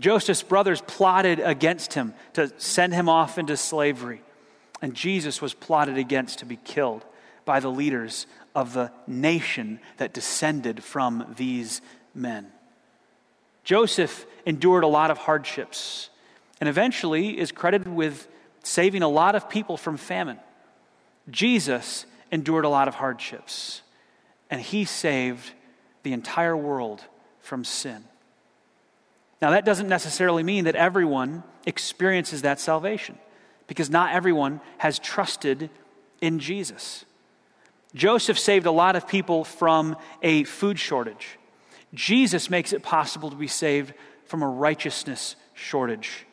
Joseph's 0.00 0.42
brothers 0.42 0.80
plotted 0.80 1.38
against 1.38 1.92
him 1.92 2.14
to 2.32 2.50
send 2.58 2.94
him 2.94 3.10
off 3.10 3.36
into 3.36 3.58
slavery. 3.58 4.22
And 4.80 4.94
Jesus 4.94 5.42
was 5.42 5.52
plotted 5.52 5.98
against 5.98 6.38
to 6.38 6.46
be 6.46 6.56
killed 6.56 7.04
by 7.44 7.60
the 7.60 7.70
leaders 7.70 8.26
of 8.54 8.72
the 8.72 8.90
nation 9.06 9.80
that 9.98 10.14
descended 10.14 10.82
from 10.82 11.34
these 11.36 11.82
men. 12.14 12.46
Joseph 13.64 14.24
endured 14.46 14.82
a 14.82 14.86
lot 14.86 15.10
of 15.10 15.18
hardships 15.18 16.08
and 16.58 16.70
eventually 16.70 17.38
is 17.38 17.52
credited 17.52 17.86
with 17.86 18.26
saving 18.62 19.02
a 19.02 19.08
lot 19.08 19.34
of 19.34 19.50
people 19.50 19.76
from 19.76 19.98
famine. 19.98 20.38
Jesus 21.30 22.06
endured 22.30 22.64
a 22.64 22.68
lot 22.68 22.88
of 22.88 22.96
hardships, 22.96 23.82
and 24.50 24.60
he 24.60 24.84
saved 24.84 25.52
the 26.02 26.12
entire 26.12 26.56
world 26.56 27.04
from 27.40 27.64
sin. 27.64 28.04
Now, 29.42 29.50
that 29.50 29.64
doesn't 29.64 29.88
necessarily 29.88 30.42
mean 30.42 30.64
that 30.64 30.76
everyone 30.76 31.42
experiences 31.66 32.42
that 32.42 32.60
salvation, 32.60 33.18
because 33.66 33.90
not 33.90 34.14
everyone 34.14 34.60
has 34.78 34.98
trusted 34.98 35.68
in 36.20 36.38
Jesus. 36.38 37.04
Joseph 37.94 38.38
saved 38.38 38.66
a 38.66 38.70
lot 38.70 38.96
of 38.96 39.08
people 39.08 39.44
from 39.44 39.96
a 40.22 40.44
food 40.44 40.78
shortage. 40.78 41.38
Jesus 41.94 42.50
makes 42.50 42.72
it 42.72 42.82
possible 42.82 43.30
to 43.30 43.36
be 43.36 43.46
saved 43.46 43.94
from 44.24 44.42
a 44.42 44.48
righteousness 44.48 45.36
shortage. 45.54 46.26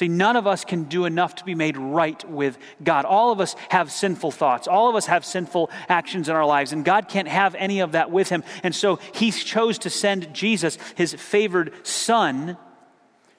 See, 0.00 0.08
none 0.08 0.36
of 0.36 0.46
us 0.46 0.64
can 0.64 0.84
do 0.84 1.04
enough 1.04 1.34
to 1.34 1.44
be 1.44 1.54
made 1.54 1.76
right 1.76 2.26
with 2.26 2.56
God. 2.82 3.04
All 3.04 3.32
of 3.32 3.38
us 3.38 3.54
have 3.68 3.92
sinful 3.92 4.30
thoughts. 4.30 4.66
All 4.66 4.88
of 4.88 4.96
us 4.96 5.04
have 5.04 5.26
sinful 5.26 5.68
actions 5.90 6.30
in 6.30 6.34
our 6.34 6.46
lives, 6.46 6.72
and 6.72 6.86
God 6.86 7.06
can't 7.06 7.28
have 7.28 7.54
any 7.54 7.80
of 7.80 7.92
that 7.92 8.10
with 8.10 8.30
him. 8.30 8.42
And 8.62 8.74
so 8.74 8.98
he 9.12 9.30
chose 9.30 9.76
to 9.80 9.90
send 9.90 10.32
Jesus, 10.32 10.78
his 10.94 11.12
favored 11.12 11.86
son, 11.86 12.56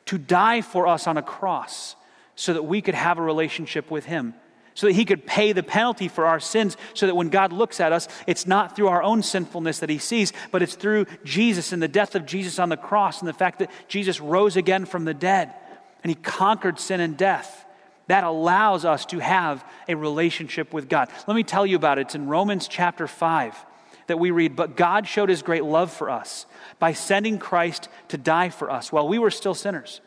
to 0.06 0.20
die 0.20 0.62
for 0.62 0.86
us 0.86 1.08
on 1.08 1.18
a 1.18 1.24
cross 1.24 1.96
so 2.36 2.54
that 2.54 2.62
we 2.62 2.80
could 2.80 2.94
have 2.94 3.18
a 3.18 3.24
relationship 3.24 3.90
with 3.90 4.06
him. 4.06 4.36
So 4.76 4.86
that 4.86 4.94
he 4.94 5.04
could 5.04 5.26
pay 5.26 5.54
the 5.54 5.64
penalty 5.64 6.10
for 6.10 6.28
our 6.28 6.40
sins, 6.40 6.78
so 6.94 7.08
that 7.08 7.16
when 7.16 7.30
God 7.30 7.54
looks 7.54 7.80
at 7.80 7.92
us, 7.92 8.08
it's 8.28 8.46
not 8.46 8.76
through 8.76 8.90
our 8.90 9.02
own 9.02 9.24
sinfulness 9.24 9.80
that 9.80 9.90
he 9.90 9.98
sees, 9.98 10.32
but 10.52 10.62
it's 10.62 10.76
through 10.76 11.08
Jesus 11.24 11.74
and 11.74 11.82
the 11.82 11.88
death 11.88 12.14
of 12.14 12.28
Jesus 12.28 12.60
on 12.60 12.70
the 12.70 12.78
cross 12.78 13.20
and 13.20 13.28
the 13.28 13.34
fact 13.34 13.58
that 13.58 13.72
Jesus 13.88 14.22
rose 14.22 14.56
again 14.56 14.86
from 14.86 15.06
the 15.06 15.16
dead 15.16 15.56
and 16.04 16.10
he 16.10 16.16
conquered 16.16 16.80
sin 16.80 17.00
and 17.00 17.18
death. 17.18 17.66
That 18.08 18.24
allows 18.24 18.84
us 18.84 19.06
to 19.08 19.20
have 19.20 19.64
a 19.88 19.96
relationship 19.96 20.74
with 20.74 20.90
God. 20.90 21.10
Let 21.28 21.36
me 21.36 21.44
tell 21.44 21.66
you 21.66 21.76
about 21.76 21.98
it. 21.98 22.02
It's 22.02 22.16
in 22.16 22.28
Romans 22.28 22.68
chapter 22.68 23.08
5 23.08 23.66
that 24.08 24.18
we 24.18 24.32
read, 24.32 24.56
But 24.56 24.76
God 24.76 25.08
showed 25.08 25.30
his 25.30 25.42
great 25.42 25.64
love 25.64 25.92
for 25.92 26.10
us 26.10 26.46
by 26.80 26.94
sending 26.94 27.38
Christ 27.38 27.88
to 28.10 28.18
die 28.18 28.50
for 28.50 28.70
us 28.70 28.92
while 28.92 29.08
we 29.08 29.20
were 29.20 29.32
still 29.32 29.54
sinners. 29.54 30.02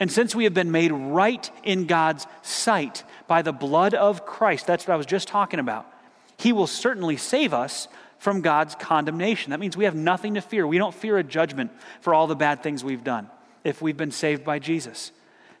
And 0.00 0.10
since 0.10 0.34
we 0.34 0.44
have 0.44 0.54
been 0.54 0.70
made 0.70 0.90
right 0.90 1.48
in 1.62 1.86
God's 1.86 2.26
sight 2.40 3.04
by 3.26 3.42
the 3.42 3.52
blood 3.52 3.94
of 3.94 4.24
Christ, 4.24 4.66
that's 4.66 4.86
what 4.86 4.94
I 4.94 4.96
was 4.96 5.06
just 5.06 5.28
talking 5.28 5.60
about, 5.60 5.86
he 6.38 6.52
will 6.52 6.66
certainly 6.66 7.16
save 7.16 7.52
us 7.52 7.88
from 8.18 8.40
God's 8.40 8.74
condemnation. 8.74 9.50
That 9.50 9.60
means 9.60 9.76
we 9.76 9.84
have 9.84 9.94
nothing 9.94 10.34
to 10.34 10.40
fear. 10.40 10.66
We 10.66 10.78
don't 10.78 10.94
fear 10.94 11.18
a 11.18 11.24
judgment 11.24 11.70
for 12.00 12.14
all 12.14 12.26
the 12.26 12.36
bad 12.36 12.62
things 12.62 12.82
we've 12.82 13.04
done 13.04 13.28
if 13.64 13.82
we've 13.82 13.96
been 13.96 14.10
saved 14.10 14.44
by 14.44 14.58
Jesus. 14.58 15.12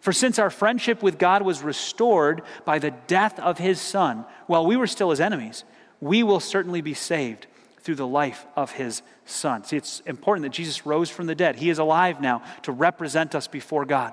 For 0.02 0.12
since 0.12 0.40
our 0.40 0.50
friendship 0.50 1.00
with 1.00 1.16
God 1.16 1.42
was 1.42 1.62
restored 1.62 2.42
by 2.64 2.80
the 2.80 2.90
death 2.90 3.38
of 3.38 3.58
his 3.58 3.80
Son, 3.80 4.24
while 4.48 4.66
we 4.66 4.74
were 4.74 4.88
still 4.88 5.10
his 5.10 5.20
enemies, 5.20 5.62
we 6.00 6.24
will 6.24 6.40
certainly 6.40 6.80
be 6.80 6.92
saved 6.92 7.46
through 7.82 7.94
the 7.94 8.06
life 8.06 8.44
of 8.56 8.72
his 8.72 9.02
Son. 9.26 9.62
See, 9.62 9.76
it's 9.76 10.00
important 10.00 10.42
that 10.42 10.56
Jesus 10.56 10.84
rose 10.84 11.08
from 11.08 11.26
the 11.26 11.36
dead. 11.36 11.54
He 11.54 11.70
is 11.70 11.78
alive 11.78 12.20
now 12.20 12.42
to 12.62 12.72
represent 12.72 13.36
us 13.36 13.46
before 13.46 13.84
God. 13.84 14.12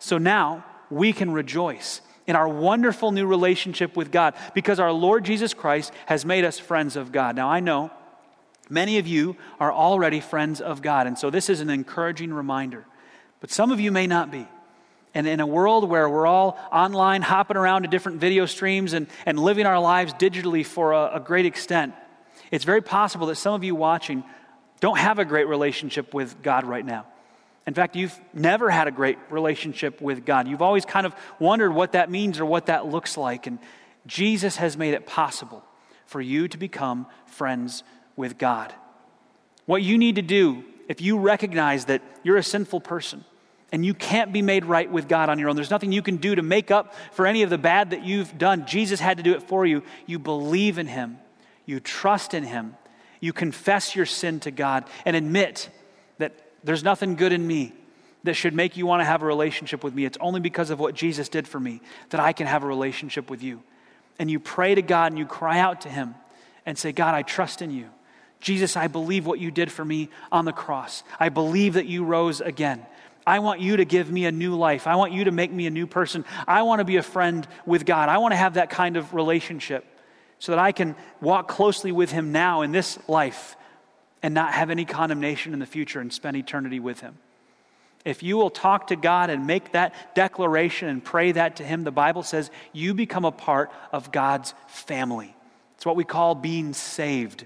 So 0.00 0.18
now 0.18 0.64
we 0.90 1.12
can 1.12 1.30
rejoice 1.30 2.00
in 2.26 2.34
our 2.34 2.48
wonderful 2.48 3.12
new 3.12 3.28
relationship 3.28 3.96
with 3.96 4.10
God 4.10 4.34
because 4.52 4.80
our 4.80 4.90
Lord 4.90 5.24
Jesus 5.24 5.54
Christ 5.54 5.92
has 6.06 6.24
made 6.24 6.44
us 6.44 6.58
friends 6.58 6.96
of 6.96 7.12
God. 7.12 7.36
Now, 7.36 7.48
I 7.48 7.60
know 7.60 7.92
many 8.68 8.98
of 8.98 9.06
you 9.06 9.36
are 9.60 9.72
already 9.72 10.18
friends 10.18 10.60
of 10.60 10.82
God, 10.82 11.06
and 11.06 11.16
so 11.16 11.30
this 11.30 11.48
is 11.48 11.60
an 11.60 11.70
encouraging 11.70 12.34
reminder. 12.34 12.84
But 13.38 13.52
some 13.52 13.70
of 13.70 13.78
you 13.78 13.92
may 13.92 14.08
not 14.08 14.32
be. 14.32 14.48
And 15.14 15.26
in 15.26 15.40
a 15.40 15.46
world 15.46 15.88
where 15.88 16.08
we're 16.08 16.26
all 16.26 16.58
online, 16.70 17.22
hopping 17.22 17.56
around 17.56 17.82
to 17.82 17.88
different 17.88 18.20
video 18.20 18.46
streams 18.46 18.92
and, 18.92 19.08
and 19.26 19.38
living 19.38 19.66
our 19.66 19.80
lives 19.80 20.12
digitally 20.14 20.64
for 20.64 20.92
a, 20.92 21.16
a 21.16 21.20
great 21.20 21.46
extent, 21.46 21.94
it's 22.50 22.64
very 22.64 22.80
possible 22.80 23.26
that 23.28 23.36
some 23.36 23.54
of 23.54 23.64
you 23.64 23.74
watching 23.74 24.22
don't 24.80 24.98
have 24.98 25.18
a 25.18 25.24
great 25.24 25.48
relationship 25.48 26.14
with 26.14 26.42
God 26.42 26.64
right 26.64 26.84
now. 26.84 27.06
In 27.66 27.74
fact, 27.74 27.94
you've 27.94 28.18
never 28.32 28.70
had 28.70 28.88
a 28.88 28.90
great 28.90 29.18
relationship 29.30 30.00
with 30.00 30.24
God. 30.24 30.48
You've 30.48 30.62
always 30.62 30.84
kind 30.84 31.06
of 31.06 31.14
wondered 31.38 31.72
what 31.72 31.92
that 31.92 32.10
means 32.10 32.40
or 32.40 32.46
what 32.46 32.66
that 32.66 32.86
looks 32.86 33.16
like. 33.16 33.46
And 33.46 33.58
Jesus 34.06 34.56
has 34.56 34.76
made 34.76 34.94
it 34.94 35.06
possible 35.06 35.64
for 36.06 36.20
you 36.20 36.48
to 36.48 36.58
become 36.58 37.06
friends 37.26 37.84
with 38.16 38.38
God. 38.38 38.74
What 39.66 39.82
you 39.82 39.98
need 39.98 40.16
to 40.16 40.22
do, 40.22 40.64
if 40.88 41.00
you 41.00 41.18
recognize 41.18 41.84
that 41.84 42.02
you're 42.24 42.38
a 42.38 42.42
sinful 42.42 42.80
person, 42.80 43.24
and 43.72 43.84
you 43.84 43.94
can't 43.94 44.32
be 44.32 44.42
made 44.42 44.64
right 44.64 44.90
with 44.90 45.08
God 45.08 45.28
on 45.28 45.38
your 45.38 45.48
own. 45.48 45.56
There's 45.56 45.70
nothing 45.70 45.92
you 45.92 46.02
can 46.02 46.16
do 46.16 46.34
to 46.34 46.42
make 46.42 46.70
up 46.70 46.94
for 47.12 47.26
any 47.26 47.42
of 47.42 47.50
the 47.50 47.58
bad 47.58 47.90
that 47.90 48.04
you've 48.04 48.36
done. 48.36 48.66
Jesus 48.66 49.00
had 49.00 49.16
to 49.18 49.22
do 49.22 49.34
it 49.34 49.42
for 49.42 49.64
you. 49.64 49.82
You 50.06 50.18
believe 50.18 50.78
in 50.78 50.86
Him, 50.86 51.18
you 51.66 51.80
trust 51.80 52.34
in 52.34 52.44
Him, 52.44 52.76
you 53.20 53.32
confess 53.32 53.94
your 53.94 54.06
sin 54.06 54.40
to 54.40 54.50
God, 54.50 54.84
and 55.04 55.14
admit 55.14 55.70
that 56.18 56.32
there's 56.64 56.82
nothing 56.82 57.16
good 57.16 57.32
in 57.32 57.46
me 57.46 57.72
that 58.24 58.34
should 58.34 58.54
make 58.54 58.76
you 58.76 58.86
want 58.86 59.00
to 59.00 59.04
have 59.04 59.22
a 59.22 59.26
relationship 59.26 59.82
with 59.82 59.94
me. 59.94 60.04
It's 60.04 60.18
only 60.20 60.40
because 60.40 60.70
of 60.70 60.78
what 60.78 60.94
Jesus 60.94 61.28
did 61.28 61.48
for 61.48 61.58
me 61.58 61.80
that 62.10 62.20
I 62.20 62.32
can 62.32 62.46
have 62.46 62.64
a 62.64 62.66
relationship 62.66 63.30
with 63.30 63.42
you. 63.42 63.62
And 64.18 64.30
you 64.30 64.38
pray 64.38 64.74
to 64.74 64.82
God 64.82 65.12
and 65.12 65.18
you 65.18 65.24
cry 65.24 65.58
out 65.58 65.82
to 65.82 65.88
Him 65.88 66.14
and 66.66 66.76
say, 66.76 66.92
God, 66.92 67.14
I 67.14 67.22
trust 67.22 67.62
in 67.62 67.70
you. 67.70 67.88
Jesus, 68.40 68.76
I 68.76 68.88
believe 68.88 69.26
what 69.26 69.38
you 69.38 69.50
did 69.50 69.70
for 69.70 69.84
me 69.84 70.08
on 70.32 70.44
the 70.44 70.52
cross. 70.52 71.02
I 71.18 71.28
believe 71.28 71.74
that 71.74 71.86
you 71.86 72.04
rose 72.04 72.40
again. 72.40 72.84
I 73.26 73.38
want 73.40 73.60
you 73.60 73.76
to 73.76 73.84
give 73.84 74.10
me 74.10 74.24
a 74.26 74.32
new 74.32 74.56
life. 74.56 74.86
I 74.86 74.96
want 74.96 75.12
you 75.12 75.24
to 75.24 75.30
make 75.30 75.52
me 75.52 75.66
a 75.66 75.70
new 75.70 75.86
person. 75.86 76.24
I 76.46 76.62
want 76.62 76.80
to 76.80 76.84
be 76.84 76.96
a 76.96 77.02
friend 77.02 77.46
with 77.66 77.84
God. 77.84 78.08
I 78.08 78.18
want 78.18 78.32
to 78.32 78.36
have 78.36 78.54
that 78.54 78.70
kind 78.70 78.96
of 78.96 79.14
relationship 79.14 79.84
so 80.38 80.52
that 80.52 80.58
I 80.58 80.72
can 80.72 80.96
walk 81.20 81.48
closely 81.48 81.92
with 81.92 82.10
Him 82.10 82.32
now 82.32 82.62
in 82.62 82.72
this 82.72 82.98
life 83.08 83.56
and 84.22 84.34
not 84.34 84.54
have 84.54 84.70
any 84.70 84.84
condemnation 84.84 85.52
in 85.52 85.58
the 85.58 85.66
future 85.66 86.00
and 86.00 86.12
spend 86.12 86.36
eternity 86.36 86.80
with 86.80 87.00
Him. 87.00 87.18
If 88.04 88.22
you 88.22 88.38
will 88.38 88.50
talk 88.50 88.86
to 88.86 88.96
God 88.96 89.28
and 89.28 89.46
make 89.46 89.72
that 89.72 90.14
declaration 90.14 90.88
and 90.88 91.04
pray 91.04 91.32
that 91.32 91.56
to 91.56 91.64
Him, 91.64 91.84
the 91.84 91.90
Bible 91.90 92.22
says 92.22 92.50
you 92.72 92.94
become 92.94 93.26
a 93.26 93.32
part 93.32 93.70
of 93.92 94.10
God's 94.10 94.54
family. 94.68 95.36
It's 95.76 95.84
what 95.84 95.96
we 95.96 96.04
call 96.04 96.34
being 96.34 96.72
saved. 96.72 97.44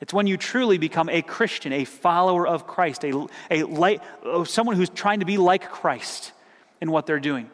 It's 0.00 0.12
when 0.12 0.26
you 0.26 0.36
truly 0.36 0.78
become 0.78 1.08
a 1.08 1.22
Christian, 1.22 1.72
a 1.72 1.84
follower 1.84 2.46
of 2.46 2.66
Christ, 2.66 3.04
a, 3.04 3.26
a 3.50 3.64
light, 3.64 4.00
someone 4.44 4.76
who's 4.76 4.90
trying 4.90 5.20
to 5.20 5.26
be 5.26 5.38
like 5.38 5.70
Christ 5.70 6.32
in 6.80 6.90
what 6.90 7.06
they're 7.06 7.18
doing. 7.18 7.50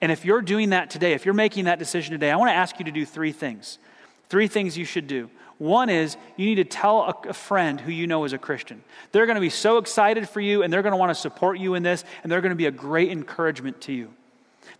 And 0.00 0.12
if 0.12 0.24
you're 0.24 0.42
doing 0.42 0.70
that 0.70 0.90
today, 0.90 1.14
if 1.14 1.24
you're 1.24 1.34
making 1.34 1.64
that 1.64 1.78
decision 1.78 2.12
today, 2.12 2.30
I 2.30 2.36
want 2.36 2.50
to 2.50 2.54
ask 2.54 2.78
you 2.78 2.84
to 2.84 2.90
do 2.90 3.06
three 3.06 3.32
things. 3.32 3.78
Three 4.28 4.48
things 4.48 4.76
you 4.76 4.84
should 4.84 5.06
do. 5.06 5.30
One 5.58 5.88
is 5.88 6.18
you 6.36 6.44
need 6.44 6.56
to 6.56 6.64
tell 6.64 7.22
a, 7.26 7.32
friend 7.32 7.80
who 7.80 7.90
you 7.90 8.06
know 8.06 8.24
is 8.24 8.34
a 8.34 8.38
Christian. 8.38 8.82
They're 9.12 9.24
going 9.24 9.36
to 9.36 9.40
be 9.40 9.48
so 9.48 9.78
excited 9.78 10.28
for 10.28 10.40
you 10.40 10.62
and 10.62 10.70
they're 10.70 10.82
going 10.82 10.92
to 10.92 10.98
want 10.98 11.10
to 11.10 11.14
support 11.14 11.58
you 11.58 11.74
in 11.74 11.82
this 11.82 12.04
and 12.22 12.30
they're 12.30 12.42
going 12.42 12.50
to 12.50 12.56
be 12.56 12.66
a 12.66 12.70
great 12.70 13.10
encouragement 13.10 13.80
to 13.82 13.92
you. 13.92 14.12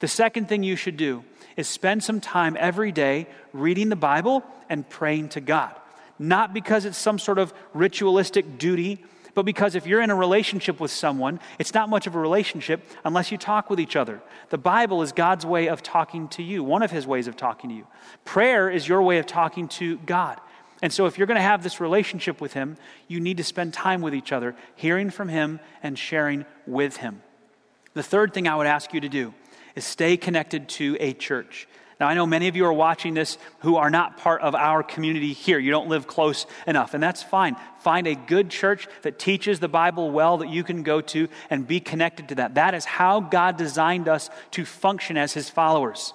The 0.01 0.09
second 0.09 0.51
thing 0.51 0.63
you 0.63 0.77
should 0.77 0.99
do 0.99 1.25
is 1.57 1.67
spend 1.67 2.05
some 2.05 2.21
time 2.21 2.59
every 2.61 2.93
day 2.93 3.27
reading 3.55 3.89
the 3.89 3.97
Bible 3.97 4.45
and 4.69 4.87
praying 4.87 5.31
to 5.31 5.41
God. 5.41 5.75
Not 6.19 6.55
because 6.55 6.85
it's 6.85 6.99
some 6.99 7.19
sort 7.19 7.39
of 7.39 7.53
ritualistic 7.75 8.59
duty, 8.59 9.05
but 9.35 9.45
because 9.45 9.75
if 9.75 9.87
you're 9.87 10.01
in 10.01 10.09
a 10.09 10.15
relationship 10.15 10.81
with 10.81 10.91
someone, 10.91 11.41
it's 11.59 11.75
not 11.75 11.91
much 11.91 12.07
of 12.07 12.15
a 12.15 12.19
relationship 12.19 12.83
unless 13.05 13.31
you 13.31 13.37
talk 13.37 13.69
with 13.69 13.79
each 13.79 13.95
other. 13.95 14.23
The 14.49 14.57
Bible 14.57 15.03
is 15.03 15.13
God's 15.13 15.45
way 15.45 15.69
of 15.69 15.83
talking 15.83 16.29
to 16.29 16.43
you, 16.43 16.65
one 16.65 16.83
of 16.83 16.91
his 16.91 17.07
ways 17.07 17.27
of 17.27 17.37
talking 17.37 17.69
to 17.69 17.77
you. 17.77 17.87
Prayer 18.25 18.71
is 18.71 18.89
your 18.89 19.03
way 19.03 19.19
of 19.19 19.27
talking 19.27 19.69
to 19.69 19.99
God. 19.99 20.41
And 20.83 20.93
so, 20.93 21.07
if 21.07 21.17
you're 21.17 21.27
going 21.27 21.37
to 21.37 21.43
have 21.43 21.63
this 21.63 21.81
relationship 21.81 22.41
with 22.41 22.53
Him, 22.53 22.77
you 23.09 23.19
need 23.19 23.39
to 23.39 23.45
spend 23.45 23.73
time 23.73 24.03
with 24.03 24.15
each 24.15 24.31
other, 24.31 24.55
hearing 24.75 25.11
from 25.11 25.29
Him 25.29 25.59
and 25.83 25.99
sharing 25.99 26.45
with 26.67 26.99
Him. 26.99 27.23
The 27.95 28.03
third 28.03 28.35
thing 28.35 28.47
I 28.47 28.57
would 28.57 28.67
ask 28.67 28.93
you 28.93 29.01
to 29.01 29.09
do 29.09 29.33
is 29.75 29.85
stay 29.85 30.17
connected 30.17 30.69
to 30.71 30.97
a 31.01 31.15
church. 31.15 31.67
Now, 31.99 32.09
I 32.09 32.15
know 32.15 32.27
many 32.27 32.49
of 32.49 32.57
you 32.57 32.67
are 32.67 32.73
watching 32.73 33.15
this 33.15 33.39
who 33.61 33.77
are 33.77 33.89
not 33.89 34.19
part 34.19 34.43
of 34.43 34.55
our 34.55 34.83
community 34.83 35.33
here. 35.33 35.59
You 35.59 35.71
don't 35.71 35.89
live 35.89 36.07
close 36.07 36.47
enough, 36.67 36.93
and 36.93 37.03
that's 37.03 37.23
fine. 37.23 37.57
Find 37.81 38.07
a 38.07 38.15
good 38.15 38.51
church 38.51 38.87
that 39.01 39.19
teaches 39.19 39.61
the 39.61 39.69
Bible 39.69 40.11
well 40.11 40.39
that 40.39 40.51
you 40.51 40.63
can 40.63 40.83
go 40.83 41.01
to 41.01 41.29
and 41.49 41.67
be 41.67 41.81
connected 41.81 42.29
to 42.29 42.35
that. 42.35 42.57
That 42.57 42.75
is 42.75 42.85
how 42.85 43.21
God 43.21 43.57
designed 43.57 44.09
us 44.09 44.29
to 44.53 44.67
function 44.67 45.17
as 45.17 45.33
His 45.33 45.49
followers 45.49 46.13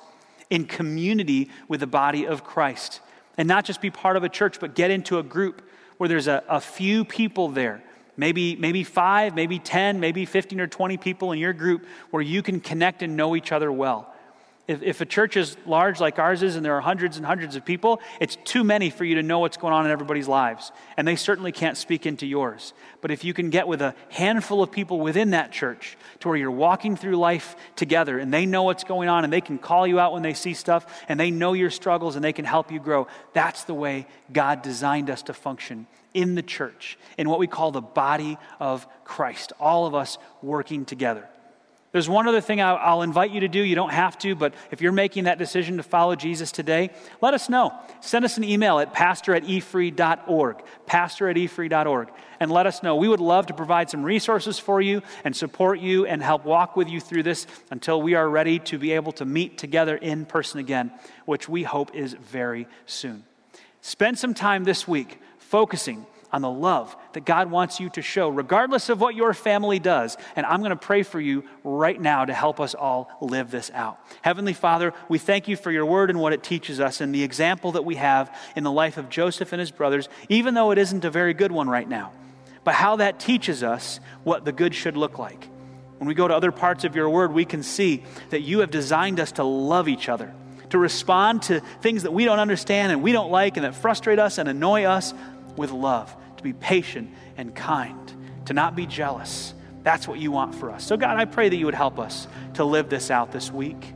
in 0.52 0.66
community 0.66 1.50
with 1.68 1.80
the 1.80 1.88
body 1.88 2.28
of 2.28 2.44
Christ. 2.44 3.02
And 3.36 3.48
not 3.48 3.66
just 3.66 3.82
be 3.82 3.90
part 3.90 4.18
of 4.18 4.24
a 4.24 4.30
church, 4.30 4.60
but 4.60 4.76
get 4.76 4.92
into 4.92 5.18
a 5.18 5.24
group 5.24 5.68
where 5.98 6.08
there's 6.08 6.28
a, 6.28 6.44
a 6.48 6.62
few 6.62 7.06
people 7.06 7.50
there 7.50 7.82
maybe 8.18 8.58
maybe 8.58 8.84
5 8.84 9.36
maybe 9.36 9.58
10 9.58 10.02
maybe 10.02 10.26
15 10.26 10.60
or 10.60 10.68
20 10.68 10.98
people 10.98 11.32
in 11.32 11.40
your 11.40 11.54
group 11.54 11.86
where 12.10 12.22
you 12.22 12.44
can 12.44 12.60
connect 12.60 13.02
and 13.02 13.16
know 13.16 13.38
each 13.38 13.54
other 13.54 13.72
well 13.72 14.11
if, 14.72 14.82
if 14.82 15.02
a 15.02 15.06
church 15.06 15.36
is 15.36 15.58
large 15.66 16.00
like 16.00 16.18
ours 16.18 16.42
is 16.42 16.56
and 16.56 16.64
there 16.64 16.76
are 16.76 16.82
hundreds 16.82 17.18
and 17.18 17.26
hundreds 17.26 17.56
of 17.56 17.66
people, 17.66 18.00
it's 18.22 18.38
too 18.46 18.64
many 18.64 18.90
for 18.90 19.04
you 19.04 19.16
to 19.16 19.24
know 19.24 19.40
what's 19.40 19.58
going 19.58 19.74
on 19.74 19.86
in 19.86 19.92
everybody's 19.92 20.28
lives. 20.28 20.72
And 20.96 21.06
they 21.06 21.18
certainly 21.18 21.52
can't 21.52 21.76
speak 21.76 22.06
into 22.06 22.26
yours. 22.26 22.74
But 23.02 23.12
if 23.12 23.26
you 23.26 23.34
can 23.34 23.50
get 23.50 23.68
with 23.68 23.82
a 23.82 23.94
handful 24.10 24.64
of 24.64 24.72
people 24.72 25.00
within 25.00 25.32
that 25.32 25.52
church 25.52 25.98
to 26.22 26.30
where 26.30 26.38
you're 26.38 26.50
walking 26.50 26.96
through 26.96 27.18
life 27.18 27.56
together 27.76 28.18
and 28.18 28.34
they 28.34 28.46
know 28.46 28.64
what's 28.64 28.86
going 28.86 29.10
on 29.10 29.26
and 29.26 29.34
they 29.34 29.42
can 29.42 29.58
call 29.58 29.86
you 29.86 30.00
out 30.00 30.14
when 30.14 30.24
they 30.24 30.34
see 30.34 30.54
stuff 30.54 31.04
and 31.10 31.20
they 31.20 31.32
know 31.32 31.52
your 31.52 31.70
struggles 31.70 32.16
and 32.16 32.24
they 32.24 32.34
can 32.34 32.46
help 32.46 32.72
you 32.72 32.80
grow, 32.80 33.08
that's 33.34 33.66
the 33.66 33.74
way 33.74 34.08
God 34.32 34.62
designed 34.62 35.10
us 35.10 35.24
to 35.24 35.34
function 35.34 35.86
in 36.14 36.36
the 36.36 36.42
church, 36.42 36.98
in 37.18 37.30
what 37.30 37.40
we 37.40 37.48
call 37.48 37.72
the 37.72 37.82
body 37.82 38.38
of 38.60 38.88
Christ, 39.04 39.54
all 39.60 39.86
of 39.86 39.96
us 39.96 40.18
working 40.42 40.86
together. 40.86 41.28
There's 41.92 42.08
one 42.08 42.26
other 42.26 42.40
thing 42.40 42.62
I'll 42.62 43.02
invite 43.02 43.32
you 43.32 43.42
to 43.42 43.50
do. 43.50 43.60
You 43.60 43.76
don't 43.76 43.92
have 43.92 44.18
to, 44.20 44.34
but 44.34 44.54
if 44.72 44.82
you're 44.82 44.94
making 44.94 45.26
that 45.26 45.38
decision 45.38 45.76
to 45.76 45.84
follow 45.84 46.16
Jesus 46.16 46.52
today, 46.54 46.92
let 47.20 47.34
us 47.34 47.50
know. 47.50 47.74
Send 48.00 48.24
us 48.24 48.38
an 48.38 48.46
email 48.46 48.80
at 48.80 48.94
pastor 48.94 49.36
at 49.36 49.44
efree.org, 49.44 50.64
pastor 50.86 51.28
at 51.28 51.36
efree.org, 51.36 52.10
and 52.40 52.50
let 52.50 52.66
us 52.66 52.82
know. 52.82 52.96
We 52.96 53.10
would 53.10 53.20
love 53.20 53.48
to 53.48 53.54
provide 53.54 53.90
some 53.90 54.04
resources 54.04 54.58
for 54.58 54.80
you 54.80 55.02
and 55.26 55.36
support 55.36 55.82
you 55.82 56.06
and 56.06 56.24
help 56.24 56.46
walk 56.46 56.78
with 56.78 56.88
you 56.88 57.02
through 57.02 57.24
this 57.24 57.46
until 57.72 58.02
we 58.02 58.16
are 58.16 58.30
ready 58.30 58.60
to 58.60 58.78
be 58.78 58.94
able 58.94 59.12
to 59.14 59.26
meet 59.26 59.58
together 59.58 59.98
in 59.98 60.26
person 60.26 60.62
again, 60.62 60.92
which 61.26 61.50
we 61.50 61.64
hope 61.64 61.94
is 61.94 62.14
very 62.14 62.68
soon. 62.86 63.26
Spend 63.82 64.18
some 64.18 64.34
time 64.34 64.64
this 64.64 64.88
week 64.88 65.20
focusing 65.40 66.06
on 66.32 66.42
the 66.42 66.50
love 66.50 66.96
that 67.14 67.26
God 67.26 67.52
wants 67.52 67.80
you 67.80 67.90
to 67.90 68.02
show, 68.02 68.30
regardless 68.30 68.90
of 68.90 69.02
what 69.02 69.16
your 69.16 69.34
family 69.34 69.80
does. 69.80 70.18
And 70.36 70.46
I'm 70.46 70.60
going 70.60 70.72
to 70.72 70.76
pray 70.76 71.04
for 71.04 71.20
you 71.20 71.44
right 71.64 72.00
now 72.00 72.26
to 72.26 72.34
help 72.34 72.60
us 72.60 72.74
all 72.74 73.10
live 73.22 73.52
this 73.52 73.70
out. 73.74 74.00
Heavenly 74.22 74.54
Father, 74.54 74.94
we 75.10 75.18
thank 75.18 75.48
you 75.48 75.56
for 75.56 75.72
your 75.72 75.86
word 75.86 76.10
and 76.10 76.20
what 76.20 76.34
it 76.34 76.44
teaches 76.44 76.80
us 76.80 77.02
and 77.02 77.14
the 77.14 77.24
example 77.24 77.74
that 77.74 77.86
we 77.86 77.96
have 77.96 78.36
in 78.56 78.64
the 78.64 78.72
life 78.72 78.98
of 78.98 79.10
Joseph 79.10 79.52
and 79.52 79.60
his 79.60 79.72
brothers, 79.72 80.08
even 80.30 80.54
though 80.54 80.72
it 80.72 80.78
isn't 80.78 81.04
a 81.04 81.12
very 81.12 81.34
good 81.34 81.52
one 81.52 81.70
right 81.70 81.88
now, 81.88 82.12
but 82.64 82.76
how 82.76 82.98
that 82.98 83.20
teaches 83.20 83.64
us 83.64 84.00
what 84.24 84.46
the 84.46 84.52
good 84.52 84.74
should 84.74 84.96
look 84.96 85.20
like. 85.20 85.48
When 85.98 86.08
we 86.08 86.16
go 86.16 86.28
to 86.28 86.36
other 86.36 86.52
parts 86.52 86.84
of 86.84 86.96
your 86.96 87.10
word, 87.10 87.32
we 87.32 87.46
can 87.46 87.62
see 87.62 88.04
that 88.30 88.42
you 88.42 88.60
have 88.60 88.72
designed 88.72 89.20
us 89.20 89.34
to 89.34 89.44
love 89.44 89.88
each 89.88 90.10
other 90.10 90.34
to 90.72 90.78
respond 90.78 91.44
to 91.44 91.60
things 91.82 92.04
that 92.04 92.12
we 92.12 92.26
don't 92.26 92.40
understand 92.40 92.94
and 92.94 93.04
we 93.04 93.12
don't 93.12 93.30
like 93.30 93.58
and 93.58 93.66
that 93.66 93.76
frustrate 93.76 94.20
us 94.20 94.38
and 94.38 94.50
annoy 94.50 94.86
us 94.86 95.14
with 95.58 95.72
love 95.72 96.16
to 96.42 96.44
be 96.44 96.54
patient 96.54 97.10
and 97.38 97.56
kind, 97.56 98.14
to 98.46 98.54
not 98.54 98.76
be 98.76 98.86
jealous. 98.86 99.54
That's 99.84 100.08
what 100.08 100.20
you 100.20 100.32
want 100.32 100.56
for 100.56 100.70
us. 100.72 100.84
So, 100.86 100.98
God, 100.98 101.18
I 101.18 101.26
pray 101.26 101.50
that 101.50 101.56
you 101.56 101.66
would 101.66 101.76
help 101.76 102.00
us 102.00 102.28
to 102.56 102.66
live 102.66 102.90
this 102.90 103.10
out 103.10 103.32
this 103.32 103.52
week. 103.52 103.94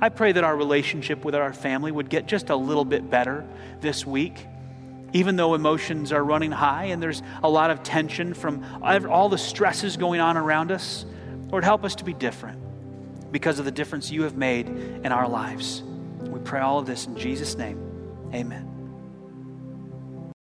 I 0.00 0.08
pray 0.10 0.32
that 0.32 0.44
our 0.44 0.56
relationship 0.56 1.24
with 1.24 1.34
our 1.34 1.52
family 1.52 1.90
would 1.90 2.08
get 2.08 2.26
just 2.26 2.50
a 2.50 2.56
little 2.56 2.84
bit 2.84 3.10
better 3.10 3.44
this 3.80 4.06
week, 4.06 4.46
even 5.12 5.36
though 5.36 5.54
emotions 5.54 6.12
are 6.12 6.22
running 6.22 6.52
high 6.52 6.86
and 6.86 7.02
there's 7.02 7.22
a 7.42 7.48
lot 7.48 7.70
of 7.70 7.82
tension 7.82 8.32
from 8.32 8.64
all 8.82 9.28
the 9.28 9.38
stresses 9.38 9.96
going 9.96 10.20
on 10.20 10.36
around 10.36 10.70
us. 10.70 11.04
Lord, 11.50 11.64
help 11.64 11.84
us 11.84 11.96
to 11.96 12.04
be 12.04 12.12
different 12.12 12.62
because 13.32 13.58
of 13.58 13.64
the 13.64 13.70
difference 13.72 14.10
you 14.10 14.22
have 14.22 14.36
made 14.36 14.68
in 14.68 15.06
our 15.06 15.28
lives. 15.28 15.82
We 16.20 16.38
pray 16.40 16.60
all 16.60 16.78
of 16.78 16.86
this 16.86 17.06
in 17.06 17.16
Jesus' 17.16 17.56
name. 17.56 18.30
Amen. 18.32 18.77